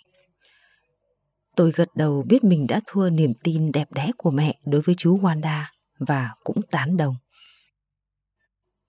Tôi 1.60 1.72
gật 1.72 1.88
đầu 1.94 2.24
biết 2.28 2.44
mình 2.44 2.66
đã 2.66 2.80
thua 2.86 3.10
niềm 3.10 3.32
tin 3.44 3.72
đẹp 3.72 3.92
đẽ 3.92 4.10
của 4.16 4.30
mẹ 4.30 4.58
đối 4.66 4.80
với 4.80 4.94
chú 4.98 5.18
Wanda 5.18 5.64
và 5.98 6.34
cũng 6.44 6.60
tán 6.70 6.96
đồng. 6.96 7.14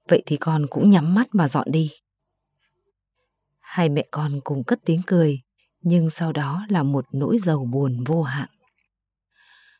Vậy 0.09 0.23
thì 0.25 0.37
con 0.37 0.67
cũng 0.69 0.89
nhắm 0.89 1.15
mắt 1.15 1.27
mà 1.31 1.47
dọn 1.47 1.71
đi. 1.71 1.91
Hai 3.59 3.89
mẹ 3.89 4.05
con 4.11 4.39
cùng 4.43 4.63
cất 4.63 4.79
tiếng 4.85 5.01
cười, 5.07 5.39
nhưng 5.81 6.09
sau 6.09 6.31
đó 6.31 6.65
là 6.69 6.83
một 6.83 7.05
nỗi 7.11 7.37
giàu 7.39 7.65
buồn 7.71 8.03
vô 8.03 8.23
hạn. 8.23 8.49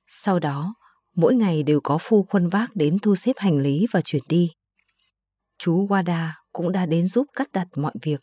Sau 0.07 0.39
đó, 0.39 0.73
mỗi 1.15 1.35
ngày 1.35 1.63
đều 1.63 1.79
có 1.83 1.97
phu 2.01 2.23
khuân 2.23 2.49
vác 2.49 2.75
đến 2.75 2.99
thu 2.99 3.15
xếp 3.15 3.33
hành 3.37 3.57
lý 3.57 3.87
và 3.91 4.01
chuyển 4.05 4.23
đi. 4.27 4.51
Chú 5.57 5.87
Wada 5.87 6.29
cũng 6.53 6.71
đã 6.71 6.85
đến 6.85 7.07
giúp 7.07 7.27
cắt 7.35 7.51
đặt 7.51 7.67
mọi 7.75 7.93
việc. 8.01 8.21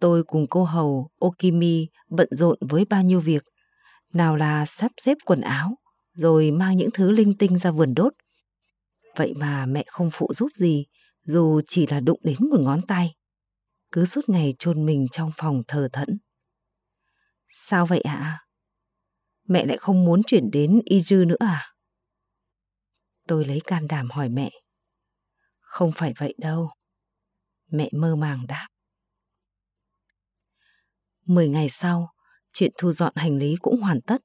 Tôi 0.00 0.24
cùng 0.24 0.46
cô 0.50 0.64
hầu 0.64 1.08
Okimi 1.18 1.86
bận 2.10 2.28
rộn 2.30 2.58
với 2.60 2.84
bao 2.84 3.02
nhiêu 3.02 3.20
việc, 3.20 3.42
nào 4.12 4.36
là 4.36 4.66
sắp 4.66 4.90
xếp 4.96 5.18
quần 5.24 5.40
áo, 5.40 5.78
rồi 6.14 6.50
mang 6.50 6.76
những 6.76 6.90
thứ 6.94 7.10
linh 7.10 7.34
tinh 7.38 7.58
ra 7.58 7.70
vườn 7.70 7.94
đốt. 7.94 8.12
Vậy 9.16 9.34
mà 9.36 9.66
mẹ 9.66 9.84
không 9.86 10.10
phụ 10.12 10.32
giúp 10.34 10.48
gì, 10.54 10.86
dù 11.24 11.60
chỉ 11.66 11.86
là 11.86 12.00
đụng 12.00 12.20
đến 12.22 12.36
một 12.50 12.60
ngón 12.60 12.80
tay. 12.86 13.14
Cứ 13.92 14.06
suốt 14.06 14.28
ngày 14.28 14.54
chôn 14.58 14.86
mình 14.86 15.06
trong 15.12 15.30
phòng 15.36 15.62
thờ 15.68 15.88
thẫn. 15.92 16.18
Sao 17.48 17.86
vậy 17.86 18.00
ạ? 18.00 18.46
Mẹ 19.48 19.66
lại 19.66 19.76
không 19.76 20.04
muốn 20.04 20.22
chuyển 20.26 20.50
đến 20.50 20.80
Iju 20.86 21.26
nữa 21.26 21.36
à? 21.38 21.74
Tôi 23.26 23.44
lấy 23.44 23.60
can 23.64 23.88
đảm 23.88 24.10
hỏi 24.10 24.28
mẹ. 24.28 24.50
Không 25.60 25.92
phải 25.96 26.12
vậy 26.18 26.34
đâu. 26.38 26.70
Mẹ 27.70 27.88
mơ 27.92 28.16
màng 28.16 28.46
đáp. 28.46 28.68
Mười 31.24 31.48
ngày 31.48 31.68
sau, 31.68 32.12
chuyện 32.52 32.72
thu 32.78 32.92
dọn 32.92 33.12
hành 33.16 33.38
lý 33.38 33.56
cũng 33.60 33.80
hoàn 33.80 34.00
tất. 34.00 34.22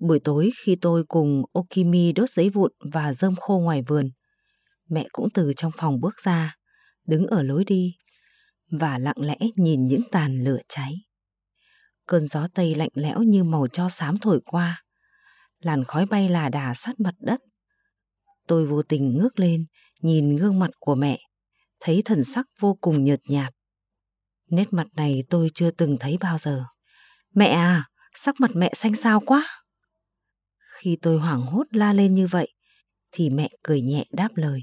Buổi 0.00 0.20
tối 0.20 0.50
khi 0.64 0.76
tôi 0.80 1.04
cùng 1.08 1.42
Okimi 1.52 2.12
đốt 2.12 2.30
giấy 2.30 2.50
vụn 2.50 2.72
và 2.92 3.14
rơm 3.14 3.36
khô 3.36 3.58
ngoài 3.58 3.82
vườn, 3.82 4.10
mẹ 4.88 5.06
cũng 5.12 5.28
từ 5.34 5.52
trong 5.56 5.72
phòng 5.76 6.00
bước 6.00 6.14
ra, 6.22 6.56
đứng 7.06 7.26
ở 7.26 7.42
lối 7.42 7.64
đi 7.64 7.94
và 8.70 8.98
lặng 8.98 9.16
lẽ 9.18 9.36
nhìn 9.56 9.86
những 9.86 10.02
tàn 10.10 10.44
lửa 10.44 10.58
cháy. 10.68 10.94
Cơn 12.06 12.28
gió 12.28 12.48
tây 12.54 12.74
lạnh 12.74 12.88
lẽo 12.94 13.22
như 13.22 13.44
màu 13.44 13.66
cho 13.72 13.88
xám 13.88 14.18
thổi 14.18 14.40
qua, 14.44 14.84
làn 15.58 15.84
khói 15.84 16.06
bay 16.06 16.28
là 16.28 16.48
đà 16.48 16.74
sát 16.74 17.00
mặt 17.00 17.14
đất. 17.18 17.40
Tôi 18.46 18.66
vô 18.66 18.82
tình 18.82 19.16
ngước 19.18 19.38
lên, 19.38 19.66
nhìn 20.00 20.36
gương 20.36 20.58
mặt 20.58 20.70
của 20.78 20.94
mẹ, 20.94 21.18
thấy 21.80 22.02
thần 22.04 22.24
sắc 22.24 22.46
vô 22.60 22.78
cùng 22.80 23.04
nhợt 23.04 23.20
nhạt. 23.28 23.52
Nét 24.50 24.72
mặt 24.72 24.86
này 24.96 25.24
tôi 25.30 25.50
chưa 25.54 25.70
từng 25.70 25.96
thấy 26.00 26.16
bao 26.20 26.38
giờ. 26.38 26.64
Mẹ 27.34 27.46
à, 27.46 27.88
sắc 28.16 28.34
mặt 28.40 28.50
mẹ 28.54 28.72
xanh 28.74 28.94
xao 28.94 29.20
quá. 29.20 29.48
Khi 30.58 30.98
tôi 31.02 31.18
hoảng 31.18 31.42
hốt 31.42 31.64
la 31.70 31.92
lên 31.92 32.14
như 32.14 32.26
vậy, 32.26 32.48
thì 33.12 33.30
mẹ 33.30 33.48
cười 33.62 33.80
nhẹ 33.80 34.04
đáp 34.10 34.28
lời. 34.34 34.60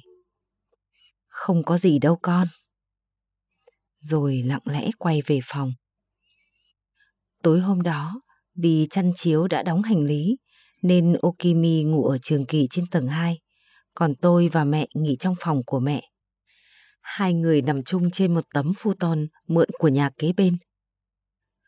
Không 1.27 1.63
có 1.63 1.77
gì 1.77 1.99
đâu 1.99 2.19
con. 2.21 2.47
Rồi 3.99 4.41
lặng 4.45 4.61
lẽ 4.65 4.89
quay 4.97 5.21
về 5.27 5.39
phòng. 5.45 5.71
Tối 7.43 7.59
hôm 7.59 7.81
đó, 7.81 8.21
vì 8.55 8.87
chăn 8.89 9.11
chiếu 9.15 9.47
đã 9.47 9.63
đóng 9.63 9.81
hành 9.81 10.03
lý, 10.03 10.37
nên 10.81 11.15
Okimi 11.21 11.83
ngủ 11.83 12.05
ở 12.05 12.17
trường 12.17 12.45
kỳ 12.45 12.67
trên 12.69 12.85
tầng 12.87 13.07
2, 13.07 13.39
còn 13.93 14.15
tôi 14.15 14.49
và 14.49 14.63
mẹ 14.63 14.87
nghỉ 14.93 15.15
trong 15.19 15.35
phòng 15.39 15.61
của 15.65 15.79
mẹ. 15.79 16.01
Hai 17.01 17.33
người 17.33 17.61
nằm 17.61 17.83
chung 17.83 18.11
trên 18.11 18.33
một 18.33 18.43
tấm 18.53 18.71
futon 18.71 19.27
mượn 19.47 19.69
của 19.79 19.87
nhà 19.87 20.09
kế 20.17 20.33
bên. 20.33 20.57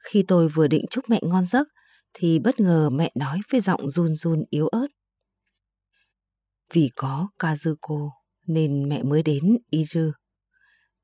Khi 0.03 0.23
tôi 0.27 0.49
vừa 0.49 0.67
định 0.67 0.85
chúc 0.89 1.05
mẹ 1.09 1.19
ngon 1.23 1.45
giấc, 1.45 1.67
thì 2.13 2.39
bất 2.39 2.59
ngờ 2.59 2.89
mẹ 2.89 3.11
nói 3.15 3.39
với 3.51 3.61
giọng 3.61 3.89
run 3.89 4.15
run 4.15 4.43
yếu 4.49 4.67
ớt. 4.67 4.87
Vì 6.73 6.89
có 6.95 7.29
Kazuko 7.39 8.09
nên 8.47 8.89
mẹ 8.89 9.03
mới 9.03 9.23
đến 9.23 9.57
Izu. 9.71 10.11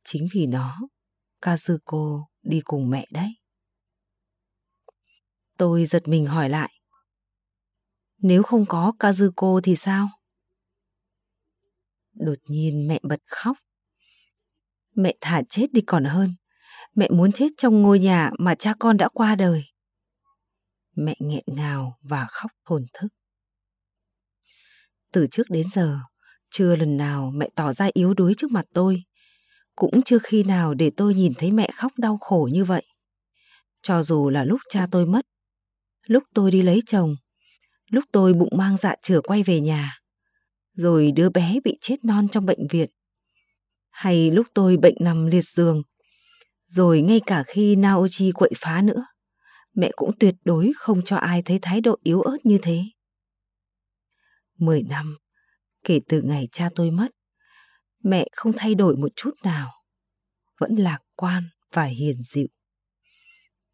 Chính 0.04 0.28
vì 0.34 0.46
nó, 0.46 0.80
Kazuko 1.42 2.24
đi 2.42 2.62
cùng 2.64 2.90
mẹ 2.90 3.06
đấy. 3.12 3.30
Tôi 5.58 5.86
giật 5.86 6.08
mình 6.08 6.26
hỏi 6.26 6.50
lại. 6.50 6.74
Nếu 8.18 8.44
không 8.44 8.66
có 8.66 8.94
Kazuko 9.00 9.62
thì 9.64 9.76
sao? 9.76 10.10
Đột 12.14 12.38
nhiên 12.48 12.88
mẹ 12.88 13.00
bật 13.04 13.20
khóc. 13.26 13.58
Mẹ 14.96 15.16
thả 15.22 15.42
chết 15.50 15.68
đi 15.74 15.82
còn 15.88 16.06
hơn. 16.06 16.36
Mẹ 16.98 17.10
muốn 17.10 17.32
chết 17.32 17.48
trong 17.58 17.82
ngôi 17.82 18.00
nhà 18.00 18.32
mà 18.40 18.56
cha 18.56 18.74
con 18.80 18.98
đã 18.98 19.10
qua 19.14 19.36
đời. 19.36 19.64
Mẹ 20.96 21.16
nghẹn 21.20 21.44
ngào 21.48 21.98
và 22.02 22.26
khóc 22.30 22.52
thổn 22.66 22.86
thức. 22.94 23.08
Từ 25.12 25.28
trước 25.32 25.50
đến 25.50 25.66
giờ, 25.74 26.00
Chưa 26.50 26.76
lần 26.76 26.98
nào 26.98 27.32
mẹ 27.36 27.50
tỏ 27.56 27.74
ra 27.74 27.90
yếu 27.94 28.14
đuối 28.14 28.34
trước 28.38 28.52
mặt 28.52 28.66
tôi, 28.74 29.04
cũng 29.76 30.02
chưa 30.06 30.18
khi 30.24 30.44
nào 30.44 30.74
để 30.74 30.92
tôi 30.98 31.14
nhìn 31.14 31.34
thấy 31.38 31.52
mẹ 31.52 31.70
khóc 31.76 31.92
đau 31.98 32.18
khổ 32.18 32.50
như 32.52 32.66
vậy. 32.66 32.84
Cho 33.82 34.04
dù 34.04 34.30
là 34.30 34.44
lúc 34.44 34.60
cha 34.70 34.88
tôi 34.92 35.06
mất, 35.06 35.26
lúc 36.08 36.24
tôi 36.34 36.52
đi 36.52 36.62
lấy 36.62 36.82
chồng, 36.86 37.16
lúc 37.92 38.04
tôi 38.12 38.34
bụng 38.34 38.58
mang 38.58 38.78
dạ 38.78 38.96
chửa 39.02 39.22
quay 39.22 39.44
về 39.44 39.60
nhà, 39.60 40.00
rồi 40.74 41.12
đứa 41.12 41.30
bé 41.30 41.60
bị 41.64 41.78
chết 41.82 42.06
non 42.06 42.28
trong 42.32 42.46
bệnh 42.46 42.68
viện, 42.70 42.90
hay 43.90 44.32
lúc 44.32 44.48
tôi 44.54 44.78
bệnh 44.78 44.96
nằm 45.00 45.26
liệt 45.26 45.46
giường, 45.46 45.82
rồi 46.68 47.02
ngay 47.02 47.22
cả 47.26 47.44
khi 47.48 47.76
Naochi 47.76 48.32
quậy 48.32 48.52
phá 48.58 48.82
nữa, 48.82 49.06
mẹ 49.74 49.92
cũng 49.96 50.12
tuyệt 50.20 50.36
đối 50.46 50.72
không 50.78 51.02
cho 51.06 51.16
ai 51.16 51.42
thấy 51.42 51.60
thái 51.62 51.82
độ 51.82 51.98
yếu 52.04 52.22
ớt 52.22 52.38
như 52.44 52.58
thế. 52.62 52.84
Mười 54.58 54.84
năm, 54.84 55.18
kể 55.84 56.00
từ 56.10 56.22
ngày 56.22 56.48
cha 56.52 56.70
tôi 56.76 56.92
mất, 56.92 57.08
mẹ 58.04 58.28
không 58.32 58.52
thay 58.58 58.76
đổi 58.76 58.96
một 58.96 59.12
chút 59.16 59.32
nào, 59.44 59.72
vẫn 60.60 60.76
lạc 60.76 61.00
quan 61.16 61.44
và 61.72 61.84
hiền 61.84 62.22
dịu. 62.24 62.48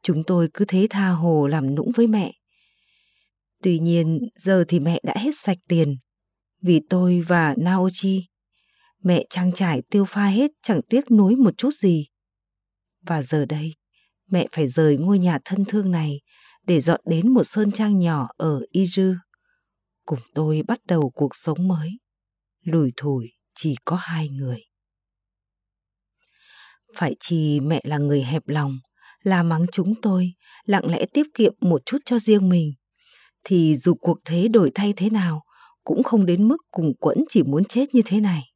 Chúng 0.02 0.24
tôi 0.28 0.50
cứ 0.54 0.66
thế 0.68 0.88
tha 0.89 1.10
hồ 1.10 1.48
làm 1.48 1.76
nũng 1.76 1.91
với 1.96 2.08
mẹ. 2.08 2.32
Tuy 3.62 3.80
nhiên, 3.80 4.20
giờ 4.36 4.64
thì 4.68 4.80
mẹ 4.80 5.00
đã 5.04 5.14
hết 5.18 5.32
sạch 5.36 5.58
tiền, 5.68 5.98
vì 6.62 6.80
tôi 6.89 7.22
và 7.28 7.56
Naochi. 7.58 8.28
Mẹ 9.04 9.26
trang 9.30 9.52
trải 9.54 9.82
tiêu 9.89 10.06
pha 10.06 10.26
hết 10.26 10.52
chẳng 10.62 10.82
tiếc 10.89 11.12
nuối 11.12 11.36
một 11.36 11.58
chút 11.58 11.74
gì. 11.74 12.08
Và 13.06 13.24
giờ 13.24 13.45
đây, 13.45 13.74
mẹ 14.28 14.47
phải 14.51 14.68
rời 14.68 14.97
ngôi 14.97 15.20
nhà 15.20 15.39
thân 15.45 15.66
thương 15.66 15.91
này 15.91 16.22
để 16.68 16.82
dọn 16.82 17.01
đến 17.06 17.34
một 17.34 17.43
sơn 17.43 17.72
trang 17.72 17.99
nhỏ 17.99 18.28
ở 18.38 18.62
Izu. 18.74 19.16
Cùng 20.06 20.20
tôi 20.34 20.62
bắt 20.68 20.80
đầu 20.86 21.12
cuộc 21.16 21.36
sống 21.36 21.68
mới. 21.68 21.89
Lùi 22.64 22.91
thủi 22.97 23.32
chỉ 23.56 23.76
có 23.86 23.95
hai 23.95 24.30
người. 24.30 24.64
Phải 26.95 27.16
chi 27.20 27.60
mẹ 27.60 27.82
là 27.84 27.97
người 27.97 28.24
hẹp 28.24 28.47
lòng, 28.47 28.80
là 29.24 29.43
mắng 29.43 29.66
chúng 29.72 29.93
tôi, 30.01 30.34
lặng 30.66 30.91
lẽ 30.91 31.06
tiết 31.14 31.28
kiệm 31.34 31.54
một 31.62 31.82
chút 31.86 31.97
cho 32.06 32.20
riêng 32.20 32.49
mình. 32.49 32.74
Thì 33.43 33.76
dù 33.76 33.93
cuộc 33.93 34.18
thế 34.26 34.47
đổi 34.47 34.72
thay 34.76 34.93
thế 34.97 35.10
nào, 35.10 35.43
cũng 35.84 36.04
không 36.04 36.26
đến 36.26 36.47
mức 36.47 36.58
cùng 36.72 36.93
quẫn 36.99 37.18
chỉ 37.30 37.43
muốn 37.43 37.66
chết 37.66 37.95
như 37.95 38.01
thế 38.06 38.20
này. 38.20 38.53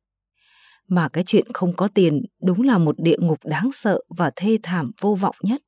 Mà 0.87 1.09
cái 1.09 1.23
chuyện 1.27 1.45
không 1.53 1.75
có 1.75 1.87
tiền 1.87 2.21
đúng 2.41 2.61
là 2.61 2.77
một 2.77 2.95
địa 2.99 3.17
ngục 3.19 3.39
đáng 3.45 3.69
sợ 3.73 3.99
và 4.17 4.31
thê 4.35 4.57
thảm 4.63 4.91
vô 5.01 5.15
vọng 5.15 5.35
nhất 5.41 5.61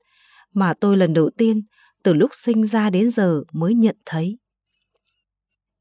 mà 0.54 0.74
tôi 0.80 0.98
lần 0.98 1.14
đầu 1.14 1.30
tiên 1.38 1.62
từ 2.04 2.14
lúc 2.14 2.32
sinh 2.34 2.66
ra 2.66 2.90
đến 2.90 3.12
giờ 3.12 3.44
mới 3.52 3.74
nhận 3.74 3.96
thấy. 4.06 4.38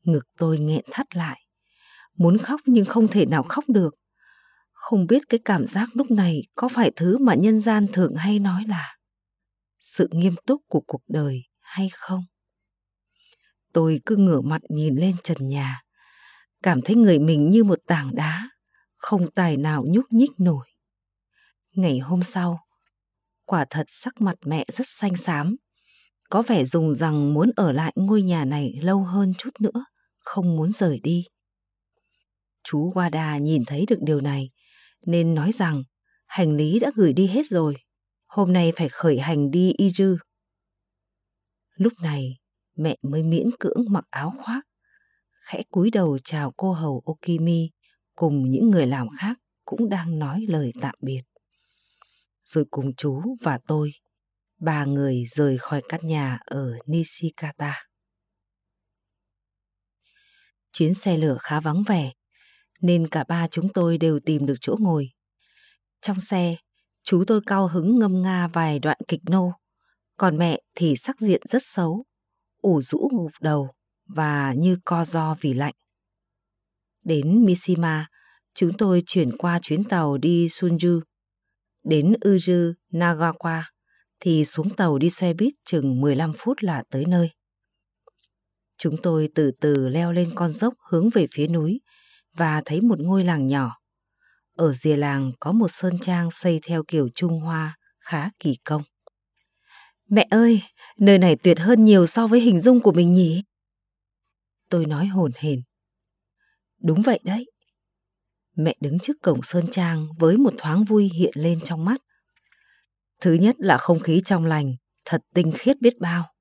Ngực 0.02 0.24
tôi 0.38 0.58
nghẹn 0.58 0.84
thắt 0.90 1.16
lại, 1.16 1.40
muốn 2.14 2.38
khóc 2.38 2.60
nhưng 2.66 2.84
không 2.84 3.08
thể 3.08 3.26
nào 3.26 3.42
khóc 3.42 3.64
được. 3.68 3.94
Không 4.72 5.06
biết 5.06 5.22
cái 5.28 5.40
cảm 5.44 5.66
giác 5.66 5.88
lúc 5.92 6.10
này 6.10 6.42
có 6.54 6.68
phải 6.68 6.92
thứ 6.96 7.18
mà 7.18 7.34
nhân 7.34 7.60
gian 7.60 7.86
thường 7.92 8.14
hay 8.16 8.38
nói 8.38 8.64
là 8.68 8.96
sự 9.78 10.08
nghiêm 10.12 10.34
túc 10.46 10.62
của 10.68 10.80
cuộc 10.86 11.02
đời 11.08 11.42
hay 11.60 11.88
không? 11.92 12.24
Tôi 13.72 14.00
cứ 14.06 14.16
ngửa 14.16 14.40
mặt 14.40 14.62
nhìn 14.68 14.96
lên 14.96 15.16
trần 15.24 15.48
nhà, 15.48 15.82
cảm 16.62 16.80
thấy 16.82 16.96
người 16.96 17.18
mình 17.18 17.50
như 17.50 17.64
một 17.64 17.78
tảng 17.86 18.14
đá, 18.14 18.50
không 18.98 19.30
tài 19.30 19.56
nào 19.56 19.84
nhúc 19.86 20.04
nhích 20.10 20.30
nổi. 20.38 20.66
Ngày 21.72 21.98
hôm 21.98 22.22
sau, 22.22 22.60
quả 23.44 23.64
thật 23.70 23.86
sắc 23.88 24.20
mặt 24.20 24.36
mẹ 24.46 24.64
rất 24.72 24.86
xanh 24.86 25.16
xám, 25.16 25.56
có 26.30 26.42
vẻ 26.42 26.64
dùng 26.64 26.94
rằng 26.94 27.34
muốn 27.34 27.50
ở 27.56 27.72
lại 27.72 27.92
ngôi 27.96 28.22
nhà 28.22 28.44
này 28.44 28.72
lâu 28.82 29.02
hơn 29.02 29.32
chút 29.38 29.50
nữa, 29.60 29.84
không 30.18 30.56
muốn 30.56 30.72
rời 30.72 31.00
đi. 31.02 31.24
Chú 32.64 32.92
Wada 32.94 33.38
nhìn 33.38 33.64
thấy 33.66 33.84
được 33.88 33.98
điều 34.00 34.20
này, 34.20 34.50
nên 35.06 35.34
nói 35.34 35.52
rằng 35.52 35.82
hành 36.26 36.56
lý 36.56 36.78
đã 36.78 36.90
gửi 36.96 37.12
đi 37.12 37.26
hết 37.26 37.46
rồi, 37.46 37.74
hôm 38.26 38.52
nay 38.52 38.72
phải 38.76 38.88
khởi 38.88 39.18
hành 39.18 39.50
đi 39.50 39.72
Izu. 39.78 40.16
Lúc 41.74 41.92
này, 42.02 42.38
mẹ 42.76 42.96
mới 43.02 43.22
miễn 43.22 43.50
cưỡng 43.60 43.84
mặc 43.90 44.04
áo 44.10 44.32
khoác, 44.44 44.62
khẽ 45.40 45.62
cúi 45.70 45.90
đầu 45.90 46.18
chào 46.24 46.52
cô 46.56 46.72
hầu 46.72 47.02
Okimi 47.06 47.70
cùng 48.18 48.50
những 48.50 48.70
người 48.70 48.86
làm 48.86 49.06
khác 49.18 49.38
cũng 49.64 49.88
đang 49.88 50.18
nói 50.18 50.44
lời 50.48 50.72
tạm 50.80 50.94
biệt. 51.00 51.22
Rồi 52.44 52.64
cùng 52.70 52.94
chú 52.94 53.22
và 53.40 53.58
tôi, 53.66 53.92
ba 54.60 54.84
người 54.84 55.24
rời 55.28 55.58
khỏi 55.58 55.82
căn 55.88 56.06
nhà 56.06 56.38
ở 56.44 56.72
Nishikata. 56.86 57.74
Chuyến 60.72 60.94
xe 60.94 61.16
lửa 61.16 61.36
khá 61.40 61.60
vắng 61.60 61.82
vẻ, 61.86 62.12
nên 62.80 63.08
cả 63.08 63.24
ba 63.28 63.48
chúng 63.48 63.72
tôi 63.72 63.98
đều 63.98 64.20
tìm 64.20 64.46
được 64.46 64.56
chỗ 64.60 64.76
ngồi. 64.80 65.10
Trong 66.00 66.20
xe, 66.20 66.56
chú 67.02 67.24
tôi 67.26 67.40
cao 67.46 67.68
hứng 67.68 67.98
ngâm 67.98 68.22
nga 68.22 68.48
vài 68.48 68.78
đoạn 68.78 68.98
kịch 69.08 69.22
nô, 69.30 69.52
còn 70.16 70.38
mẹ 70.38 70.60
thì 70.74 70.96
sắc 70.96 71.20
diện 71.20 71.42
rất 71.48 71.62
xấu, 71.62 72.04
ủ 72.62 72.82
rũ 72.82 73.08
gục 73.12 73.32
đầu 73.40 73.70
và 74.06 74.52
như 74.52 74.78
co 74.84 75.04
do 75.04 75.36
vì 75.40 75.54
lạnh. 75.54 75.74
Đến 77.08 77.44
Mishima, 77.44 78.06
chúng 78.54 78.72
tôi 78.78 79.02
chuyển 79.06 79.36
qua 79.36 79.58
chuyến 79.62 79.84
tàu 79.84 80.18
đi 80.18 80.46
Sunju. 80.46 81.00
Đến 81.84 82.12
Uju, 82.20 82.72
Nagawa 82.92 83.62
thì 84.20 84.44
xuống 84.44 84.76
tàu 84.76 84.98
đi 84.98 85.10
xe 85.10 85.34
buýt 85.34 85.54
chừng 85.64 86.00
15 86.00 86.32
phút 86.36 86.62
là 86.62 86.82
tới 86.90 87.04
nơi. 87.08 87.30
Chúng 88.78 88.96
tôi 89.02 89.28
từ 89.34 89.50
từ 89.60 89.88
leo 89.88 90.12
lên 90.12 90.32
con 90.34 90.52
dốc 90.52 90.74
hướng 90.90 91.10
về 91.10 91.26
phía 91.32 91.46
núi 91.46 91.80
và 92.32 92.62
thấy 92.64 92.80
một 92.80 93.00
ngôi 93.00 93.24
làng 93.24 93.46
nhỏ. 93.46 93.78
Ở 94.56 94.72
rìa 94.72 94.96
làng 94.96 95.32
có 95.40 95.52
một 95.52 95.68
sơn 95.68 95.98
trang 96.00 96.30
xây 96.30 96.60
theo 96.66 96.82
kiểu 96.88 97.08
Trung 97.14 97.40
Hoa 97.40 97.78
khá 98.00 98.30
kỳ 98.40 98.56
công. 98.64 98.82
Mẹ 100.08 100.26
ơi, 100.30 100.62
nơi 100.98 101.18
này 101.18 101.36
tuyệt 101.36 101.58
hơn 101.58 101.84
nhiều 101.84 102.06
so 102.06 102.26
với 102.26 102.40
hình 102.40 102.60
dung 102.60 102.80
của 102.80 102.92
mình 102.92 103.12
nhỉ? 103.12 103.42
Tôi 104.70 104.86
nói 104.86 105.06
hồn 105.06 105.32
hển. 105.36 105.67
Đúng 106.78 107.02
vậy 107.02 107.20
đấy. 107.24 107.50
Mẹ 108.56 108.74
đứng 108.80 108.98
trước 108.98 109.16
cổng 109.22 109.42
Sơn 109.42 109.66
Trang 109.70 110.08
với 110.18 110.36
một 110.36 110.54
thoáng 110.58 110.84
vui 110.84 111.10
hiện 111.14 111.32
lên 111.34 111.60
trong 111.64 111.84
mắt. 111.84 112.02
Thứ 113.20 113.32
nhất 113.32 113.56
là 113.58 113.78
không 113.78 114.00
khí 114.00 114.22
trong 114.24 114.44
lành, 114.44 114.74
thật 115.04 115.20
tinh 115.34 115.52
khiết 115.58 115.80
biết 115.80 115.98
bao. 115.98 116.34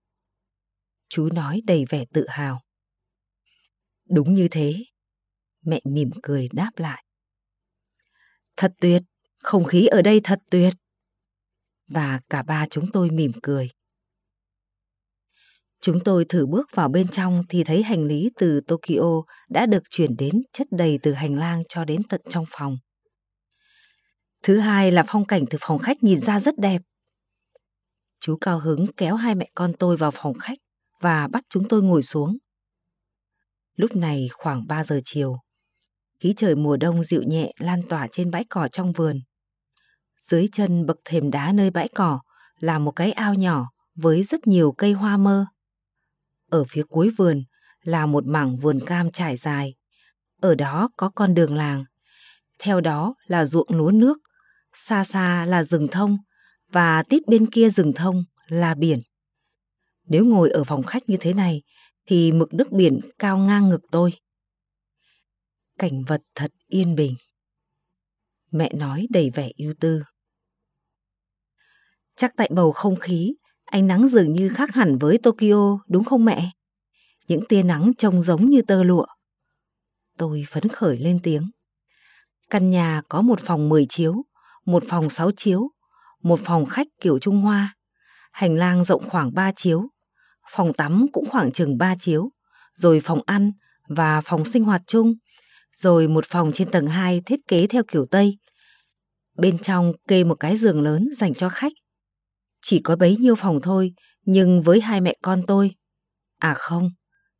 Chú 1.10 1.30
nói 1.34 1.62
đầy 1.66 1.86
vẻ 1.90 2.06
tự 2.14 2.26
hào. 2.30 2.62
Đúng 4.10 4.34
như 4.34 4.48
thế. 4.52 4.76
Mẹ 5.62 5.82
mỉm 5.86 6.10
cười 6.24 6.50
đáp 6.54 6.72
lại. 6.76 7.04
Thật 8.58 8.74
tuyệt, 8.82 9.02
không 9.40 9.64
khí 9.64 9.88
ở 9.88 10.02
đây 10.02 10.22
thật 10.24 10.40
tuyệt. 10.52 10.74
Và 11.88 12.20
cả 12.30 12.44
ba 12.44 12.68
chúng 12.70 12.92
tôi 12.92 13.10
mỉm 13.10 13.32
cười. 13.44 13.70
Chúng 15.82 16.00
tôi 16.04 16.26
thử 16.26 16.46
bước 16.46 16.70
vào 16.74 16.90
bên 16.90 17.08
trong 17.08 17.44
thì 17.50 17.64
thấy 17.64 17.84
hành 17.84 18.06
lý 18.06 18.30
từ 18.40 18.62
Tokyo 18.68 19.22
đã 19.50 19.66
được 19.66 19.84
chuyển 19.90 20.16
đến 20.18 20.42
chất 20.54 20.68
đầy 20.72 21.00
từ 21.02 21.14
hành 21.14 21.36
lang 21.36 21.64
cho 21.70 21.86
đến 21.86 22.02
tận 22.10 22.22
trong 22.30 22.46
phòng. 22.50 22.78
Thứ 24.44 24.60
hai 24.60 24.92
là 24.92 25.04
phong 25.08 25.26
cảnh 25.26 25.46
từ 25.50 25.58
phòng 25.62 25.80
khách 25.80 26.04
nhìn 26.04 26.20
ra 26.22 26.40
rất 26.40 26.58
đẹp. 26.58 26.82
Chú 28.20 28.38
cao 28.42 28.60
hứng 28.60 28.86
kéo 28.98 29.16
hai 29.16 29.36
mẹ 29.36 29.50
con 29.56 29.74
tôi 29.80 29.98
vào 29.98 30.12
phòng 30.12 30.34
khách 30.34 30.58
và 31.02 31.28
bắt 31.28 31.44
chúng 31.50 31.68
tôi 31.68 31.82
ngồi 31.82 32.04
xuống. 32.04 32.38
Lúc 33.76 33.96
này 33.96 34.28
khoảng 34.34 34.68
3 34.68 34.84
giờ 34.84 35.02
chiều, 35.06 35.38
khí 36.20 36.34
trời 36.38 36.56
mùa 36.56 36.78
đông 36.78 37.04
dịu 37.04 37.24
nhẹ 37.24 37.52
lan 37.58 37.82
tỏa 37.90 38.08
trên 38.12 38.32
bãi 38.32 38.46
cỏ 38.50 38.68
trong 38.72 38.92
vườn. 38.92 39.22
Dưới 40.20 40.48
chân 40.54 40.86
bậc 40.86 40.98
thềm 41.06 41.32
đá 41.32 41.52
nơi 41.52 41.70
bãi 41.70 41.88
cỏ 41.88 42.20
là 42.60 42.80
một 42.80 42.92
cái 42.92 43.12
ao 43.12 43.34
nhỏ 43.34 43.70
với 43.96 44.24
rất 44.24 44.48
nhiều 44.48 44.72
cây 44.78 44.94
hoa 44.94 45.18
mơ. 45.18 45.46
Ở 46.50 46.64
phía 46.70 46.84
cuối 46.90 47.12
vườn 47.18 47.44
là 47.82 48.06
một 48.06 48.26
mảng 48.26 48.58
vườn 48.58 48.80
cam 48.86 49.12
trải 49.12 49.38
dài. 49.38 49.76
Ở 50.42 50.56
đó 50.56 50.90
có 50.98 51.10
con 51.16 51.34
đường 51.34 51.56
làng. 51.56 51.86
Theo 52.60 52.82
đó 52.82 53.16
là 53.28 53.46
ruộng 53.46 53.68
lúa 53.70 53.92
nước. 53.92 54.18
Xa 54.74 55.04
xa 55.04 55.46
là 55.46 55.64
rừng 55.64 55.88
thông. 55.92 56.18
Và 56.68 57.04
tít 57.04 57.28
bên 57.28 57.52
kia 57.52 57.70
rừng 57.70 57.94
thông 57.96 58.24
là 58.48 58.76
biển. 58.76 59.02
Nếu 60.04 60.26
ngồi 60.26 60.50
ở 60.50 60.64
phòng 60.64 60.84
khách 60.84 61.10
như 61.10 61.18
thế 61.20 61.34
này 61.34 61.62
thì 62.06 62.32
mực 62.32 62.54
nước 62.54 62.72
biển 62.72 63.00
cao 63.20 63.38
ngang 63.38 63.70
ngực 63.70 63.82
tôi. 63.92 64.14
Cảnh 65.78 66.04
vật 66.08 66.22
thật 66.36 66.52
yên 66.68 66.96
bình. 66.96 67.16
Mẹ 68.52 68.74
nói 68.74 69.08
đầy 69.10 69.30
vẻ 69.30 69.52
ưu 69.58 69.74
tư. 69.80 70.04
Chắc 72.16 72.34
tại 72.38 72.50
bầu 72.52 72.72
không 72.72 72.96
khí 72.96 73.34
Ánh 73.68 73.88
nắng 73.88 74.08
dường 74.08 74.34
như 74.34 74.50
khác 74.50 74.74
hẳn 74.74 74.98
với 74.98 75.18
Tokyo, 75.18 75.80
đúng 75.88 76.04
không 76.04 76.26
mẹ? 76.26 76.52
Những 77.28 77.42
tia 77.50 77.64
nắng 77.64 77.92
trông 77.98 78.22
giống 78.22 78.50
như 78.50 78.62
tơ 78.62 78.84
lụa. 78.84 79.06
Tôi 80.18 80.46
phấn 80.48 80.70
khởi 80.70 80.98
lên 80.98 81.20
tiếng. 81.24 81.52
Căn 82.50 82.70
nhà 82.70 83.02
có 83.10 83.22
một 83.22 83.40
phòng 83.40 83.70
10 83.70 83.86
chiếu, 83.90 84.26
một 84.66 84.84
phòng 84.88 85.10
6 85.10 85.32
chiếu, 85.38 85.70
một 86.24 86.40
phòng 86.44 86.66
khách 86.66 86.88
kiểu 87.02 87.20
Trung 87.20 87.42
Hoa, 87.42 87.76
hành 88.32 88.56
lang 88.56 88.84
rộng 88.84 89.10
khoảng 89.10 89.34
3 89.34 89.52
chiếu, 89.52 89.84
phòng 90.50 90.74
tắm 90.74 91.06
cũng 91.14 91.30
khoảng 91.30 91.52
chừng 91.52 91.78
3 91.78 91.96
chiếu, 92.00 92.30
rồi 92.76 93.00
phòng 93.04 93.22
ăn 93.26 93.52
và 93.88 94.22
phòng 94.22 94.46
sinh 94.46 94.64
hoạt 94.64 94.82
chung, 94.88 95.14
rồi 95.76 96.08
một 96.08 96.26
phòng 96.26 96.52
trên 96.54 96.72
tầng 96.72 96.88
2 96.88 97.22
thiết 97.26 97.40
kế 97.48 97.68
theo 97.68 97.84
kiểu 97.88 98.06
Tây. 98.12 98.38
Bên 99.38 99.60
trong 99.60 99.94
kê 100.08 100.24
một 100.24 100.36
cái 100.36 100.58
giường 100.58 100.82
lớn 100.82 101.08
dành 101.16 101.34
cho 101.34 101.50
khách. 101.50 101.74
Chỉ 102.62 102.80
có 102.84 102.96
bấy 102.96 103.18
nhiêu 103.18 103.36
phòng 103.36 103.60
thôi, 103.62 103.94
nhưng 104.26 104.62
với 104.62 104.82
hai 104.82 105.02
mẹ 105.02 105.16
con 105.22 105.44
tôi. 105.48 105.76
À 106.38 106.54
không, 106.58 106.90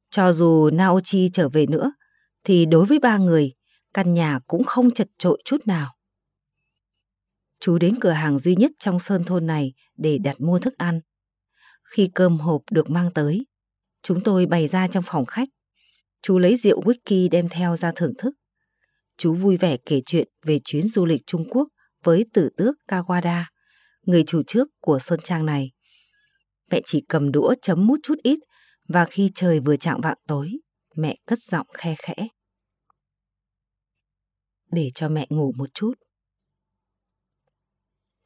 cho 0.10 0.34
dù 0.34 0.70
Naochi 0.70 1.30
trở 1.34 1.50
về 1.50 1.66
nữa, 1.66 1.92
thì 2.44 2.66
đối 2.66 2.86
với 2.86 3.00
ba 3.00 3.18
người, 3.18 3.54
căn 3.94 4.14
nhà 4.14 4.40
cũng 4.48 4.64
không 4.64 4.92
chật 4.92 5.08
trội 5.18 5.42
chút 5.46 5.68
nào. 5.68 5.96
Chú 7.60 7.78
đến 7.78 7.96
cửa 8.02 8.12
hàng 8.12 8.40
duy 8.40 8.56
nhất 8.56 8.72
trong 8.80 9.00
sơn 9.00 9.24
thôn 9.24 9.48
này 9.48 9.74
để 9.98 10.18
đặt 10.18 10.42
mua 10.42 10.60
thức 10.60 10.74
ăn. 10.78 11.02
Khi 11.84 12.10
cơm 12.14 12.38
hộp 12.38 12.62
được 12.72 12.90
mang 12.90 13.12
tới, 13.14 13.46
chúng 14.02 14.24
tôi 14.24 14.46
bày 14.46 14.68
ra 14.68 14.88
trong 14.88 15.04
phòng 15.08 15.26
khách. 15.26 15.50
Chú 16.22 16.40
lấy 16.40 16.56
rượu 16.56 16.84
whisky 16.84 17.30
đem 17.32 17.50
theo 17.50 17.78
ra 17.78 17.92
thưởng 17.96 18.14
thức. 18.18 18.36
Chú 19.18 19.34
vui 19.34 19.58
vẻ 19.58 19.78
kể 19.86 20.02
chuyện 20.06 20.28
về 20.46 20.60
chuyến 20.64 20.88
du 20.88 21.06
lịch 21.06 21.22
Trung 21.26 21.50
Quốc 21.50 21.68
với 22.04 22.26
tử 22.34 22.50
tước 22.58 22.76
Kawada, 22.88 23.44
người 24.08 24.24
chủ 24.28 24.44
trước 24.48 24.68
của 24.80 25.00
sơn 25.00 25.20
trang 25.24 25.46
này. 25.46 25.72
Mẹ 26.72 26.82
chỉ 26.86 27.04
cầm 27.10 27.32
đũa 27.32 27.56
chấm 27.62 27.88
mút 27.88 28.00
chút 28.04 28.16
ít 28.24 28.40
và 28.88 29.06
khi 29.06 29.32
trời 29.36 29.60
vừa 29.60 29.78
chạng 29.78 30.02
vạng 30.02 30.18
tối, 30.28 30.52
mẹ 30.96 31.16
cất 31.26 31.40
giọng 31.40 31.68
khe 31.74 31.96
khẽ. 31.98 32.28
Để 34.72 34.92
cho 34.96 35.10
mẹ 35.10 35.28
ngủ 35.30 35.52
một 35.58 35.70
chút. 35.74 35.94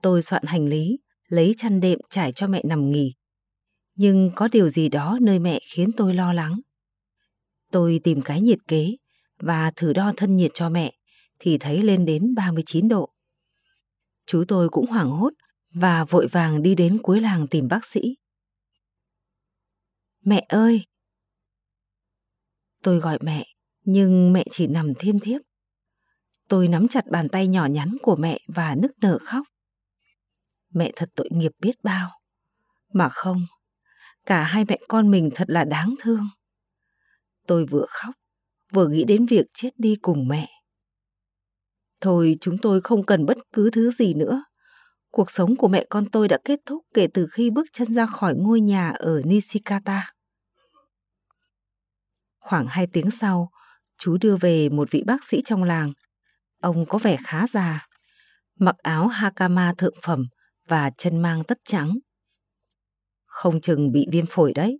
Tôi 0.02 0.22
soạn 0.22 0.44
hành 0.46 0.68
lý, 0.68 0.98
lấy 1.28 1.54
chăn 1.58 1.80
đệm 1.80 2.00
trải 2.10 2.32
cho 2.32 2.48
mẹ 2.48 2.62
nằm 2.66 2.92
nghỉ. 2.92 3.14
Nhưng 3.96 4.32
có 4.36 4.48
điều 4.48 4.70
gì 4.70 4.90
đó 4.90 5.18
nơi 5.22 5.40
mẹ 5.40 5.60
khiến 5.74 5.92
tôi 5.98 6.14
lo 6.14 6.34
lắng. 6.34 6.62
Tôi 7.72 8.00
tìm 8.04 8.22
cái 8.22 8.42
nhiệt 8.42 8.60
kế 8.68 8.96
và 9.40 9.72
thử 9.76 9.94
đo 9.94 10.14
thân 10.18 10.36
nhiệt 10.36 10.52
cho 10.54 10.70
mẹ 10.70 10.94
thì 11.40 11.58
thấy 11.58 11.84
lên 11.84 12.06
đến 12.06 12.36
39 12.36 12.88
độ. 12.88 13.14
Chú 14.26 14.44
tôi 14.48 14.70
cũng 14.70 14.86
hoảng 14.86 15.12
hốt 15.12 15.34
và 15.74 16.06
vội 16.06 16.28
vàng 16.28 16.62
đi 16.62 16.76
đến 16.76 17.00
cuối 17.04 17.22
làng 17.22 17.48
tìm 17.48 17.68
bác 17.68 17.86
sĩ. 17.86 18.02
Mẹ 20.26 20.46
ơi! 20.50 20.86
Tôi 22.84 23.00
gọi 23.00 23.18
mẹ, 23.22 23.46
nhưng 23.84 24.34
mẹ 24.34 24.44
chỉ 24.50 24.68
nằm 24.68 24.94
thiêm 25.00 25.20
thiếp. 25.20 25.42
Tôi 26.48 26.68
nắm 26.68 26.88
chặt 26.88 27.06
bàn 27.08 27.30
tay 27.30 27.48
nhỏ 27.48 27.66
nhắn 27.66 27.98
của 28.02 28.16
mẹ 28.16 28.40
và 28.48 28.76
nức 28.76 28.92
nở 29.02 29.18
khóc. 29.22 29.48
Mẹ 30.70 30.92
thật 30.96 31.10
tội 31.16 31.30
nghiệp 31.32 31.52
biết 31.60 31.84
bao. 31.84 32.10
Mà 32.94 33.10
không, 33.10 33.46
cả 34.26 34.44
hai 34.44 34.66
mẹ 34.68 34.78
con 34.88 35.12
mình 35.12 35.30
thật 35.36 35.50
là 35.50 35.64
đáng 35.64 35.96
thương. 36.00 36.28
Tôi 37.48 37.66
vừa 37.66 37.86
khóc, 37.90 38.16
vừa 38.72 38.88
nghĩ 38.88 39.04
đến 39.04 39.26
việc 39.26 39.46
chết 39.54 39.70
đi 39.78 39.96
cùng 40.02 40.28
mẹ. 40.28 40.50
Thôi 42.02 42.38
chúng 42.42 42.58
tôi 42.58 42.82
không 42.82 43.06
cần 43.06 43.26
bất 43.26 43.38
cứ 43.54 43.70
thứ 43.74 43.92
gì 43.92 44.14
nữa. 44.14 44.44
Cuộc 45.12 45.32
sống 45.32 45.56
của 45.56 45.68
mẹ 45.68 45.86
con 45.90 46.10
tôi 46.10 46.28
đã 46.28 46.38
kết 46.46 46.60
thúc 46.66 46.86
kể 46.94 47.08
từ 47.14 47.28
khi 47.32 47.50
bước 47.50 47.68
chân 47.74 47.88
ra 47.94 48.06
khỏi 48.06 48.36
ngôi 48.36 48.62
nhà 48.62 48.90
ở 48.90 49.22
Nishikata. 49.26 50.14
Khoảng 52.40 52.68
hai 52.68 52.88
tiếng 52.94 53.12
sau, 53.12 53.52
chú 53.98 54.18
đưa 54.22 54.38
về 54.38 54.70
một 54.70 54.92
vị 54.92 55.04
bác 55.06 55.24
sĩ 55.24 55.42
trong 55.46 55.64
làng. 55.64 55.94
Ông 56.62 56.86
có 56.86 56.98
vẻ 56.98 57.18
khá 57.24 57.48
già, 57.48 57.88
mặc 58.60 58.76
áo 58.78 59.08
hakama 59.08 59.74
thượng 59.78 59.96
phẩm 60.02 60.26
và 60.68 60.92
chân 60.98 61.22
mang 61.22 61.44
tất 61.44 61.58
trắng. 61.66 61.98
Không 63.26 63.62
chừng 63.62 63.92
bị 63.92 64.06
viêm 64.12 64.26
phổi 64.26 64.54
đấy. 64.54 64.80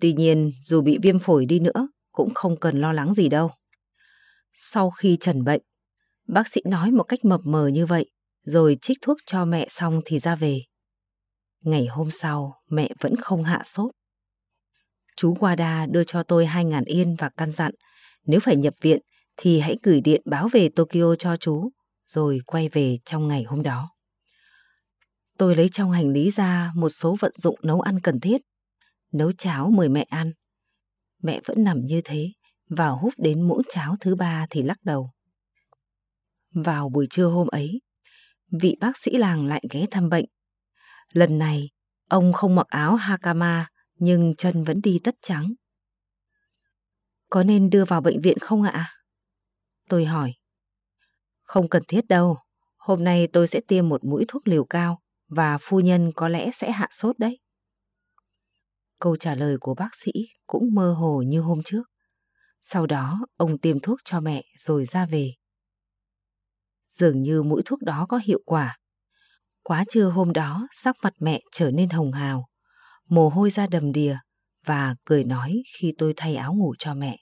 Tuy 0.00 0.12
nhiên, 0.12 0.50
dù 0.62 0.82
bị 0.82 0.98
viêm 1.02 1.18
phổi 1.18 1.46
đi 1.46 1.60
nữa, 1.60 1.88
cũng 2.12 2.34
không 2.34 2.60
cần 2.60 2.80
lo 2.80 2.92
lắng 2.92 3.14
gì 3.14 3.28
đâu. 3.28 3.50
Sau 4.52 4.90
khi 4.90 5.16
trần 5.20 5.44
bệnh, 5.44 5.62
bác 6.28 6.48
sĩ 6.48 6.60
nói 6.64 6.90
một 6.90 7.02
cách 7.02 7.24
mập 7.24 7.40
mờ 7.44 7.68
như 7.68 7.86
vậy, 7.86 8.10
rồi 8.46 8.76
trích 8.80 8.98
thuốc 9.02 9.16
cho 9.26 9.44
mẹ 9.44 9.66
xong 9.68 10.00
thì 10.04 10.18
ra 10.18 10.36
về. 10.36 10.60
Ngày 11.60 11.86
hôm 11.86 12.10
sau, 12.10 12.54
mẹ 12.70 12.90
vẫn 13.00 13.16
không 13.16 13.44
hạ 13.44 13.62
sốt. 13.64 13.90
Chú 15.16 15.34
Wada 15.34 15.90
đưa 15.90 16.04
cho 16.04 16.22
tôi 16.22 16.46
2.000 16.46 16.82
yên 16.86 17.16
và 17.18 17.30
căn 17.36 17.50
dặn, 17.50 17.72
nếu 18.26 18.40
phải 18.40 18.56
nhập 18.56 18.74
viện 18.80 19.00
thì 19.36 19.60
hãy 19.60 19.76
gửi 19.82 20.00
điện 20.00 20.22
báo 20.24 20.48
về 20.52 20.68
Tokyo 20.76 21.14
cho 21.18 21.36
chú, 21.36 21.70
rồi 22.06 22.38
quay 22.46 22.68
về 22.68 22.98
trong 23.04 23.28
ngày 23.28 23.42
hôm 23.42 23.62
đó. 23.62 23.90
Tôi 25.38 25.56
lấy 25.56 25.68
trong 25.72 25.92
hành 25.92 26.08
lý 26.08 26.30
ra 26.30 26.72
một 26.74 26.88
số 26.88 27.16
vận 27.20 27.32
dụng 27.36 27.58
nấu 27.62 27.80
ăn 27.80 28.00
cần 28.00 28.20
thiết. 28.20 28.40
Nấu 29.12 29.32
cháo 29.32 29.70
mời 29.70 29.88
mẹ 29.88 30.02
ăn. 30.08 30.32
Mẹ 31.22 31.40
vẫn 31.44 31.64
nằm 31.64 31.80
như 31.86 32.00
thế, 32.04 32.32
và 32.68 32.88
hút 32.88 33.14
đến 33.16 33.48
muỗng 33.48 33.62
cháo 33.68 33.96
thứ 34.00 34.14
ba 34.14 34.46
thì 34.50 34.62
lắc 34.62 34.78
đầu. 34.84 35.10
Vào 36.54 36.88
buổi 36.88 37.06
trưa 37.10 37.26
hôm 37.26 37.46
ấy, 37.46 37.80
vị 38.50 38.76
bác 38.80 38.98
sĩ 38.98 39.10
làng 39.10 39.46
lại 39.46 39.62
ghé 39.70 39.86
thăm 39.90 40.08
bệnh. 40.08 40.24
Lần 41.12 41.38
này, 41.38 41.70
ông 42.08 42.32
không 42.32 42.54
mặc 42.54 42.66
áo 42.66 42.94
hakama, 42.96 43.68
nhưng 43.94 44.34
chân 44.38 44.64
vẫn 44.64 44.80
đi 44.80 45.00
tất 45.04 45.14
trắng. 45.22 45.54
Có 47.30 47.42
nên 47.42 47.70
đưa 47.70 47.84
vào 47.84 48.00
bệnh 48.00 48.20
viện 48.20 48.38
không 48.38 48.62
ạ? 48.62 48.92
Tôi 49.88 50.04
hỏi. 50.04 50.32
Không 51.42 51.68
cần 51.68 51.82
thiết 51.88 52.08
đâu, 52.08 52.38
hôm 52.76 53.04
nay 53.04 53.28
tôi 53.32 53.48
sẽ 53.48 53.60
tiêm 53.68 53.88
một 53.88 54.04
mũi 54.04 54.24
thuốc 54.28 54.48
liều 54.48 54.64
cao 54.64 55.00
và 55.28 55.58
phu 55.58 55.80
nhân 55.80 56.12
có 56.16 56.28
lẽ 56.28 56.50
sẽ 56.52 56.70
hạ 56.70 56.88
sốt 56.90 57.18
đấy. 57.18 57.38
Câu 59.00 59.16
trả 59.16 59.34
lời 59.34 59.56
của 59.60 59.74
bác 59.74 59.90
sĩ 59.92 60.10
cũng 60.46 60.74
mơ 60.74 60.92
hồ 60.92 61.22
như 61.26 61.40
hôm 61.40 61.62
trước. 61.64 61.82
Sau 62.62 62.86
đó 62.86 63.26
ông 63.36 63.58
tiêm 63.58 63.80
thuốc 63.80 64.00
cho 64.04 64.20
mẹ 64.20 64.42
rồi 64.58 64.84
ra 64.84 65.06
về. 65.06 65.32
Dường 66.98 67.22
như 67.22 67.42
mũi 67.42 67.62
thuốc 67.64 67.82
đó 67.82 68.06
có 68.08 68.20
hiệu 68.24 68.40
quả. 68.46 68.78
Quá 69.62 69.84
trưa 69.88 70.04
hôm 70.04 70.32
đó 70.32 70.68
sắc 70.72 70.96
mặt 71.02 71.12
mẹ 71.20 71.40
trở 71.52 71.70
nên 71.70 71.90
hồng 71.90 72.12
hào, 72.12 72.48
mồ 73.08 73.28
hôi 73.28 73.50
ra 73.50 73.66
đầm 73.66 73.92
đìa 73.92 74.16
và 74.64 74.94
cười 75.04 75.24
nói 75.24 75.62
khi 75.78 75.92
tôi 75.98 76.14
thay 76.16 76.36
áo 76.36 76.54
ngủ 76.54 76.74
cho 76.78 76.94
mẹ. 76.94 77.16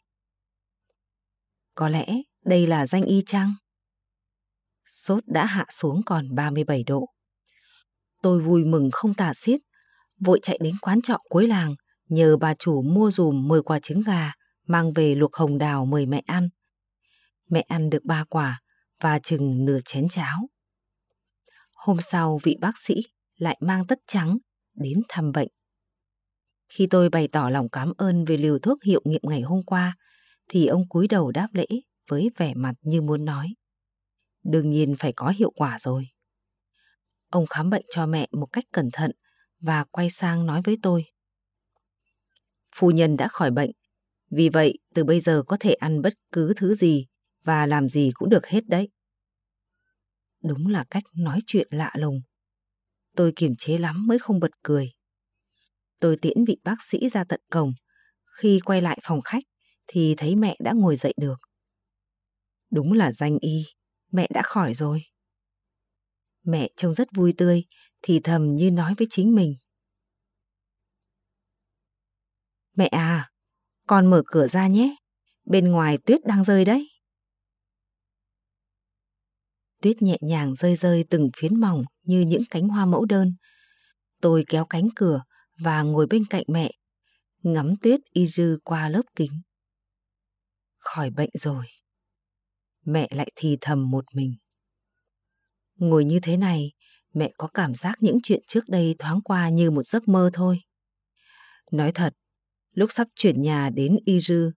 Có 1.74 1.88
lẽ 1.88 2.06
đây 2.44 2.66
là 2.66 2.86
danh 2.86 3.02
y 3.02 3.22
chăng? 3.26 3.54
Sốt 4.86 5.24
đã 5.26 5.46
hạ 5.46 5.66
xuống 5.70 6.00
còn 6.06 6.34
37 6.34 6.84
độ. 6.86 7.06
Tôi 8.22 8.40
vui 8.40 8.64
mừng 8.64 8.88
không 8.92 9.14
tả 9.14 9.32
xiết, 9.34 9.60
vội 10.20 10.40
chạy 10.42 10.58
đến 10.62 10.74
quán 10.80 11.02
trọ 11.02 11.18
cuối 11.28 11.48
làng, 11.48 11.74
nhờ 12.08 12.36
bà 12.36 12.54
chủ 12.54 12.82
mua 12.82 13.10
dùm 13.10 13.48
10 13.48 13.62
quả 13.62 13.78
trứng 13.78 14.02
gà, 14.02 14.32
mang 14.66 14.92
về 14.92 15.14
luộc 15.14 15.36
hồng 15.36 15.58
đào 15.58 15.86
mời 15.86 16.06
mẹ 16.06 16.22
ăn. 16.26 16.48
Mẹ 17.50 17.60
ăn 17.60 17.90
được 17.90 18.04
ba 18.04 18.24
quả 18.24 18.60
và 19.04 19.18
chừng 19.18 19.64
nửa 19.64 19.78
chén 19.84 20.08
cháo. 20.08 20.48
Hôm 21.74 22.00
sau 22.00 22.40
vị 22.42 22.56
bác 22.60 22.78
sĩ 22.78 22.94
lại 23.36 23.58
mang 23.60 23.86
tất 23.86 23.98
trắng 24.06 24.38
đến 24.74 25.02
thăm 25.08 25.32
bệnh. 25.32 25.48
Khi 26.68 26.86
tôi 26.90 27.08
bày 27.08 27.28
tỏ 27.28 27.48
lòng 27.50 27.68
cảm 27.68 27.92
ơn 27.98 28.24
về 28.24 28.36
liều 28.36 28.58
thuốc 28.58 28.82
hiệu 28.82 29.02
nghiệm 29.04 29.20
ngày 29.24 29.40
hôm 29.40 29.62
qua, 29.62 29.96
thì 30.48 30.66
ông 30.66 30.88
cúi 30.88 31.08
đầu 31.08 31.32
đáp 31.32 31.48
lễ 31.52 31.66
với 32.08 32.30
vẻ 32.36 32.54
mặt 32.54 32.74
như 32.82 33.02
muốn 33.02 33.24
nói. 33.24 33.54
Đương 34.42 34.70
nhiên 34.70 34.96
phải 34.98 35.12
có 35.16 35.32
hiệu 35.38 35.50
quả 35.56 35.78
rồi. 35.80 36.08
Ông 37.30 37.46
khám 37.46 37.70
bệnh 37.70 37.84
cho 37.90 38.06
mẹ 38.06 38.28
một 38.32 38.46
cách 38.52 38.64
cẩn 38.72 38.90
thận 38.92 39.10
và 39.60 39.84
quay 39.84 40.10
sang 40.10 40.46
nói 40.46 40.62
với 40.64 40.78
tôi. 40.82 41.04
Phu 42.74 42.90
nhân 42.90 43.16
đã 43.16 43.28
khỏi 43.28 43.50
bệnh, 43.50 43.70
vì 44.30 44.48
vậy 44.48 44.78
từ 44.94 45.04
bây 45.04 45.20
giờ 45.20 45.42
có 45.46 45.56
thể 45.60 45.72
ăn 45.74 46.02
bất 46.02 46.12
cứ 46.32 46.52
thứ 46.56 46.74
gì 46.74 47.06
và 47.44 47.66
làm 47.66 47.88
gì 47.88 48.10
cũng 48.14 48.28
được 48.28 48.46
hết 48.46 48.68
đấy. 48.68 48.88
Đúng 50.44 50.66
là 50.66 50.84
cách 50.90 51.02
nói 51.14 51.40
chuyện 51.46 51.68
lạ 51.70 51.92
lùng. 51.98 52.20
Tôi 53.16 53.32
kiềm 53.36 53.56
chế 53.58 53.78
lắm 53.78 54.06
mới 54.06 54.18
không 54.18 54.40
bật 54.40 54.50
cười. 54.62 54.92
Tôi 56.00 56.16
tiễn 56.16 56.44
vị 56.44 56.56
bác 56.64 56.82
sĩ 56.82 57.08
ra 57.12 57.24
tận 57.24 57.40
cổng. 57.50 57.72
Khi 58.24 58.60
quay 58.64 58.80
lại 58.82 58.98
phòng 59.02 59.20
khách 59.22 59.44
thì 59.86 60.14
thấy 60.16 60.36
mẹ 60.36 60.56
đã 60.60 60.72
ngồi 60.72 60.96
dậy 60.96 61.14
được. 61.16 61.36
Đúng 62.70 62.92
là 62.92 63.12
danh 63.12 63.38
y, 63.40 63.64
mẹ 64.12 64.28
đã 64.34 64.42
khỏi 64.42 64.74
rồi. 64.74 65.02
Mẹ 66.42 66.68
trông 66.76 66.94
rất 66.94 67.08
vui 67.14 67.34
tươi, 67.38 67.64
thì 68.02 68.20
thầm 68.24 68.54
như 68.54 68.70
nói 68.70 68.94
với 68.98 69.06
chính 69.10 69.34
mình. 69.34 69.54
Mẹ 72.76 72.86
à, 72.86 73.30
con 73.86 74.10
mở 74.10 74.22
cửa 74.26 74.46
ra 74.46 74.66
nhé, 74.66 74.96
bên 75.44 75.68
ngoài 75.68 75.98
tuyết 75.98 76.20
đang 76.24 76.44
rơi 76.44 76.64
đấy. 76.64 76.93
Tuyết 79.84 80.02
nhẹ 80.02 80.16
nhàng 80.20 80.54
rơi 80.54 80.76
rơi 80.76 81.04
từng 81.10 81.30
phiến 81.36 81.60
mỏng 81.60 81.82
như 82.02 82.20
những 82.20 82.42
cánh 82.50 82.68
hoa 82.68 82.86
mẫu 82.86 83.04
đơn. 83.04 83.34
Tôi 84.20 84.44
kéo 84.48 84.64
cánh 84.64 84.88
cửa 84.96 85.22
và 85.60 85.82
ngồi 85.82 86.06
bên 86.06 86.24
cạnh 86.30 86.44
mẹ, 86.48 86.70
ngắm 87.42 87.74
tuyết 87.82 88.00
y 88.12 88.26
dư 88.26 88.58
qua 88.64 88.88
lớp 88.88 89.02
kính. 89.16 89.30
Khỏi 90.78 91.10
bệnh 91.10 91.30
rồi. 91.32 91.64
Mẹ 92.84 93.08
lại 93.10 93.32
thì 93.36 93.56
thầm 93.60 93.90
một 93.90 94.04
mình. 94.14 94.34
Ngồi 95.74 96.04
như 96.04 96.20
thế 96.22 96.36
này, 96.36 96.72
mẹ 97.14 97.32
có 97.38 97.48
cảm 97.54 97.74
giác 97.74 97.96
những 98.00 98.18
chuyện 98.22 98.40
trước 98.46 98.68
đây 98.68 98.94
thoáng 98.98 99.20
qua 99.20 99.48
như 99.48 99.70
một 99.70 99.82
giấc 99.82 100.08
mơ 100.08 100.30
thôi. 100.32 100.60
Nói 101.72 101.92
thật, 101.92 102.14
lúc 102.70 102.92
sắp 102.92 103.08
chuyển 103.16 103.42
nhà 103.42 103.70
đến 103.70 103.96
Y 104.04 104.20
Rư, 104.20 104.50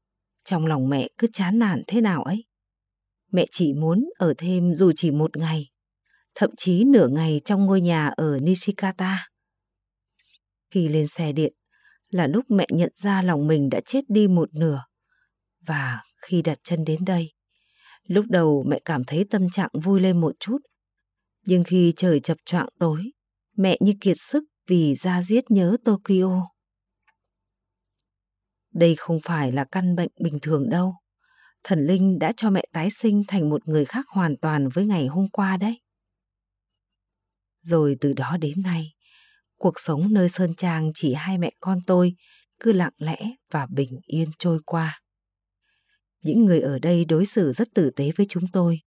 trong 0.43 0.65
lòng 0.65 0.89
mẹ 0.89 1.07
cứ 1.17 1.27
chán 1.33 1.59
nản 1.59 1.83
thế 1.87 2.01
nào 2.01 2.23
ấy. 2.23 2.45
Mẹ 3.31 3.45
chỉ 3.51 3.73
muốn 3.73 4.09
ở 4.17 4.33
thêm 4.37 4.75
dù 4.75 4.91
chỉ 4.95 5.11
một 5.11 5.37
ngày, 5.37 5.69
thậm 6.35 6.49
chí 6.57 6.83
nửa 6.83 7.07
ngày 7.07 7.41
trong 7.45 7.65
ngôi 7.65 7.81
nhà 7.81 8.07
ở 8.07 8.39
Nishikata. 8.39 9.29
Khi 10.71 10.87
lên 10.87 11.07
xe 11.07 11.31
điện 11.31 11.53
là 12.09 12.27
lúc 12.27 12.45
mẹ 12.49 12.65
nhận 12.69 12.91
ra 12.95 13.21
lòng 13.21 13.47
mình 13.47 13.69
đã 13.69 13.81
chết 13.85 14.01
đi 14.07 14.27
một 14.27 14.53
nửa. 14.53 14.83
Và 15.65 16.01
khi 16.21 16.41
đặt 16.41 16.57
chân 16.63 16.85
đến 16.85 17.05
đây, 17.05 17.31
lúc 18.03 18.25
đầu 18.29 18.63
mẹ 18.67 18.79
cảm 18.85 19.03
thấy 19.03 19.25
tâm 19.29 19.49
trạng 19.49 19.69
vui 19.83 20.01
lên 20.01 20.21
một 20.21 20.35
chút. 20.39 20.57
Nhưng 21.45 21.63
khi 21.63 21.93
trời 21.97 22.19
chập 22.19 22.37
choạng 22.45 22.69
tối, 22.79 23.11
mẹ 23.57 23.77
như 23.79 23.93
kiệt 24.01 24.17
sức 24.19 24.43
vì 24.67 24.95
ra 24.95 25.21
giết 25.21 25.51
nhớ 25.51 25.77
Tokyo. 25.85 26.49
Đây 28.73 28.95
không 28.97 29.19
phải 29.23 29.51
là 29.51 29.65
căn 29.71 29.95
bệnh 29.95 30.11
bình 30.19 30.39
thường 30.41 30.69
đâu. 30.69 30.95
Thần 31.67 31.85
linh 31.85 32.19
đã 32.19 32.33
cho 32.37 32.49
mẹ 32.49 32.65
tái 32.73 32.89
sinh 32.89 33.23
thành 33.27 33.49
một 33.49 33.67
người 33.67 33.85
khác 33.85 34.05
hoàn 34.09 34.37
toàn 34.41 34.69
với 34.69 34.85
ngày 34.85 35.07
hôm 35.07 35.29
qua 35.29 35.57
đấy. 35.57 35.81
Rồi 37.61 37.95
từ 38.01 38.13
đó 38.13 38.37
đến 38.41 38.61
nay, 38.63 38.93
cuộc 39.57 39.79
sống 39.79 40.13
nơi 40.13 40.29
Sơn 40.29 40.53
Trang 40.57 40.91
chỉ 40.95 41.13
hai 41.13 41.37
mẹ 41.37 41.51
con 41.59 41.79
tôi 41.87 42.13
cứ 42.59 42.73
lặng 42.73 42.93
lẽ 42.97 43.17
và 43.51 43.67
bình 43.69 43.99
yên 44.05 44.29
trôi 44.39 44.59
qua. 44.65 45.01
Những 46.21 46.45
người 46.45 46.61
ở 46.61 46.79
đây 46.79 47.05
đối 47.05 47.25
xử 47.25 47.53
rất 47.53 47.67
tử 47.75 47.91
tế 47.95 48.11
với 48.17 48.25
chúng 48.29 48.43
tôi. 48.53 48.79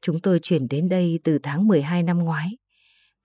Chúng 0.00 0.20
tôi 0.20 0.38
chuyển 0.42 0.68
đến 0.68 0.88
đây 0.88 1.18
từ 1.24 1.38
tháng 1.42 1.66
12 1.66 2.02
năm 2.02 2.18
ngoái. 2.18 2.48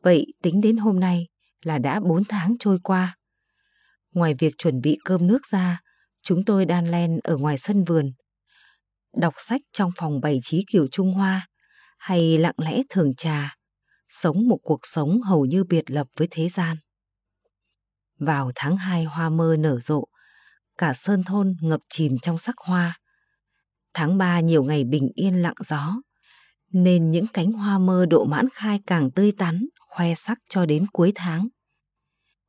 Vậy 0.01 0.25
tính 0.41 0.61
đến 0.61 0.77
hôm 0.77 0.99
nay 0.99 1.27
là 1.61 1.77
đã 1.77 1.99
4 1.99 2.23
tháng 2.29 2.55
trôi 2.59 2.77
qua. 2.83 3.17
Ngoài 4.11 4.33
việc 4.39 4.53
chuẩn 4.57 4.81
bị 4.81 4.97
cơm 5.05 5.27
nước 5.27 5.47
ra, 5.51 5.81
chúng 6.21 6.45
tôi 6.45 6.65
đan 6.65 6.91
len 6.91 7.19
ở 7.23 7.37
ngoài 7.37 7.57
sân 7.57 7.83
vườn. 7.83 8.13
Đọc 9.17 9.33
sách 9.37 9.61
trong 9.73 9.91
phòng 9.97 10.21
bày 10.21 10.39
trí 10.41 10.63
kiểu 10.67 10.87
Trung 10.91 11.13
Hoa 11.13 11.47
hay 11.97 12.37
lặng 12.37 12.55
lẽ 12.57 12.81
thường 12.89 13.15
trà, 13.15 13.55
sống 14.09 14.47
một 14.47 14.59
cuộc 14.63 14.79
sống 14.83 15.21
hầu 15.21 15.45
như 15.45 15.63
biệt 15.63 15.91
lập 15.91 16.07
với 16.17 16.27
thế 16.31 16.49
gian. 16.49 16.77
Vào 18.19 18.51
tháng 18.55 18.77
2 18.77 19.03
hoa 19.03 19.29
mơ 19.29 19.55
nở 19.59 19.79
rộ, 19.79 20.05
cả 20.77 20.93
sơn 20.93 21.23
thôn 21.23 21.55
ngập 21.61 21.79
chìm 21.89 22.17
trong 22.21 22.37
sắc 22.37 22.55
hoa. 22.57 22.99
Tháng 23.93 24.17
3 24.17 24.39
nhiều 24.39 24.63
ngày 24.63 24.83
bình 24.83 25.09
yên 25.15 25.41
lặng 25.41 25.55
gió, 25.65 25.93
nên 26.71 27.11
những 27.11 27.27
cánh 27.33 27.51
hoa 27.51 27.79
mơ 27.79 28.05
độ 28.09 28.25
mãn 28.25 28.47
khai 28.53 28.79
càng 28.87 29.11
tươi 29.11 29.31
tắn, 29.37 29.65
khoe 29.89 30.15
sắc 30.15 30.37
cho 30.49 30.65
đến 30.65 30.85
cuối 30.93 31.11
tháng. 31.15 31.47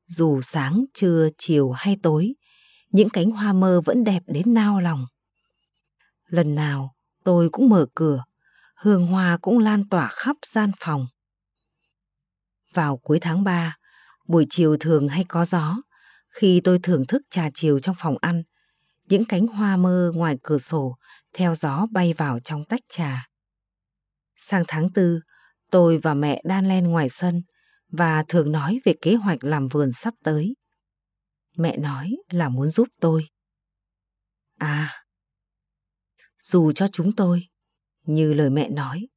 Dù 0.07 0.41
sáng, 0.43 0.85
trưa, 0.95 1.29
chiều 1.39 1.71
hay 1.71 1.97
tối, 2.03 2.35
những 2.91 3.09
cánh 3.11 3.31
hoa 3.31 3.53
mơ 3.53 3.81
vẫn 3.85 4.05
đẹp 4.05 4.23
đến 4.27 4.55
nao 4.55 4.81
lòng. 4.81 5.07
Lần 6.35 6.55
nào 6.55 6.95
tôi 7.25 7.49
cũng 7.53 7.69
mở 7.69 7.87
cửa, 7.95 8.25
hương 8.77 9.07
hoa 9.07 9.39
cũng 9.43 9.59
lan 9.59 9.89
tỏa 9.89 10.09
khắp 10.13 10.37
gian 10.47 10.71
phòng. 10.81 11.07
Vào 12.73 12.97
cuối 12.97 13.19
tháng 13.21 13.45
3, 13.45 13.77
buổi 14.29 14.47
chiều 14.51 14.77
thường 14.81 15.09
hay 15.09 15.25
có 15.29 15.45
gió, 15.45 15.77
khi 16.29 16.61
tôi 16.65 16.79
thưởng 16.83 17.07
thức 17.09 17.23
trà 17.31 17.49
chiều 17.55 17.81
trong 17.81 17.97
phòng 17.99 18.17
ăn, 18.21 18.43
những 19.05 19.25
cánh 19.25 19.47
hoa 19.47 19.77
mơ 19.77 20.13
ngoài 20.15 20.37
cửa 20.43 20.59
sổ 20.59 20.97
theo 21.33 21.55
gió 21.55 21.87
bay 21.93 22.13
vào 22.13 22.41
trong 22.41 22.65
tách 22.65 22.83
trà. 22.89 23.27
Sang 24.37 24.65
tháng 24.69 24.93
tư, 24.93 25.21
tôi 25.71 25.99
và 25.99 26.15
mẹ 26.15 26.43
đan 26.45 26.69
len 26.69 26.85
ngoài 26.85 27.09
sân 27.09 27.43
và 27.89 28.25
thường 28.29 28.53
nói 28.53 28.81
về 28.85 28.95
kế 29.03 29.15
hoạch 29.15 29.45
làm 29.45 29.69
vườn 29.69 29.93
sắp 29.93 30.15
tới. 30.25 30.55
Mẹ 31.57 31.77
nói 31.77 32.11
là 32.31 32.49
muốn 32.49 32.69
giúp 32.69 32.89
tôi. 33.01 33.29
À, 34.59 35.04
dù 36.45 36.73
cho 36.73 36.89
chúng 36.93 37.13
tôi, 37.17 37.47
như 38.07 38.35
lời 38.35 38.51
mẹ 38.51 38.69
nói, 38.69 39.09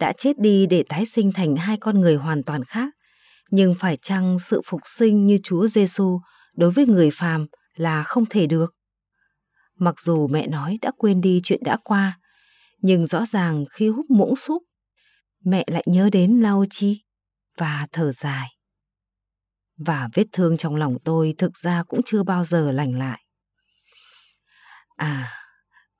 đã 0.00 0.12
chết 0.12 0.38
đi 0.38 0.66
để 0.66 0.84
tái 0.88 1.06
sinh 1.06 1.32
thành 1.32 1.56
hai 1.56 1.76
con 1.76 2.00
người 2.00 2.16
hoàn 2.16 2.42
toàn 2.42 2.64
khác, 2.64 2.94
nhưng 3.50 3.74
phải 3.78 3.96
chăng 3.96 4.38
sự 4.38 4.60
phục 4.66 4.80
sinh 4.84 5.26
như 5.26 5.38
Chúa 5.42 5.66
Giêsu 5.66 6.20
đối 6.56 6.70
với 6.70 6.86
người 6.86 7.10
phàm 7.12 7.46
là 7.74 8.02
không 8.02 8.26
thể 8.26 8.46
được? 8.46 8.74
Mặc 9.78 10.00
dù 10.00 10.28
mẹ 10.28 10.46
nói 10.46 10.78
đã 10.82 10.90
quên 10.96 11.20
đi 11.20 11.40
chuyện 11.44 11.60
đã 11.64 11.76
qua, 11.84 12.20
nhưng 12.78 13.06
rõ 13.06 13.26
ràng 13.26 13.64
khi 13.70 13.88
hút 13.88 14.06
muỗng 14.10 14.36
súp, 14.36 14.62
mẹ 15.44 15.64
lại 15.66 15.84
nhớ 15.86 16.10
đến 16.12 16.40
Lao 16.40 16.64
Chi 16.70 17.02
và 17.56 17.86
thở 17.92 18.12
dài. 18.12 18.48
Và 19.76 20.08
vết 20.14 20.24
thương 20.32 20.56
trong 20.56 20.76
lòng 20.76 20.96
tôi 21.04 21.34
thực 21.38 21.58
ra 21.58 21.82
cũng 21.82 22.00
chưa 22.04 22.22
bao 22.22 22.44
giờ 22.44 22.72
lành 22.72 22.98
lại. 22.98 23.22
À, 24.96 25.41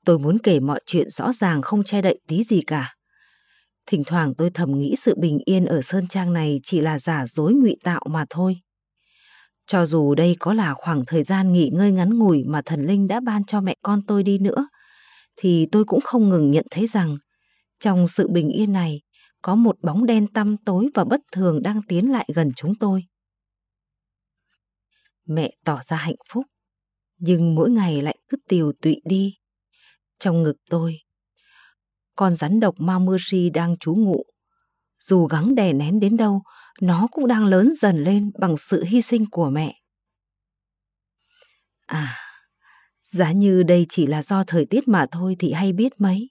tôi 0.05 0.19
muốn 0.19 0.39
kể 0.39 0.61
mọi 0.61 0.81
chuyện 0.87 1.11
rõ 1.11 1.33
ràng 1.33 1.63
không 1.63 1.85
che 1.85 2.03
đậy 2.03 2.21
tí 2.29 2.43
gì 2.43 2.61
cả. 2.67 2.95
Thỉnh 3.87 4.03
thoảng 4.07 4.35
tôi 4.39 4.51
thầm 4.55 4.79
nghĩ 4.79 4.95
sự 4.99 5.15
bình 5.19 5.39
yên 5.45 5.65
ở 5.65 5.83
Sơn 5.83 6.09
Trang 6.09 6.33
này 6.33 6.61
chỉ 6.63 6.81
là 6.81 6.99
giả 6.99 7.27
dối 7.27 7.55
ngụy 7.55 7.77
tạo 7.85 8.03
mà 8.11 8.25
thôi. 8.31 8.57
Cho 9.67 9.87
dù 9.87 10.15
đây 10.15 10.37
có 10.41 10.55
là 10.55 10.75
khoảng 10.75 11.05
thời 11.07 11.23
gian 11.23 11.53
nghỉ 11.53 11.71
ngơi 11.73 11.93
ngắn 11.93 12.19
ngủi 12.19 12.45
mà 12.47 12.63
thần 12.65 12.87
linh 12.87 13.09
đã 13.09 13.21
ban 13.21 13.45
cho 13.45 13.61
mẹ 13.61 13.75
con 13.83 14.03
tôi 14.07 14.23
đi 14.23 14.39
nữa, 14.39 14.69
thì 15.37 15.67
tôi 15.73 15.85
cũng 15.85 16.01
không 16.01 16.29
ngừng 16.29 16.51
nhận 16.51 16.67
thấy 16.71 16.87
rằng 16.87 17.17
trong 17.81 18.07
sự 18.07 18.29
bình 18.29 18.49
yên 18.49 18.73
này 18.73 19.01
có 19.43 19.55
một 19.55 19.77
bóng 19.83 20.07
đen 20.07 20.27
tăm 20.27 20.57
tối 20.57 20.89
và 20.95 21.05
bất 21.05 21.21
thường 21.33 21.63
đang 21.63 21.83
tiến 21.89 22.13
lại 22.13 22.29
gần 22.35 22.53
chúng 22.57 22.75
tôi. 22.75 23.05
Mẹ 25.27 25.51
tỏ 25.65 25.81
ra 25.89 25.97
hạnh 25.97 26.17
phúc, 26.33 26.47
nhưng 27.19 27.55
mỗi 27.55 27.71
ngày 27.71 28.03
lại 28.03 28.17
cứ 28.29 28.37
tiều 28.49 28.73
tụy 28.83 29.01
đi. 29.05 29.35
Trong 30.23 30.43
ngực 30.43 30.57
tôi, 30.71 30.99
con 32.17 32.35
rắn 32.35 32.61
độc 32.61 32.75
Mamushi 32.79 33.51
đang 33.51 33.77
trú 33.81 33.95
ngụ. 33.95 34.25
Dù 35.01 35.27
gắng 35.27 35.55
đè 35.55 35.73
nén 35.73 36.01
đến 36.01 36.17
đâu, 36.17 36.43
nó 36.81 37.09
cũng 37.11 37.27
đang 37.27 37.45
lớn 37.45 37.73
dần 37.81 38.05
lên 38.05 38.31
bằng 38.39 38.57
sự 38.57 38.85
hy 38.85 39.03
sinh 39.03 39.25
của 39.31 39.51
mẹ. 39.51 39.75
À, 41.87 42.17
giá 43.03 43.33
như 43.33 43.63
đây 43.63 43.87
chỉ 43.89 44.07
là 44.07 44.23
do 44.23 44.45
thời 44.47 44.67
tiết 44.67 44.89
mà 44.89 45.07
thôi 45.13 45.37
thì 45.39 45.53
hay 45.53 45.73
biết 45.73 45.93
mấy. 45.99 46.31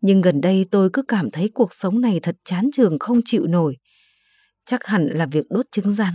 Nhưng 0.00 0.20
gần 0.20 0.40
đây 0.40 0.66
tôi 0.70 0.90
cứ 0.92 1.02
cảm 1.02 1.30
thấy 1.30 1.50
cuộc 1.54 1.74
sống 1.74 2.00
này 2.00 2.20
thật 2.22 2.36
chán 2.44 2.70
trường 2.72 2.98
không 2.98 3.20
chịu 3.24 3.46
nổi. 3.46 3.76
Chắc 4.66 4.84
hẳn 4.86 5.06
là 5.06 5.26
việc 5.26 5.44
đốt 5.50 5.66
trứng 5.72 5.90
rắn 5.90 6.14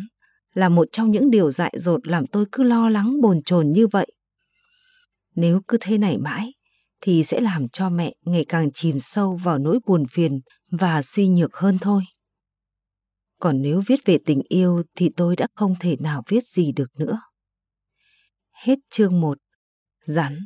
là 0.53 0.69
một 0.69 0.87
trong 0.91 1.11
những 1.11 1.31
điều 1.31 1.51
dại 1.51 1.73
dột 1.77 2.07
làm 2.07 2.27
tôi 2.27 2.45
cứ 2.51 2.63
lo 2.63 2.89
lắng 2.89 3.21
bồn 3.21 3.43
chồn 3.43 3.69
như 3.69 3.87
vậy. 3.87 4.07
Nếu 5.35 5.61
cứ 5.67 5.77
thế 5.81 5.97
này 5.97 6.17
mãi, 6.17 6.53
thì 7.05 7.23
sẽ 7.23 7.41
làm 7.41 7.69
cho 7.69 7.89
mẹ 7.89 8.13
ngày 8.25 8.45
càng 8.47 8.71
chìm 8.73 8.99
sâu 8.99 9.35
vào 9.35 9.57
nỗi 9.57 9.79
buồn 9.85 10.03
phiền 10.11 10.39
và 10.71 11.01
suy 11.01 11.27
nhược 11.27 11.55
hơn 11.55 11.77
thôi. 11.81 12.03
Còn 13.39 13.61
nếu 13.61 13.81
viết 13.87 13.99
về 14.05 14.17
tình 14.25 14.41
yêu 14.49 14.83
thì 14.95 15.09
tôi 15.17 15.35
đã 15.35 15.47
không 15.55 15.75
thể 15.79 15.95
nào 15.99 16.23
viết 16.27 16.43
gì 16.43 16.71
được 16.71 16.87
nữa. 16.97 17.19
Hết 18.51 18.79
chương 18.89 19.21
1. 19.21 19.37
Rắn 20.05 20.45